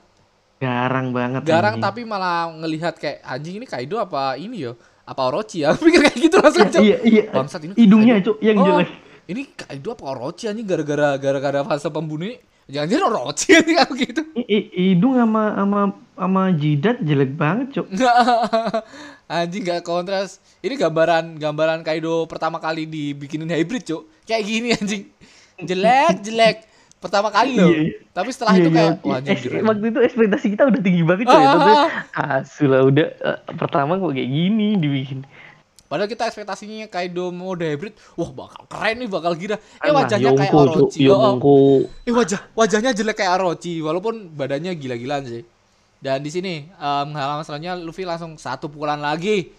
garang 0.57 1.09
banget. 1.11 1.41
garang 1.43 1.75
anjing. 1.75 1.83
tapi 1.83 2.01
malah 2.03 2.47
ngelihat 2.53 2.95
kayak 2.95 3.19
anjing 3.21 3.57
ini 3.57 3.65
Kaido 3.65 3.97
apa 3.97 4.35
ini 4.35 4.61
yo 4.61 4.73
apa 5.01 5.21
Orochi 5.25 5.59
ya 5.59 5.75
pikir 5.75 5.99
kayak 5.99 6.17
gitu 6.17 6.35
langsung 6.37 6.69
Cuk. 6.69 6.79
Iya, 6.79 6.97
iya. 7.03 7.23
bangsat 7.27 7.61
ini 7.61 7.73
Hidungnya, 7.75 8.21
Cuk, 8.21 8.37
yang 8.39 8.55
Oh, 8.55 8.65
jelek. 8.69 8.89
ini 9.25 9.41
Kaido 9.51 9.91
apa 9.91 10.03
Orochi 10.07 10.45
anjing 10.45 10.63
gara-gara 10.63 11.17
gara-gara 11.17 11.59
fase 11.63 11.89
pembunuh 11.89 12.25
ini 12.25 12.37
jangan-jangan 12.67 13.05
Orochi 13.07 13.49
aku 13.83 13.93
gitu 13.95 14.21
I- 14.35 14.45
i- 14.47 14.69
hidung 14.93 15.15
sama 15.15 15.43
sama 15.53 15.79
sama 16.13 16.41
jidat 16.53 17.01
jelek 17.01 17.33
banget, 17.33 17.73
Cuk. 17.73 17.87
anjing 19.31 19.63
gak 19.63 19.81
kontras 19.81 20.37
ini 20.59 20.75
gambaran 20.75 21.39
gambaran 21.39 21.81
Kaido 21.81 22.27
pertama 22.27 22.59
kali 22.59 22.83
dibikinin 22.83 23.47
hybrid 23.47 23.81
cuk 23.81 24.03
kayak 24.23 24.43
gini 24.43 24.67
anjing 24.71 25.07
jelek 25.57 26.19
jelek 26.19 26.57
pertama 26.99 27.31
kali 27.31 27.55
loh 27.55 27.65
Iya, 27.65 27.79
iya. 27.81 27.93
tapi 28.11 28.29
setelah 28.29 28.53
Iya, 28.53 28.61
itu 28.61 28.69
kayak 28.69 28.91
wah 29.01 29.17
anjing 29.17 29.37
Eh, 29.41 29.63
waktu 29.63 29.85
itu 29.87 29.99
ekspektasi 30.03 30.47
kita 30.51 30.63
udah 30.67 30.81
tinggi 30.83 31.01
banget 31.01 31.25
Ah, 31.25 31.31
coy. 31.31 31.45
Tapi 31.47 31.71
ah, 31.71 31.89
asu 32.37 32.63
lah 32.67 32.81
udah 32.83 33.07
eh, 33.09 33.37
pertama 33.55 33.91
kok 33.97 34.11
kayak 34.11 34.29
gini 34.29 34.67
dibikin. 34.77 35.19
Padahal 35.91 36.07
kita 36.07 36.31
ekspektasinya 36.31 36.87
Kaido 36.87 37.35
mode 37.35 37.67
hybrid 37.67 37.99
wah 38.15 38.31
bakal 38.31 38.63
keren 38.71 39.03
nih 39.03 39.09
bakal 39.11 39.35
gila 39.35 39.59
eh 39.59 39.91
wajahnya 39.91 40.31
kayak 40.31 40.55
Yonko, 40.55 40.63
Cuk, 40.63 40.71
Orochi 40.87 41.01
oh, 41.03 41.11
oh. 41.11 41.19
Yonko. 41.19 41.55
Eh 42.07 42.13
wajah 42.15 42.39
wajahnya 42.55 42.95
jelek 42.95 43.19
kayak 43.19 43.35
Orochi 43.43 43.83
walaupun 43.83 44.31
badannya 44.31 44.71
gila-gilaan 44.79 45.27
sih. 45.27 45.43
Dan 46.01 46.25
di 46.25 46.33
sini 46.33 46.65
em, 46.65 47.09
halaman 47.13 47.45
selanjutnya 47.45 47.77
Luffy 47.77 48.07
langsung 48.09 48.33
satu 48.39 48.71
pukulan 48.71 48.97
lagi. 48.97 49.53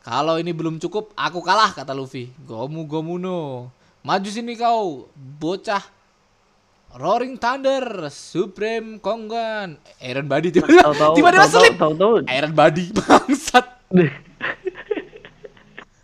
Kalau 0.00 0.36
ini 0.40 0.52
belum 0.52 0.76
cukup, 0.80 1.12
aku 1.16 1.40
kalah 1.40 1.72
kata 1.72 1.96
Luffy. 1.96 2.28
Gomu 2.44 2.84
gomu 2.84 3.16
no. 3.16 3.68
Maju 4.04 4.28
sini 4.28 4.56
kau, 4.56 5.08
bocah. 5.16 5.80
Roaring 6.90 7.38
Thunder, 7.38 8.10
Supreme 8.10 8.98
Konggan, 8.98 9.78
Iron 10.02 10.26
Body 10.26 10.50
tiba-tiba 10.50 10.90
tiba-tiba 11.14 11.46
selip. 11.46 11.78
Iron 12.26 12.50
Body 12.52 12.90
bangsat. 12.98 13.66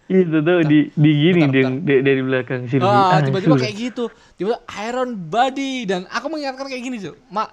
Itu 0.07 0.39
tuh 0.39 0.63
di 0.63 0.87
di 0.95 1.11
gini 1.19 1.51
Bentar, 1.51 1.55
deng 1.67 1.73
dari, 1.83 2.01
dari 2.07 2.21
belakang 2.23 2.61
si 2.71 2.79
Luffy. 2.79 2.95
Ah, 2.95 3.19
Ah, 3.19 3.21
tiba-tiba 3.27 3.57
kayak 3.59 3.77
gitu. 3.77 4.05
Tiba 4.39 4.63
Iron 4.87 5.19
Body 5.19 5.83
dan 5.83 6.07
aku 6.07 6.31
mengingatkan 6.31 6.71
kayak 6.71 6.83
gini, 6.83 6.97
Cuk. 7.03 7.19
Mak, 7.27 7.49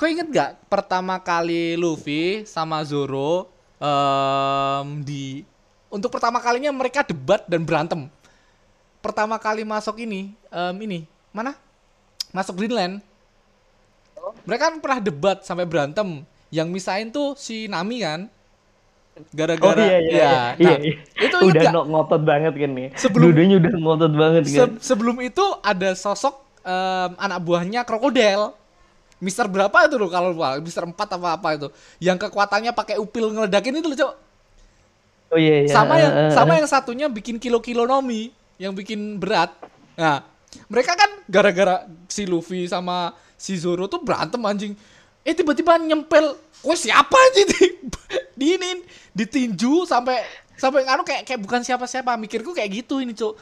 kau 0.00 0.08
inget 0.08 0.28
gak 0.32 0.50
pertama 0.72 1.20
kali 1.20 1.76
Luffy 1.76 2.48
sama 2.48 2.80
Zoro 2.88 3.52
em, 3.76 5.04
di 5.04 5.44
untuk 5.92 6.08
pertama 6.08 6.40
kalinya 6.40 6.72
mereka 6.72 7.04
debat 7.04 7.44
dan 7.44 7.60
berantem. 7.68 8.08
Pertama 9.04 9.36
kali 9.36 9.60
masuk 9.60 10.00
ini, 10.00 10.32
em, 10.48 10.76
ini 10.80 10.98
mana? 11.28 11.52
Masuk 12.32 12.56
Greenland. 12.56 13.04
Mereka 14.48 14.72
kan 14.72 14.76
pernah 14.80 15.00
debat 15.02 15.44
sampai 15.44 15.68
berantem. 15.68 16.24
Yang 16.48 16.68
misahin 16.72 17.08
tuh 17.12 17.36
si 17.36 17.68
Nami 17.68 18.00
kan. 18.00 18.32
Oh 19.12 19.20
Gara-gara 19.36 19.76
iya 19.76 19.98
iya 20.00 20.08
ya, 20.08 20.32
iya, 20.56 20.72
nah, 20.72 20.78
iya. 20.80 20.94
itu 21.20 21.36
inget 21.44 21.52
udah 21.52 21.62
gak? 21.68 21.84
ngotot 21.84 22.22
banget 22.24 22.54
kan 22.56 22.70
nih. 22.72 22.88
Sebelum- 22.96 23.28
Dudanya 23.28 23.56
udah 23.60 23.72
ngotot 23.76 24.12
banget 24.16 24.42
kan. 24.48 24.56
Se- 24.56 24.78
sebelum 24.80 25.16
itu 25.20 25.44
ada 25.60 25.92
sosok 25.92 26.34
em, 26.64 27.10
anak 27.20 27.38
buahnya 27.40 27.84
krokodil. 27.84 28.56
Mister 29.20 29.46
berapa 29.46 29.86
itu 29.86 30.00
loh 30.00 30.08
kalau 30.08 30.32
lupa? 30.32 30.56
Mister 30.58 30.82
4 30.82 30.96
apa 30.96 31.28
apa 31.36 31.48
itu. 31.54 31.68
Yang 32.00 32.26
kekuatannya 32.26 32.72
pakai 32.72 32.96
upil 32.98 33.30
ngeledakin 33.30 33.78
itu 33.78 33.86
loh, 33.86 33.98
Cok. 34.00 34.12
oh 35.30 35.38
iya 35.38 35.56
iya. 35.62 35.70
Sama 35.70 35.94
yang 35.96 36.12
sama 36.32 36.52
yang 36.56 36.66
satunya 36.66 37.06
bikin 37.06 37.36
kilo-kilo 37.36 37.84
nomi, 37.84 38.32
yang 38.56 38.72
bikin 38.72 39.16
berat. 39.16 39.52
Nah, 39.94 40.24
mereka 40.66 40.96
kan 40.96 41.22
gara-gara 41.24 41.84
si 42.08 42.24
Luffy 42.24 42.64
sama 42.64 43.12
si 43.36 43.54
Zoro 43.54 43.86
tuh 43.86 44.00
berantem 44.00 44.40
anjing. 44.40 44.72
Eh 45.22 45.34
tiba-tiba 45.38 45.78
nyempel, 45.78 46.34
"Kue 46.62 46.74
siapa 46.74 47.14
anjing?" 47.14 47.48
di 47.50 47.66
diinin, 48.38 48.82
ditinju 49.14 49.86
sampai 49.86 50.18
sampai 50.58 50.82
anu 50.86 51.06
kayak 51.06 51.22
kayak 51.26 51.40
bukan 51.42 51.62
siapa-siapa. 51.62 52.18
Mikirku 52.18 52.50
kayak 52.50 52.82
gitu 52.82 52.98
ini, 52.98 53.14
Cok. 53.14 53.34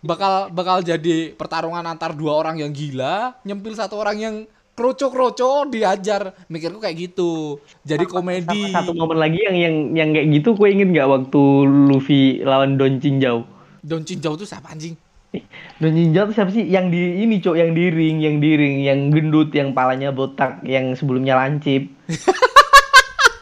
Bakal 0.00 0.48
bakal 0.56 0.80
jadi 0.80 1.36
pertarungan 1.36 1.84
antar 1.84 2.16
dua 2.16 2.40
orang 2.40 2.56
yang 2.56 2.72
gila, 2.72 3.36
nyempil 3.44 3.76
satu 3.76 4.00
orang 4.00 4.16
yang 4.16 4.34
kroco-kroco 4.72 5.68
diajar. 5.68 6.32
Mikirku 6.48 6.80
kayak 6.80 6.96
gitu. 6.96 7.60
Jadi 7.84 8.08
komedi. 8.08 8.72
Sama 8.72 8.80
satu 8.80 8.96
momen 8.96 9.20
lagi 9.20 9.44
yang 9.44 9.56
yang 9.60 9.74
yang 9.92 10.08
kayak 10.16 10.28
gitu 10.40 10.56
gue 10.56 10.68
inget 10.72 10.88
nggak 10.88 11.08
waktu 11.08 11.42
Luffy 11.68 12.40
lawan 12.40 12.80
Don 12.80 12.96
Chinjau. 12.96 13.44
Don 13.84 14.00
Chinjau 14.08 14.40
tuh 14.40 14.48
siapa 14.48 14.72
anjing? 14.72 14.96
Don 15.80 15.94
Chinjau 15.94 16.28
tuh 16.28 16.34
siapa 16.34 16.50
sih? 16.50 16.66
Yang 16.66 16.86
di 16.92 17.00
ini 17.24 17.36
cok, 17.40 17.56
yang 17.56 17.70
di 17.72 17.84
ring, 17.88 18.16
yang 18.20 18.36
di 18.42 18.50
ring, 18.58 18.76
yang 18.82 18.98
gendut, 19.14 19.54
yang 19.54 19.72
palanya 19.72 20.10
botak, 20.10 20.60
yang 20.66 20.92
sebelumnya 20.98 21.38
lancip. 21.38 21.88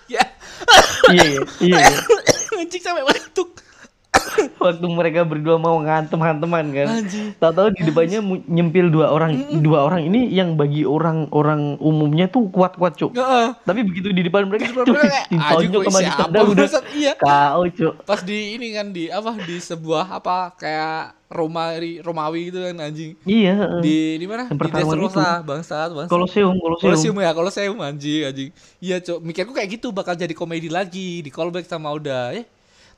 Ya. 0.08 0.24
iya 1.12 1.24
iya 1.36 1.40
iya. 1.60 1.76
anjing 2.64 2.80
sampai 2.80 3.04
batuk. 3.04 3.60
Waktu 4.64 4.86
mereka 4.88 5.20
berdua 5.28 5.60
mau 5.60 5.76
ngantem-hanteman 5.84 6.64
kan. 6.72 6.88
Tahu-tahu 7.36 7.76
di 7.76 7.82
depannya 7.92 8.24
nyempil 8.48 8.88
dua 8.88 9.12
orang, 9.12 9.36
dua 9.60 9.84
orang 9.84 10.08
ini 10.08 10.32
yang 10.32 10.56
bagi 10.56 10.88
orang-orang 10.88 11.76
umumnya 11.76 12.32
tuh 12.32 12.48
kuat-kuat 12.48 12.96
cok. 12.96 13.12
Heeh. 13.14 13.48
Tapi 13.68 13.80
begitu 13.84 14.08
di 14.16 14.24
depan 14.24 14.48
mereka, 14.48 14.72
anjing 14.72 14.96
ditonjok 15.28 15.82
sama 15.92 16.00
ditendang 16.00 16.46
udah 16.56 16.68
iya. 16.96 17.12
KO 17.20 17.62
cok. 17.68 17.94
Pas 18.08 18.20
di 18.24 18.56
ini 18.56 18.72
kan 18.72 18.96
di 18.96 19.12
apa 19.12 19.36
di 19.44 19.60
sebuah 19.60 20.08
apa 20.08 20.56
kayak 20.56 21.17
Romawi 21.28 22.00
Romawi 22.00 22.48
gitu 22.48 22.64
kan 22.64 22.76
anjing. 22.80 23.12
Iya. 23.28 23.84
Di 23.84 24.16
di 24.16 24.24
mana? 24.24 24.48
Di 24.48 24.56
Dressrosa, 24.56 25.44
bangsat, 25.44 25.92
bangsat. 25.92 26.12
Koloseum, 26.12 26.56
Koloseum. 26.56 26.88
Koloseum 26.88 27.16
ya, 27.20 27.30
Koloseum 27.36 27.76
anjing, 27.84 28.22
anjing. 28.24 28.50
Iya, 28.80 28.96
Cok. 29.04 29.18
Mikirku 29.20 29.52
kayak 29.52 29.76
gitu 29.76 29.92
bakal 29.92 30.16
jadi 30.16 30.32
komedi 30.32 30.72
lagi, 30.72 31.20
di 31.20 31.28
callback 31.28 31.68
sama 31.68 31.92
udah 31.92 32.32
eh 32.32 32.48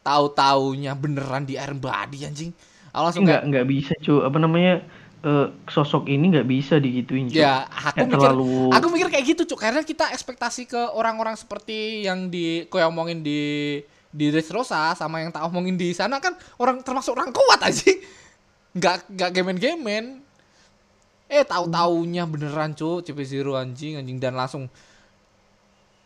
tahu-taunya 0.07 0.95
beneran 0.95 1.43
di 1.43 1.59
Iron 1.59 1.83
Body 1.83 2.25
anjing. 2.25 2.55
Aku 2.95 3.03
langsung 3.03 3.23
nggak 3.27 3.43
kayak 3.43 3.51
nggak 3.51 3.67
bisa 3.67 3.93
cuy 3.99 4.19
apa 4.23 4.39
namanya 4.39 4.75
eh, 5.27 5.47
sosok 5.67 6.07
ini 6.07 6.31
nggak 6.31 6.49
bisa 6.49 6.75
digituin 6.79 7.31
cuy 7.31 7.39
Ya, 7.43 7.67
aku 7.67 8.07
mikir, 8.07 8.15
terlalu 8.15 8.71
aku 8.71 8.87
mikir 8.95 9.09
kayak 9.11 9.25
gitu, 9.27 9.43
Cuk. 9.55 9.59
Karena 9.59 9.83
kita 9.83 10.11
ekspektasi 10.15 10.71
ke 10.71 10.81
orang-orang 10.95 11.35
seperti 11.35 12.07
yang 12.07 12.31
di, 12.31 12.67
kau 12.71 12.79
yang 12.79 12.95
omongin 12.95 13.27
di 13.27 13.43
di 14.11 14.27
Dressrosa 14.27 14.91
sama 14.99 15.23
yang 15.23 15.31
tak 15.31 15.47
omongin 15.47 15.79
di 15.79 15.95
sana 15.95 16.19
kan 16.19 16.35
orang 16.59 16.83
termasuk 16.83 17.15
orang 17.15 17.31
kuat 17.31 17.63
aja. 17.63 17.91
Nggak 18.77 19.11
nggak 19.11 19.31
gemen-gemen. 19.35 20.05
Eh, 21.31 21.47
tahu-taunya 21.47 22.27
beneran, 22.27 22.75
Cuk. 22.75 23.07
CP0 23.07 23.55
anjing, 23.55 24.03
anjing 24.03 24.19
dan 24.19 24.35
langsung 24.35 24.67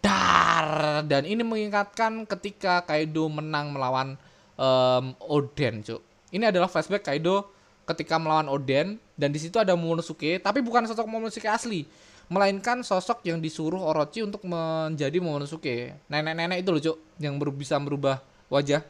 dar 0.04 1.00
dan 1.08 1.24
ini 1.24 1.40
mengingatkan 1.40 2.28
ketika 2.28 2.84
Kaido 2.84 3.32
menang 3.32 3.72
melawan 3.72 4.20
em, 4.60 5.04
Oden, 5.24 5.80
Cuk. 5.80 6.00
Ini 6.28 6.52
adalah 6.52 6.68
flashback 6.68 7.08
Kaido 7.08 7.48
ketika 7.88 8.20
melawan 8.20 8.52
Oden 8.52 9.00
dan 9.16 9.28
di 9.32 9.40
situ 9.40 9.56
ada 9.56 9.72
Momonosuke, 9.72 10.44
tapi 10.44 10.60
bukan 10.60 10.84
sosok 10.84 11.08
Momonosuke 11.08 11.48
asli, 11.48 11.88
melainkan 12.28 12.84
sosok 12.84 13.24
yang 13.24 13.40
disuruh 13.40 13.80
Orochi 13.80 14.20
untuk 14.20 14.44
menjadi 14.44 15.16
Momonosuke. 15.24 15.96
Nenek-nenek 16.12 16.60
itu 16.60 16.68
loh, 16.68 16.82
Cuk, 16.84 16.96
yang 17.16 17.40
ber- 17.40 17.56
bisa 17.56 17.80
merubah 17.80 18.20
wajah. 18.52 18.84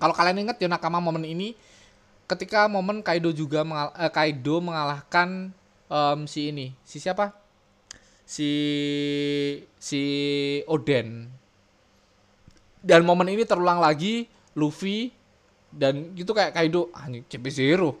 Kalau 0.00 0.14
kalian 0.16 0.48
ingat 0.48 0.56
ya 0.62 0.68
nakama 0.70 1.02
momen 1.02 1.26
ini 1.26 1.52
ketika 2.26 2.66
momen 2.66 3.00
Kaido 3.00 3.30
juga 3.30 3.62
mengal- 3.62 3.94
eh, 3.94 4.10
Kaido 4.10 4.58
mengalahkan 4.58 5.50
em, 5.86 6.18
si 6.26 6.50
ini, 6.50 6.74
si 6.82 6.98
siapa? 6.98 7.30
Si 8.22 8.50
si 9.76 10.02
Oden. 10.66 11.30
Dan 12.80 13.02
momen 13.02 13.26
ini 13.28 13.42
terulang 13.42 13.78
lagi 13.78 14.26
Luffy 14.52 15.10
dan 15.68 16.14
gitu 16.14 16.30
kayak 16.30 16.52
Kaido 16.52 16.90
anjing 16.92 17.22
CP0. 17.24 17.94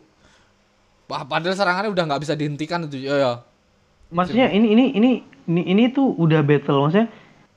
Wah, 1.06 1.22
padahal 1.22 1.54
serangannya 1.54 1.90
udah 1.90 2.04
nggak 2.04 2.22
bisa 2.22 2.34
dihentikan 2.34 2.82
itu. 2.84 2.98
Ya, 3.00 3.14
ya. 3.16 3.32
maksudnya 4.06 4.46
ini 4.48 4.70
ini 4.70 4.84
ini 4.94 5.10
ini 5.46 5.62
ini 5.66 5.82
tuh 5.90 6.14
udah 6.14 6.38
battle 6.40 6.78
maksudnya 6.80 7.10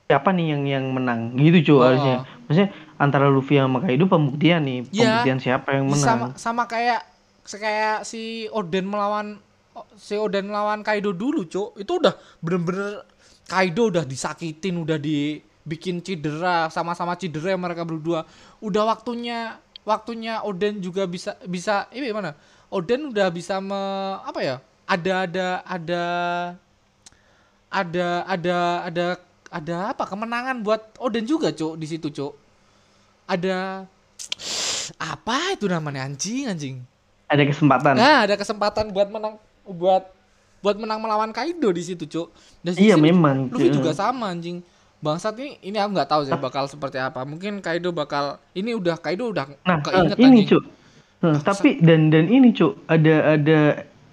siapa 0.06 0.30
nih 0.30 0.46
yang 0.50 0.62
yang 0.66 0.84
menang 0.90 1.38
gitu 1.38 1.58
cuy 1.64 1.74
Oh. 1.74 1.82
harusnya 1.86 2.14
maksudnya 2.42 2.68
antara 3.00 3.32
Luffy 3.32 3.56
sama 3.56 3.80
Kaido 3.80 4.04
pembuktian 4.04 4.60
nih 4.60 4.84
Ya, 4.92 5.24
pembuktian 5.24 5.40
siapa 5.40 5.68
yang 5.72 5.88
sama 5.96 5.96
menang 5.96 6.36
sama 6.36 6.62
kayak 6.68 7.00
kayak 7.48 8.04
si 8.04 8.44
Oden 8.52 8.84
melawan 8.84 9.40
si 9.96 10.14
Oden 10.18 10.50
melawan 10.50 10.84
Kaido 10.84 11.14
dulu, 11.14 11.46
Cuk. 11.46 11.78
Itu 11.80 12.02
udah 12.02 12.14
bener-bener 12.42 13.06
Kaido 13.50 13.90
udah 13.90 14.06
disakitin, 14.06 14.78
udah 14.78 14.94
dibikin 15.00 15.98
cedera, 16.04 16.70
sama-sama 16.70 17.18
cedera 17.18 17.58
mereka 17.58 17.82
berdua. 17.82 18.22
Udah 18.62 18.86
waktunya 18.86 19.58
waktunya 19.82 20.44
Oden 20.46 20.78
juga 20.78 21.08
bisa 21.10 21.34
bisa 21.48 21.90
ini 21.90 22.14
mana? 22.14 22.36
Oden 22.70 23.10
udah 23.10 23.26
bisa 23.34 23.58
me, 23.58 23.80
apa 24.22 24.40
ya? 24.42 24.56
Ada 24.86 25.26
ada 25.26 25.46
ada 25.66 26.04
ada 27.70 28.06
ada 28.26 28.46
ada 28.86 29.06
ada 29.50 29.74
apa 29.90 30.04
kemenangan 30.06 30.62
buat 30.62 30.94
Oden 31.02 31.26
juga, 31.26 31.50
Cuk, 31.50 31.74
di 31.74 31.86
situ, 31.90 32.10
Cuk. 32.14 32.39
Ada 33.30 33.86
apa 34.98 35.54
itu 35.54 35.70
namanya? 35.70 36.02
Anjing 36.10 36.50
anjing. 36.50 36.76
Ada 37.30 37.46
kesempatan. 37.46 37.94
Nah 37.94 38.26
ada 38.26 38.34
kesempatan 38.34 38.90
buat 38.90 39.06
menang 39.06 39.38
buat 39.62 40.10
buat 40.60 40.76
menang 40.76 40.98
melawan 40.98 41.30
Kaido 41.30 41.70
di 41.70 41.82
situ 41.86 42.04
cuk. 42.10 42.28
Dan 42.60 42.74
iya 42.76 42.98
sini 42.98 43.14
memang 43.14 43.48
Luffy 43.48 43.70
juga 43.70 43.94
sama 43.94 44.34
anjing. 44.34 44.60
Bangsat 45.00 45.38
ini 45.40 45.56
ini 45.64 45.76
aku 45.80 45.96
nggak 45.96 46.10
tahu 46.10 46.22
sih 46.28 46.34
bakal 46.36 46.66
seperti 46.68 46.98
apa. 47.00 47.24
Mungkin 47.24 47.62
Kaido 47.64 47.94
bakal 47.94 48.36
ini 48.52 48.76
udah 48.76 48.98
Kaido 49.00 49.32
udah 49.32 49.48
Nah, 49.64 49.78
keinget 49.80 50.18
eh, 50.18 50.26
ini 50.26 50.44
cuk. 50.44 50.62
Nah, 51.24 51.36
tapi 51.40 51.80
dan 51.80 52.12
dan 52.12 52.28
ini 52.28 52.52
cuk, 52.52 52.84
ada 52.90 53.38
ada 53.38 53.60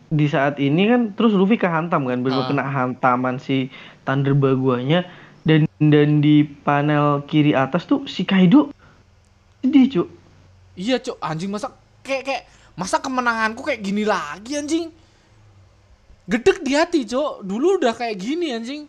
di 0.07 0.26
saat 0.32 0.55
ini 0.63 0.88
kan 0.88 1.11
terus 1.18 1.36
Luffy 1.36 1.59
kehantam 1.59 2.07
kan, 2.07 2.24
bener 2.24 2.39
Ah. 2.39 2.47
kena 2.47 2.63
hantaman 2.63 3.41
si 3.41 3.68
Thunder 4.07 4.32
Baguanya. 4.32 5.03
Dan 5.47 5.63
dan 5.80 6.20
di 6.20 6.43
panel 6.43 7.24
kiri 7.24 7.55
atas 7.55 7.88
tuh 7.88 8.03
si 8.07 8.28
Kaido 8.28 8.72
sedih 9.60 9.86
cuk. 9.89 10.08
iya 10.74 10.95
cuk 10.97 11.18
anjing 11.20 11.49
masa 11.49 11.74
kayak 11.99 12.24
kayak 12.24 12.43
masa 12.74 12.97
kemenanganku 12.97 13.62
kayak 13.62 13.82
gini 13.82 14.03
lagi 14.03 14.55
anjing 14.55 14.88
gedek 16.26 16.60
di 16.60 16.74
hati 16.74 17.03
cuk 17.03 17.41
dulu 17.41 17.78
udah 17.78 17.91
kayak 17.91 18.16
gini 18.16 18.51
anjing 18.51 18.86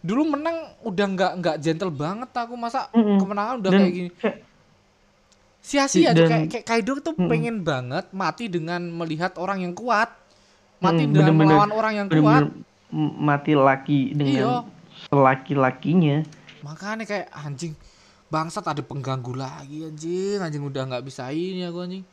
dulu 0.00 0.22
menang 0.28 0.54
udah 0.82 1.06
nggak 1.08 1.32
nggak 1.36 1.56
gentle 1.58 1.90
banget 1.90 2.30
aku 2.30 2.54
masa 2.54 2.86
Mm-mm. 2.90 3.18
kemenangan 3.18 3.54
udah 3.58 3.70
Dan 3.70 3.80
kayak 3.80 3.92
gini 3.92 4.10
kayak- 4.12 4.40
sia-sia 5.60 6.10
tuh 6.10 6.22
Dan- 6.22 6.30
kayak, 6.30 6.46
kayak 6.48 6.64
Kaido 6.64 6.92
tuh 7.00 7.12
Mm-mm. 7.12 7.26
pengen 7.26 7.56
banget 7.60 8.06
mati 8.12 8.46
dengan 8.46 8.86
melihat 8.88 9.34
orang 9.34 9.60
yang 9.60 9.74
kuat 9.74 10.14
mati 10.78 11.02
Mm, 11.02 11.12
dengan 11.12 11.34
melawan 11.34 11.70
orang 11.70 11.92
yang 11.96 12.06
kuat 12.06 12.46
bener-bener 12.46 12.94
m- 12.94 13.14
mati 13.18 13.52
laki 13.52 13.98
Iya. 14.06 14.14
dengan 14.14 14.46
selaki-lakinya. 15.06 16.16
makanya 16.62 17.04
kayak 17.04 17.26
anjing 17.32 17.74
bangsat 18.26 18.66
ada 18.66 18.82
pengganggu 18.82 19.32
lagi 19.34 19.86
anjing. 19.86 20.38
Anjing 20.42 20.62
udah 20.62 20.82
nggak 20.86 21.04
bisa 21.06 21.30
ini 21.30 21.66
aku 21.66 21.78
anjing. 21.86 22.04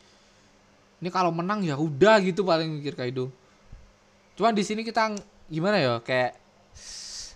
Ini 1.03 1.09
kalau 1.11 1.36
menang 1.36 1.66
ya 1.66 1.76
udah 1.76 2.24
gitu 2.24 2.47
paling 2.47 2.80
mikir 2.80 2.95
Kaido 2.95 3.28
cuman 4.34 4.53
di 4.53 4.64
sini 4.66 4.82
kita 4.82 5.14
gimana 5.45 5.78
ya 5.78 5.93
kayak 6.01 6.34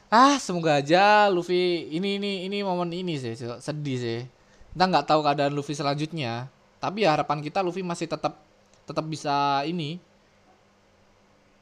ah 0.09 0.39
semoga 0.41 0.81
aja 0.81 1.29
Luffy 1.29 1.93
ini 1.93 2.17
ini 2.17 2.31
ini 2.49 2.57
momen 2.65 2.89
ini 2.89 3.19
sih 3.21 3.37
sedih 3.37 3.97
sih. 3.99 4.21
Kita 4.73 4.83
nggak 4.85 5.05
tahu 5.09 5.19
keadaan 5.25 5.53
Luffy 5.53 5.77
selanjutnya 5.77 6.49
tapi 6.77 7.05
ya 7.05 7.13
harapan 7.17 7.41
kita 7.41 7.61
Luffy 7.61 7.81
masih 7.85 8.09
tetap 8.09 8.41
tetap 8.87 9.05
bisa 9.05 9.61
ini 9.67 10.01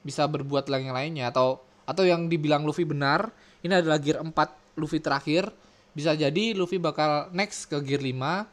bisa 0.05 0.29
berbuat 0.29 0.69
yang 0.69 0.95
lainnya. 0.95 1.33
Atau 1.33 1.59
atau 1.83 2.03
yang 2.07 2.31
dibilang 2.31 2.63
Luffy 2.63 2.87
benar 2.87 3.33
ini 3.65 3.75
adalah 3.75 3.99
gear 3.99 4.21
4 4.23 4.31
Luffy 4.79 5.01
terakhir 5.03 5.51
bisa 5.95 6.11
jadi 6.11 6.51
Luffy 6.51 6.75
bakal 6.75 7.31
next 7.31 7.71
ke 7.71 7.79
gear 7.79 8.03
5 8.03 8.45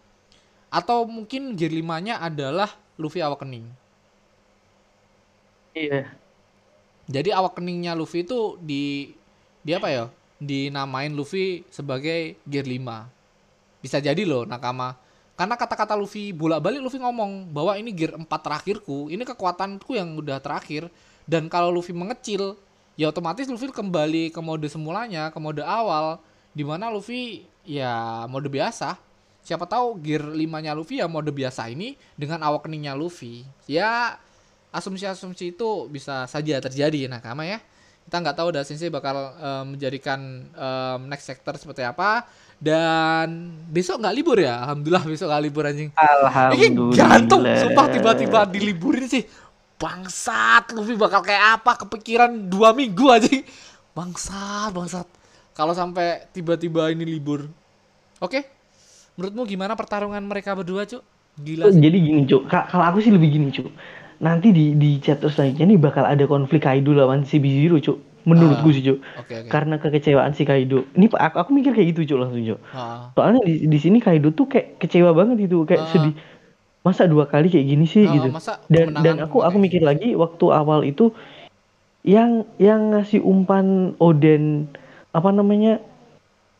atau 0.70 1.04
mungkin 1.04 1.58
gear 1.58 1.74
5 1.74 2.06
nya 2.06 2.22
adalah 2.22 2.70
Luffy 2.94 3.18
Awakening. 3.18 3.66
Iya. 5.72 6.04
jadi 7.08 7.32
Awakeningnya 7.32 7.96
Luffy 7.96 8.22
itu 8.22 8.60
di 8.62 9.12
di 9.64 9.72
apa 9.74 9.88
ya? 9.90 10.04
Dinamain 10.38 11.10
Luffy 11.10 11.66
sebagai 11.68 12.38
gear 12.46 12.64
5 12.64 13.82
bisa 13.82 13.98
jadi 13.98 14.22
loh 14.22 14.46
nakama. 14.46 14.94
Karena 15.34 15.58
kata-kata 15.58 15.98
Luffy 15.98 16.30
bolak-balik 16.30 16.78
Luffy 16.78 17.02
ngomong 17.02 17.50
bahwa 17.50 17.74
ini 17.74 17.90
gear 17.90 18.14
4 18.14 18.30
terakhirku 18.30 19.10
ini 19.10 19.26
kekuatanku 19.26 19.98
yang 19.98 20.14
udah 20.14 20.38
terakhir. 20.38 20.86
Dan 21.26 21.50
kalau 21.50 21.74
Luffy 21.74 21.90
mengecil 21.90 22.54
ya 22.94 23.10
otomatis 23.10 23.50
Luffy 23.50 23.72
kembali 23.74 24.30
ke 24.30 24.38
mode 24.38 24.68
semulanya 24.70 25.32
ke 25.34 25.38
mode 25.42 25.64
awal 25.66 26.22
di 26.52 26.62
mana 26.62 26.92
Luffy 26.92 27.44
ya 27.64 28.24
mode 28.28 28.48
biasa. 28.52 28.96
Siapa 29.42 29.66
tahu 29.66 29.98
gear 29.98 30.22
5 30.22 30.38
nya 30.62 30.72
Luffy 30.72 31.02
ya 31.02 31.10
mode 31.10 31.34
biasa 31.34 31.66
ini 31.66 31.98
dengan 32.14 32.44
awakeningnya 32.46 32.94
Luffy. 32.94 33.42
Ya 33.66 34.20
asumsi-asumsi 34.70 35.52
itu 35.52 35.90
bisa 35.90 36.24
saja 36.30 36.62
terjadi 36.62 37.10
nakama 37.10 37.42
ya. 37.44 37.58
Kita 38.02 38.18
nggak 38.18 38.36
tahu 38.38 38.48
dah 38.54 38.62
Sensei 38.66 38.90
bakal 38.90 39.14
em, 39.38 39.74
menjadikan 39.74 40.46
em, 40.46 41.00
next 41.10 41.26
sector 41.26 41.54
seperti 41.58 41.82
apa. 41.82 42.26
Dan 42.62 43.50
besok 43.66 43.98
nggak 43.98 44.14
libur 44.14 44.38
ya? 44.38 44.62
Alhamdulillah 44.62 45.02
besok 45.02 45.26
nggak 45.26 45.42
libur 45.42 45.64
anjing. 45.66 45.90
Ini 45.90 45.98
Alhamdulillah. 45.98 46.94
gantung 46.94 47.42
sumpah 47.42 47.86
tiba-tiba 47.90 48.40
diliburin 48.46 49.06
sih. 49.10 49.26
Bangsat 49.82 50.70
Luffy 50.78 50.94
bakal 50.94 51.26
kayak 51.26 51.58
apa? 51.58 51.74
Kepikiran 51.82 52.30
dua 52.46 52.70
minggu 52.70 53.10
aja 53.10 53.26
bangsat 53.92 54.72
bangsat 54.72 55.06
kalau 55.52 55.72
sampai 55.72 56.26
tiba-tiba 56.30 56.88
ini 56.88 57.04
libur 57.04 57.48
oke 58.18 58.40
menurutmu 59.14 59.44
gimana 59.44 59.72
pertarungan 59.72 60.20
mereka 60.20 60.52
berdua 60.52 60.84
cuk 60.84 61.02
gila 61.34 61.68
sih 61.68 61.80
Jadi 61.80 61.96
gini 61.98 62.20
cuk, 62.24 62.44
Ka- 62.44 62.68
kalau 62.68 62.84
aku 62.86 63.00
sih 63.00 63.08
lebih 63.08 63.28
gini 63.30 63.48
cuk. 63.48 63.72
Nanti 64.20 64.52
di 64.52 64.76
di 64.76 65.00
chapter 65.00 65.26
selanjutnya 65.26 65.64
nih 65.66 65.80
bakal 65.80 66.04
ada 66.04 66.24
konflik 66.24 66.60
Kaido 66.60 66.92
lawan 66.92 67.24
si 67.24 67.40
Zero 67.40 67.80
cuk. 67.80 67.96
Menurutku 68.22 68.68
Ah. 68.68 68.74
sih 68.76 68.84
cuk. 68.84 68.98
oke 69.18 69.32
oke 69.34 69.48
Karena 69.48 69.80
kekecewaan 69.80 70.30
si 70.30 70.44
Kaido. 70.44 70.84
Ini 70.92 71.08
aku, 71.08 71.36
aku 71.40 71.50
mikir 71.50 71.72
kayak 71.72 71.88
gitu 71.90 72.04
cuk 72.06 72.18
langsung 72.20 72.44
cuk. 72.44 72.60
Ah, 72.70 73.08
Soalnya 73.12 73.40
di, 73.42 73.64
di 73.64 73.78
sini 73.80 73.98
Kaido 73.98 74.28
tuh 74.30 74.44
kayak 74.46 74.76
kecewa 74.76 75.10
banget 75.10 75.48
gitu, 75.48 75.64
kayak 75.64 75.82
Ah. 75.82 75.88
sedih. 75.88 76.14
Masa 76.82 77.08
dua 77.08 77.24
kali 77.24 77.48
kayak 77.48 77.66
gini 77.66 77.84
sih 77.84 78.04
ah, 78.04 78.12
gitu. 78.12 78.28
masa 78.28 78.60
Dan 78.68 78.92
dan 78.94 79.16
aku 79.18 79.40
aku 79.40 79.56
mikir 79.56 79.80
lagi 79.80 80.12
waktu 80.12 80.44
awal 80.48 80.84
itu 80.84 81.16
yang 82.02 82.44
yang 82.56 82.92
ngasih 82.92 83.18
umpan 83.18 83.96
Oden 83.96 84.68
apa 85.12 85.28
namanya 85.28 85.78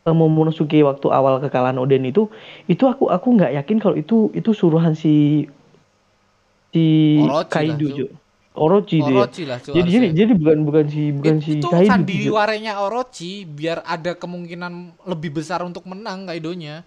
eh, 0.01 0.11
Momonosuke 0.11 0.77
waktu 0.79 1.07
awal 1.09 1.37
kekalahan 1.39 1.75
Oden 1.75 2.05
itu 2.05 2.29
itu 2.65 2.83
aku 2.83 3.07
aku 3.07 3.27
nggak 3.31 3.53
yakin 3.55 3.77
kalau 3.77 3.95
itu 3.95 4.29
itu 4.31 4.49
suruhan 4.51 4.93
si 4.93 5.45
si 6.69 6.85
Orochi 7.19 7.27
lah, 7.27 7.45
Kaido 7.47 7.87
Cuk. 7.87 7.97
Cuk. 7.97 8.11
Orochi 8.53 8.97
dia. 8.99 9.09
Orochi 9.15 9.43
lah 9.43 9.57
Jadi 9.57 9.89
jadi 9.89 10.07
jadi 10.13 10.31
bukan 10.35 10.57
bukan 10.61 10.85
si 10.85 11.09
bukan 11.09 11.37
si 11.39 11.51
itu 11.55 11.65
Kaido. 11.65 11.81
Cuk. 11.81 11.89
sandiwaranya 11.89 12.73
Orochi 12.79 13.31
biar 13.43 13.81
ada 13.83 14.13
kemungkinan 14.13 14.73
lebih 15.03 15.33
besar 15.33 15.61
untuk 15.61 15.85
menang 15.85 16.25
Kaidonya. 16.25 16.85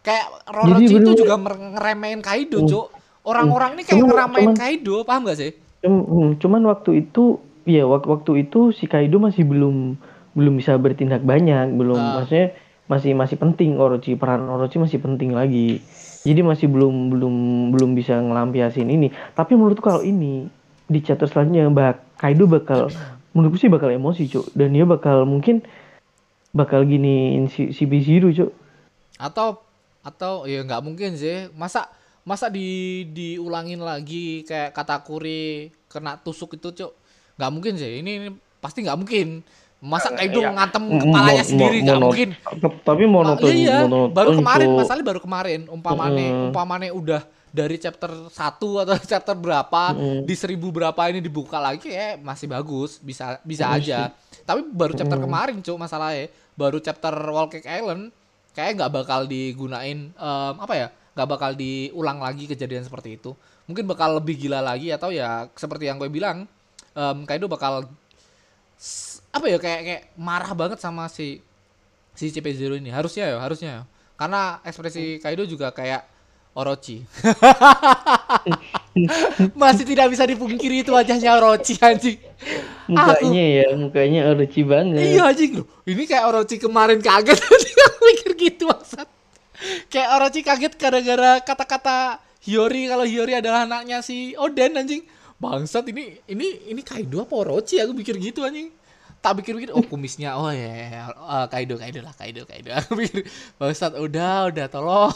Kayak 0.00 0.26
Orochi 0.46 0.84
itu 0.86 0.96
bener-bener- 0.98 1.18
juga 1.18 1.34
ngeremehin 1.76 2.20
Kaido, 2.20 2.58
Hmm. 2.58 2.68
Cuk. 2.68 2.86
Orang-orang 3.22 3.70
ini 3.74 3.82
kayak 3.84 4.02
Cuman- 4.02 4.34
cuman- 4.34 4.58
Kaido, 4.58 4.94
paham 5.04 5.22
gak 5.24 5.38
sih? 5.38 5.52
Cum- 5.78 6.02
hmm, 6.02 6.28
cuman 6.38 6.62
waktu 6.66 6.90
itu 7.02 7.38
ya 7.62 7.84
wak- 7.84 8.02
waktu 8.04 8.32
itu 8.42 8.72
si 8.72 8.84
Kaido 8.84 9.16
masih 9.16 9.44
belum 9.44 9.94
belum 10.32 10.58
bisa 10.58 10.76
bertindak 10.80 11.22
banyak, 11.22 11.76
belum 11.76 11.98
Ah. 11.98 12.12
maksudnya 12.20 12.56
masih 12.90 13.12
masih 13.16 13.36
penting 13.40 13.80
Orochi 13.80 14.18
peran 14.18 14.44
Orochi 14.48 14.76
masih 14.76 14.98
penting 15.00 15.32
lagi. 15.32 15.80
Jadi 16.22 16.40
masih 16.44 16.70
belum 16.70 17.10
belum 17.10 17.34
belum 17.74 17.90
bisa 17.98 18.20
ngelampiasin 18.20 18.86
ini. 18.86 19.10
Tapi 19.34 19.58
menurutku 19.58 19.82
kalau 19.82 20.02
ini 20.04 20.46
di 20.86 20.98
chapter 21.02 21.26
selanjutnya 21.26 21.72
bak 21.72 22.20
Kaido 22.20 22.46
bakal 22.46 22.92
menurutku 23.34 23.58
sih 23.58 23.72
bakal 23.72 23.90
emosi, 23.90 24.28
Cuk. 24.30 24.54
Dan 24.54 24.76
dia 24.76 24.86
bakal 24.86 25.24
mungkin 25.26 25.64
bakal 26.52 26.84
giniin 26.84 27.48
si 27.48 27.72
si 27.72 27.88
Bizuru, 27.88 28.30
Cuk. 28.30 28.50
Atau 29.18 29.64
atau 30.04 30.46
ya 30.46 30.62
nggak 30.62 30.82
mungkin 30.84 31.18
sih. 31.18 31.50
Masa 31.58 31.88
masa 32.22 32.46
di 32.46 33.02
diulangin 33.10 33.82
lagi 33.82 34.46
kayak 34.46 34.76
Katakuri 34.76 35.74
kena 35.90 36.20
tusuk 36.22 36.54
itu, 36.54 36.70
Cuk. 36.70 36.92
Nggak 37.40 37.50
mungkin 37.50 37.74
sih. 37.74 37.98
Ini, 37.98 38.12
ini 38.22 38.28
pasti 38.62 38.86
nggak 38.86 38.98
mungkin. 39.00 39.42
Masa 39.82 40.14
Kaido 40.14 40.38
ya. 40.38 40.54
ngantem 40.54 40.78
kepalanya 40.94 41.42
mo- 41.42 41.50
sendiri 41.50 41.76
nggak 41.82 41.98
mungkin. 41.98 42.28
Tapi 42.80 43.02
Ah, 43.02 43.10
monoton 43.10 43.50
iya, 43.50 43.82
monoton, 43.82 44.14
baru 44.14 44.30
kemarin 44.38 44.68
masalahnya 44.72 45.04
baru 45.04 45.20
kemarin. 45.20 45.60
Umpamane 45.66 46.26
umpamane 46.48 46.88
udah 46.88 47.20
dari 47.50 47.76
chapter 47.76 48.30
1 48.30 48.30
atau 48.78 48.94
chapter 49.10 49.34
berapa 49.34 49.90
di 50.22 50.34
seribu 50.34 50.70
berapa 50.70 51.10
ini 51.10 51.18
dibuka 51.18 51.58
lagi 51.58 51.90
ya 51.90 52.14
masih 52.16 52.46
bagus. 52.46 52.96
Bisa 52.96 53.42
bisa 53.42 53.66
aja. 53.68 54.14
Tapi 54.40 54.62
baru 54.64 54.94
chapter 54.94 55.18
kemarin 55.18 55.58
cuk 55.58 55.74
masalahnya. 55.76 56.30
Baru 56.52 56.78
chapter 56.78 57.10
Wall 57.10 57.50
Cake 57.50 57.66
Island 57.66 58.14
kayak 58.52 58.78
nggak 58.78 58.92
bakal 58.94 59.26
digunain 59.26 60.14
em, 60.14 60.54
apa 60.56 60.74
ya 60.76 60.86
nggak 61.12 61.26
bakal 61.26 61.50
diulang 61.52 62.22
lagi 62.22 62.46
kejadian 62.46 62.86
seperti 62.86 63.18
itu. 63.18 63.34
Mungkin 63.66 63.82
bakal 63.82 64.14
lebih 64.14 64.38
gila 64.38 64.62
lagi 64.62 64.88
atau 64.88 65.10
ya 65.10 65.50
seperti 65.52 65.90
yang 65.90 65.98
gue 65.98 66.06
bilang 66.06 66.46
em, 66.94 67.18
Kaido 67.26 67.50
bakal 67.50 67.90
apa 69.32 69.48
ya 69.48 69.56
kayak 69.56 69.80
kayak 69.80 70.02
marah 70.20 70.52
banget 70.52 70.78
sama 70.78 71.08
si 71.08 71.40
si 72.12 72.28
CP0 72.28 72.76
ini. 72.84 72.92
Harusnya 72.92 73.32
ya 73.32 73.36
harusnya 73.40 73.70
ya. 73.80 73.82
Karena 74.20 74.60
ekspresi 74.62 75.18
Kaido 75.18 75.48
juga 75.48 75.72
kayak 75.72 76.04
Orochi. 76.52 77.00
Masih 79.60 79.88
tidak 79.88 80.12
bisa 80.12 80.28
dipungkiri 80.28 80.84
itu 80.84 80.92
wajahnya 80.92 81.40
Orochi 81.40 81.80
anjing. 81.80 82.20
Mukanya 82.92 83.44
ya, 83.48 83.66
mukanya 83.72 84.20
Orochi 84.28 84.60
banget. 84.60 85.00
iya 85.00 85.32
anjing. 85.32 85.64
Loh 85.64 85.66
ini 85.88 86.04
kayak 86.04 86.28
Orochi 86.28 86.60
kemarin 86.60 87.00
kaget. 87.00 87.40
Aku 87.88 88.00
mikir 88.04 88.32
gitu 88.36 88.68
maksud. 88.68 89.08
Kayak 89.88 90.08
Orochi 90.20 90.44
kaget 90.44 90.76
gara-gara 90.76 91.40
kata-kata 91.40 92.20
Hiyori 92.44 92.92
kalau 92.92 93.08
Hiyori 93.08 93.32
adalah 93.40 93.64
anaknya 93.64 94.04
si 94.04 94.36
Oden 94.36 94.76
anjing. 94.76 95.08
Bangsat 95.40 95.88
ini 95.88 96.20
ini 96.28 96.68
ini 96.68 96.84
Kaido 96.84 97.24
apa 97.24 97.32
Orochi? 97.32 97.80
Aku 97.80 97.96
pikir 97.96 98.20
gitu 98.20 98.44
anjing 98.44 98.68
tak 99.22 99.38
pikir-pikir 99.38 99.70
oh 99.70 99.84
kumisnya 99.86 100.34
oh 100.34 100.50
ya. 100.50 100.66
Eh, 100.90 101.46
Kaido 101.48 101.78
Kaido 101.78 102.00
lah 102.02 102.14
Kaido 102.14 102.42
Kaido. 102.44 102.74
Aku 102.78 102.98
pikir 102.98 103.22
bangsat 103.56 103.94
udah 103.96 104.50
udah 104.50 104.66
tolong 104.66 105.14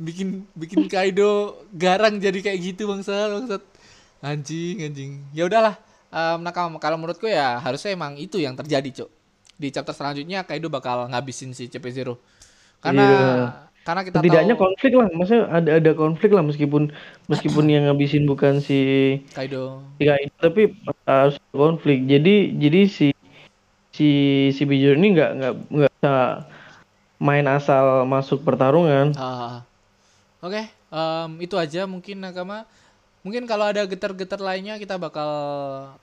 bikin 0.00 0.48
bikin 0.56 0.88
Kaido 0.88 1.60
garang 1.76 2.16
jadi 2.16 2.38
kayak 2.40 2.58
gitu 2.72 2.88
bangsat 2.90 3.28
bangsat. 3.28 3.62
Anjing 4.22 4.76
anjing. 4.86 5.12
Ya 5.34 5.44
udahlah 5.46 5.76
Em, 6.12 6.44
nah 6.44 6.52
kalau 6.52 6.76
kalau 6.76 7.00
menurutku 7.00 7.24
ya 7.24 7.56
harusnya 7.56 7.96
emang 7.96 8.20
itu 8.20 8.36
yang 8.36 8.52
terjadi 8.52 8.88
cuk. 9.04 9.10
Di 9.56 9.72
chapter 9.72 9.96
selanjutnya 9.96 10.44
Kaido 10.44 10.68
bakal 10.68 11.08
ngabisin 11.08 11.56
si 11.56 11.72
CP0 11.72 12.20
karena 12.84 13.06
Iya. 13.08 13.20
karena 13.86 14.02
kita 14.06 14.18
Setidaknya 14.20 14.54
tahu 14.54 14.62
konflik 14.68 14.92
lah, 14.98 15.08
maksudnya 15.10 15.44
ada 15.50 15.70
ada 15.80 15.90
konflik 15.96 16.30
lah 16.36 16.44
meskipun 16.44 16.92
meskipun 17.30 17.64
yang 17.72 17.82
ngabisin 17.88 18.24
bukan 18.28 18.60
si 18.60 18.78
Kaido. 19.32 19.80
si 19.98 20.02
Kaido, 20.08 20.32
tapi 20.38 20.62
harus 21.08 21.36
konflik. 21.52 22.04
Jadi 22.04 22.30
jadi 22.60 22.80
si 22.88 23.06
si 23.92 24.08
si 24.56 24.62
Bijou 24.64 24.96
ini 24.96 25.12
nggak 25.12 25.30
nggak 25.36 25.54
nggak 25.68 25.90
bisa 25.92 26.14
main 27.22 27.46
asal 27.46 28.08
masuk 28.08 28.42
pertarungan. 28.42 29.14
Ah, 29.14 29.62
Oke, 30.42 30.66
em, 30.66 31.30
itu 31.38 31.54
aja 31.54 31.86
mungkin 31.86 32.18
Nakama. 32.18 32.66
Mungkin 33.22 33.46
kalau 33.46 33.70
ada 33.70 33.86
getar-getar 33.86 34.42
lainnya 34.42 34.74
kita 34.82 34.98
bakal 34.98 35.30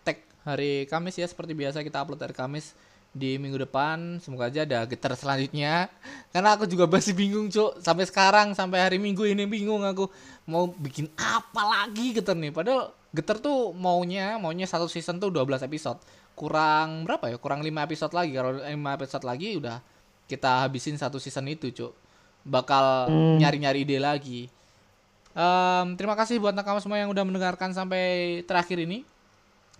tag 0.07 0.23
hari 0.47 0.87
Kamis 0.87 1.19
ya 1.19 1.27
seperti 1.27 1.51
biasa 1.51 1.83
kita 1.83 1.99
upload 1.99 2.23
hari 2.23 2.31
Kamis 2.31 2.71
di 3.09 3.41
minggu 3.41 3.57
depan. 3.65 4.21
Semoga 4.21 4.47
aja 4.47 4.63
ada 4.63 4.85
getar 4.85 5.13
selanjutnya. 5.17 5.89
Karena 6.29 6.55
aku 6.55 6.69
juga 6.69 6.85
masih 6.85 7.13
bingung, 7.17 7.49
Cuk. 7.49 7.81
Sampai 7.81 8.05
sekarang 8.05 8.53
sampai 8.53 8.79
hari 8.85 8.97
Minggu 9.01 9.25
ini 9.25 9.49
bingung 9.49 9.81
aku 9.81 10.07
mau 10.45 10.69
bikin 10.69 11.09
apa 11.17 11.61
lagi 11.65 12.13
getar 12.13 12.37
nih. 12.37 12.53
Padahal 12.53 12.93
getar 13.09 13.41
tuh 13.41 13.73
maunya 13.73 14.37
maunya 14.37 14.69
satu 14.69 14.85
season 14.85 15.17
tuh 15.17 15.33
12 15.33 15.65
episode. 15.65 15.97
Kurang 16.37 17.03
berapa 17.09 17.33
ya? 17.33 17.37
Kurang 17.41 17.65
5 17.65 17.83
episode 17.83 18.13
lagi. 18.13 18.31
Kalau 18.37 18.61
5 18.61 18.69
episode 18.95 19.23
lagi 19.25 19.57
udah 19.57 19.77
kita 20.29 20.61
habisin 20.61 20.93
satu 20.95 21.17
season 21.17 21.49
itu, 21.49 21.73
Cuk 21.73 21.91
bakal 22.45 23.09
Hmm. 23.11 23.37
nyari-nyari 23.41 23.83
ide 23.83 23.99
lagi. 23.99 24.47
Em, 25.35 25.87
terima 25.95 26.17
kasih 26.17 26.41
buat 26.41 26.55
nakama 26.55 26.81
semua 26.81 26.97
yang 26.97 27.11
udah 27.11 27.23
mendengarkan 27.23 27.71
sampai 27.71 28.41
terakhir 28.47 28.81
ini. 28.81 29.05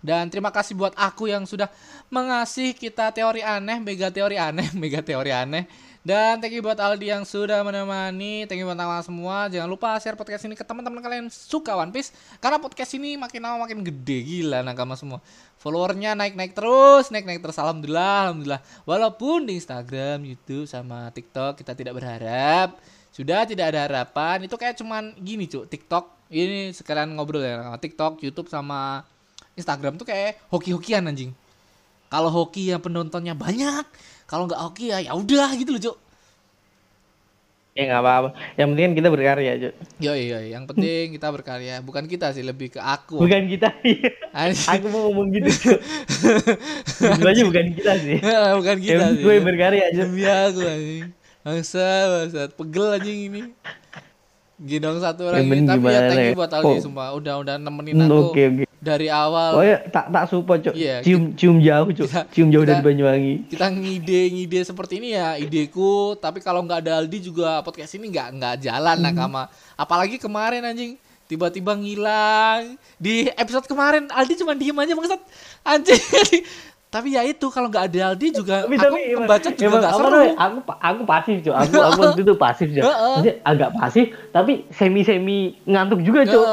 Dan 0.00 0.32
terima 0.32 0.48
kasih 0.48 0.72
buat 0.72 0.96
aku 0.96 1.28
yang 1.28 1.44
sudah 1.44 1.68
mengasih 2.08 2.72
kita 2.72 3.12
teori 3.12 3.44
aneh, 3.44 3.76
mega 3.80 4.08
teori 4.08 4.40
aneh, 4.40 4.72
mega 4.80 5.04
teori 5.04 5.28
aneh 5.28 5.68
Dan 6.00 6.40
thank 6.40 6.56
you 6.56 6.64
buat 6.64 6.80
Aldi 6.80 7.12
yang 7.12 7.28
sudah 7.28 7.60
menemani. 7.60 8.48
Thank 8.48 8.64
you 8.64 8.64
buat 8.64 8.80
teman 8.80 9.04
semua. 9.04 9.52
Jangan 9.52 9.68
lupa 9.68 10.00
share 10.00 10.16
podcast 10.16 10.48
ini 10.48 10.56
ke 10.56 10.64
teman-teman 10.64 10.96
kalian 11.04 11.28
suka 11.28 11.76
One 11.76 11.92
Piece. 11.92 12.16
Karena 12.40 12.56
podcast 12.56 12.96
ini 12.96 13.20
makin 13.20 13.44
lama 13.44 13.68
makin 13.68 13.84
gede 13.84 14.24
gila 14.24 14.64
nakama 14.64 14.96
semua. 14.96 15.20
Followernya 15.60 16.16
naik-naik 16.16 16.56
terus, 16.56 17.12
naik-naik 17.12 17.44
terus. 17.44 17.60
Alhamdulillah, 17.60 18.32
alhamdulillah. 18.32 18.64
Walaupun 18.88 19.44
di 19.44 19.60
Instagram, 19.60 20.24
YouTube, 20.24 20.64
sama 20.64 21.12
TikTok 21.12 21.60
kita 21.60 21.76
tidak 21.76 21.92
berharap. 21.92 22.80
Sudah 23.12 23.44
tidak 23.44 23.76
ada 23.76 23.84
harapan. 23.84 24.48
Itu 24.48 24.56
kayak 24.56 24.80
cuman 24.80 25.12
gini 25.20 25.52
cuk. 25.52 25.68
TikTok 25.68 26.32
ini 26.32 26.72
sekalian 26.72 27.12
ngobrol 27.12 27.44
ya. 27.44 27.76
TikTok, 27.76 28.24
YouTube 28.24 28.48
sama 28.48 29.04
Instagram 29.60 30.00
tuh 30.00 30.08
kayak 30.08 30.40
hoki-hokian 30.48 31.04
anjing. 31.04 31.30
Kalau 32.08 32.26
hoki 32.26 32.72
yang 32.72 32.82
penontonnya 32.82 33.38
banyak, 33.38 33.86
kalau 34.26 34.48
nggak 34.50 34.58
hoki 34.58 34.90
ya 34.90 34.98
ya 34.98 35.12
udah 35.14 35.52
gitu 35.54 35.70
loh, 35.70 35.82
Cuk. 35.84 35.96
Ya 37.70 37.86
nggak 37.86 38.02
apa-apa. 38.02 38.28
Yang 38.58 38.66
penting 38.66 38.82
kan 38.82 38.94
kita 38.98 39.08
berkarya, 39.14 39.52
Cuk. 39.62 39.74
Yo 40.02 40.12
yo, 40.18 40.38
yang 40.42 40.64
penting 40.66 41.14
kita 41.14 41.30
berkarya. 41.30 41.78
Bukan 41.78 42.10
kita 42.10 42.34
sih, 42.34 42.42
lebih 42.42 42.74
ke 42.74 42.80
aku. 42.82 43.22
Bukan 43.22 43.46
kita. 43.46 43.70
Anjing. 44.34 44.66
aku 44.66 44.86
mau 44.90 45.06
ngomong 45.06 45.30
gitu. 45.30 45.48
Sebenarnya 46.98 47.44
bukan 47.46 47.66
kita 47.78 47.92
sih. 48.02 48.18
bukan 48.58 48.76
kita 48.82 48.94
Yang 49.06 49.12
sih. 49.14 49.22
gue 49.22 49.34
berkarya, 49.38 49.84
Cuk. 49.94 49.98
Demi 50.02 50.22
aku 50.26 50.60
anjing. 50.66 51.06
Bangsa, 51.40 51.86
bangsa. 52.10 52.40
Pegel 52.50 52.86
anjing 52.90 53.18
ini. 53.30 53.42
Gendong 54.60 55.00
satu 55.00 55.30
penting 55.32 55.64
Tapi 55.64 55.88
ya 55.88 56.00
thank 56.04 56.20
ya? 56.20 56.28
you 56.28 56.36
buat 56.36 56.52
Aldi 56.52 56.68
Oh. 56.68 56.82
sumpah. 56.84 57.16
Udah 57.16 57.40
udah 57.40 57.54
nemenin 57.56 57.96
aku 57.96 58.34
Oke, 58.34 58.42
oke. 58.44 58.64
Dari 58.80 59.06
awal. 59.06 59.50
Oh 59.54 59.62
ya, 59.62 59.84
tak 59.84 60.08
tak 60.08 60.24
support, 60.26 60.58
Cuk. 60.60 60.72
Iya, 60.72 61.04
cium 61.04 61.36
cium 61.36 61.60
jauh, 61.60 61.92
Cuk. 61.92 62.08
kita- 62.08 62.26
cium 62.32 62.48
jauh 62.48 62.64
kita- 62.64 62.72
dari 62.74 62.82
Banyuwangi. 62.82 63.34
kita 63.46 63.66
ngide-ngide 63.68 64.60
seperti 64.62 64.94
ini 64.96 65.08
ya 65.12 65.36
ideku 65.36 65.90
tapi 66.16 66.40
kalau 66.40 66.60
nggak 66.60 66.80
ada 66.80 66.98
Aldi 66.98 67.18
juga 67.22 67.60
podcast 67.60 67.92
ini 67.94 68.08
nggak 68.08 68.28
nggak 68.34 68.54
jalan 68.62 68.96
Hmm. 68.96 69.04
nakama 69.06 69.42
apalagi 69.74 70.16
kemarin 70.16 70.64
anjing 70.64 70.96
tiba-tiba 71.26 71.72
ngilang 71.72 72.74
di 72.96 73.28
episode 73.30 73.62
kemarin 73.64 74.08
Aldi 74.08 74.34
cuma 74.34 74.52
diem 74.52 74.74
aja 74.74 74.92
bangsat 74.92 75.20
anjing 75.62 76.00
tapi 76.90 77.14
ya 77.14 77.22
itu 77.22 77.46
kalau 77.46 77.68
nggak 77.68 77.86
ada 77.86 78.00
Aldi 78.10 78.34
juga 78.34 78.64
Tapi 78.64 78.74
aku 78.74 78.82
tapi 78.82 79.00
membaca 79.14 79.48
juga 79.48 79.76
nggak 79.78 79.92
seru 79.94 80.08
namanya, 80.10 80.34
Aku 80.40 80.58
aku 80.74 81.02
pasif, 81.04 81.36
Cuk. 81.40 81.54
Aku 81.54 81.74
aku 81.78 82.00
itu 82.18 82.34
pasif. 82.34 82.66
Maksudnya 82.74 83.34
agak 83.44 83.70
pasif 83.72 84.04
tapi 84.32 84.52
semi-semi 84.72 85.38
ngantuk 85.62 86.00
juga, 86.00 86.26
Cuk. 86.26 86.46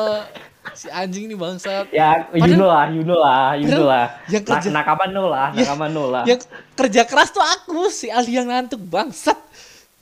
Si 0.74 0.88
anjing 0.88 1.26
ini 1.26 1.34
bangsat. 1.34 1.88
Ya, 1.90 2.28
you 2.32 2.54
know 2.54 2.66
lah, 2.66 2.88
you 2.88 3.02
know 3.02 3.16
lah, 3.16 3.54
you 3.54 3.66
know 3.66 3.86
lah. 3.86 4.20
yang 4.28 4.42
Nak- 4.42 4.60
kerja- 4.60 4.74
Nakaman 4.74 5.10
no 5.10 5.28
lah, 5.28 5.52
Ya, 5.52 5.64
nakaman 5.64 5.90
no 5.90 6.04
lah. 6.08 6.24
yang 6.24 6.40
kerja 6.74 7.02
keras 7.04 7.30
tuh 7.30 7.42
aku 7.42 7.88
si 7.88 8.08
Aldi 8.08 8.34
yang 8.34 8.48
ngantuk 8.48 8.82
bangsat. 8.82 9.38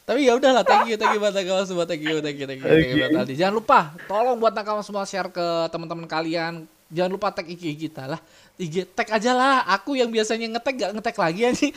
Tapi 0.04 0.22
ya 0.22 0.34
udahlah 0.34 0.62
thank 0.62 0.86
you 0.86 0.96
thank 0.96 1.12
you 1.12 1.20
buat 1.20 1.34
nakama 1.34 1.66
semua 1.66 1.82
thank 1.84 1.98
you 2.00 2.18
thank 2.20 2.38
you 2.38 2.46
thank 2.46 2.62
you, 2.62 2.68
thank 2.68 2.88
you 2.88 3.02
buat 3.04 3.26
Aldi 3.26 3.34
jangan 3.34 3.56
lupa 3.56 3.80
tolong 4.06 4.38
buat 4.38 4.54
nakama 4.54 4.80
semua 4.80 5.02
share 5.04 5.28
ke 5.28 5.46
teman-teman 5.68 6.06
kalian. 6.06 6.54
Jangan 6.88 7.12
lupa 7.12 7.28
tag 7.30 7.46
IG 7.46 7.66
kita 7.76 8.06
lah. 8.06 8.22
IG 8.56 8.86
tag 8.88 9.10
aja 9.12 9.34
lah. 9.34 9.66
Aku 9.68 9.94
yang 9.94 10.08
biasanya 10.08 10.46
ngetek 10.48 10.76
gak 10.78 10.92
ngetek 10.94 11.18
lagi 11.18 11.42
anjing 11.44 11.74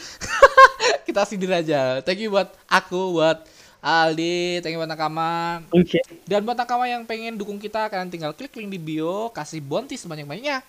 kita 1.08 1.24
sindir 1.24 1.48
aja. 1.50 2.02
Thank 2.02 2.20
you 2.20 2.30
buat 2.30 2.52
aku 2.66 3.16
buat 3.16 3.40
Aldi 3.78 4.58
thank 4.58 4.74
you 4.74 4.80
buat 4.82 4.90
nakama 4.90 5.62
Oke. 5.70 6.02
dan 6.26 6.42
buat 6.42 6.58
nakama 6.58 6.90
yang 6.90 7.06
pengen 7.06 7.38
dukung 7.38 7.62
kita, 7.62 7.86
kalian 7.86 8.10
tinggal 8.10 8.34
klik 8.34 8.50
link 8.58 8.74
di 8.74 8.80
bio, 8.80 9.30
kasih 9.30 9.62
bounty 9.62 9.94
sebanyak-banyaknya. 9.94 10.60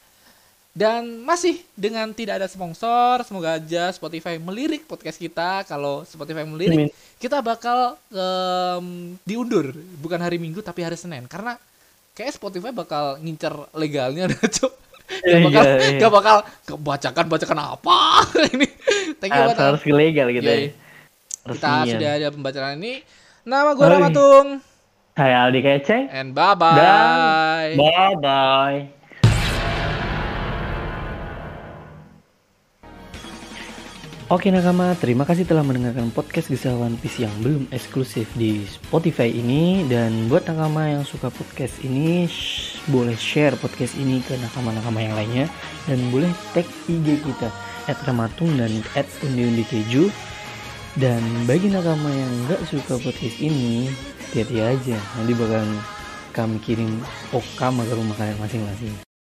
Dan 0.69 1.25
masih 1.25 1.59
dengan 1.73 2.13
tidak 2.13 2.39
ada 2.39 2.47
sponsor, 2.47 3.25
semoga 3.25 3.57
aja 3.57 3.89
Spotify 3.89 4.37
melirik 4.37 4.85
podcast 4.85 5.17
kita. 5.17 5.65
Kalau 5.65 6.05
Spotify 6.05 6.45
melirik, 6.45 6.87
Amin. 6.87 6.89
kita 7.17 7.41
bakal 7.41 7.97
em, 8.13 9.17
diundur, 9.25 9.73
bukan 9.99 10.21
hari 10.21 10.37
Minggu 10.37 10.61
tapi 10.61 10.85
hari 10.85 10.95
Senin. 10.95 11.25
Karena 11.25 11.57
kayak 12.13 12.37
Spotify 12.37 12.69
bakal 12.69 13.17
ngincer 13.19 13.51
legalnya, 13.73 14.29
Cuk. 14.61 14.71
Iya, 15.09 15.41
Gak 15.41 15.41
bakal, 15.49 15.63
iya, 15.65 15.73
iya. 15.81 15.97
gak 15.97 16.13
bakal 16.13 16.37
kebacakan 16.69 17.25
bacakan 17.25 17.59
apa 17.73 17.97
ini. 18.53 18.67
Thank 19.17 19.33
you 19.33 19.41
Harus, 19.41 19.57
harus 19.57 19.81
ilegal 19.89 20.27
gitu 20.29 20.45
Yoi. 20.45 20.69
ya. 20.69 20.88
Kita 21.51 21.67
Resmian. 21.81 21.93
sudah 21.95 22.09
ada 22.15 22.27
pembacaan 22.29 22.73
ini. 22.77 22.93
Nama 23.43 23.69
gue. 23.73 23.85
Ramatung 23.85 24.47
Saya 25.13 25.35
Aldi 25.45 25.59
Keceng. 25.59 26.05
and 26.11 26.31
bye 26.31 26.53
bye. 26.53 26.75
Dan 26.75 27.75
bye 27.75 28.15
bye. 28.17 28.79
Oke 34.29 34.53
nakama, 34.53 34.93
terima 34.93 35.25
kasih 35.25 35.41
telah 35.41 35.65
mendengarkan 35.65 36.13
podcast 36.13 36.53
Gesah 36.53 36.77
One 36.77 36.93
Piece 37.01 37.17
yang 37.17 37.33
belum 37.41 37.65
eksklusif 37.73 38.29
di 38.37 38.61
Spotify 38.61 39.25
ini 39.25 39.89
Dan 39.89 40.29
buat 40.29 40.45
nakama 40.45 40.85
yang 40.85 41.01
suka 41.01 41.33
podcast 41.33 41.81
ini, 41.81 42.29
shh, 42.29 42.77
boleh 42.93 43.17
share 43.17 43.57
podcast 43.57 43.97
ini 43.97 44.21
ke 44.21 44.37
nakama-nakama 44.37 45.01
yang 45.01 45.17
lainnya 45.17 45.45
Dan 45.89 46.13
boleh 46.13 46.29
tag 46.53 46.69
IG 46.85 47.25
kita, 47.25 47.49
at 47.89 47.97
Ramatung 48.05 48.53
dan 48.53 48.69
at 48.93 49.09
Undi 49.25 49.49
Undi 49.49 49.65
Keju 49.65 50.13
Dan 50.97 51.21
bagi 51.45 51.69
nakama 51.69 52.09
yang 52.09 52.33
nggak 52.49 52.65
suka 52.65 52.97
podcast 52.97 53.37
ini, 53.37 53.91
hati-hati 54.33 54.57
aja. 54.57 54.97
Nanti 55.17 55.33
bakal 55.37 55.65
kami 56.33 56.57
kirim 56.61 57.01
okama 57.29 57.85
ke 57.85 57.93
rumah 57.93 58.15
kalian 58.17 58.37
masing-masing 58.41 59.08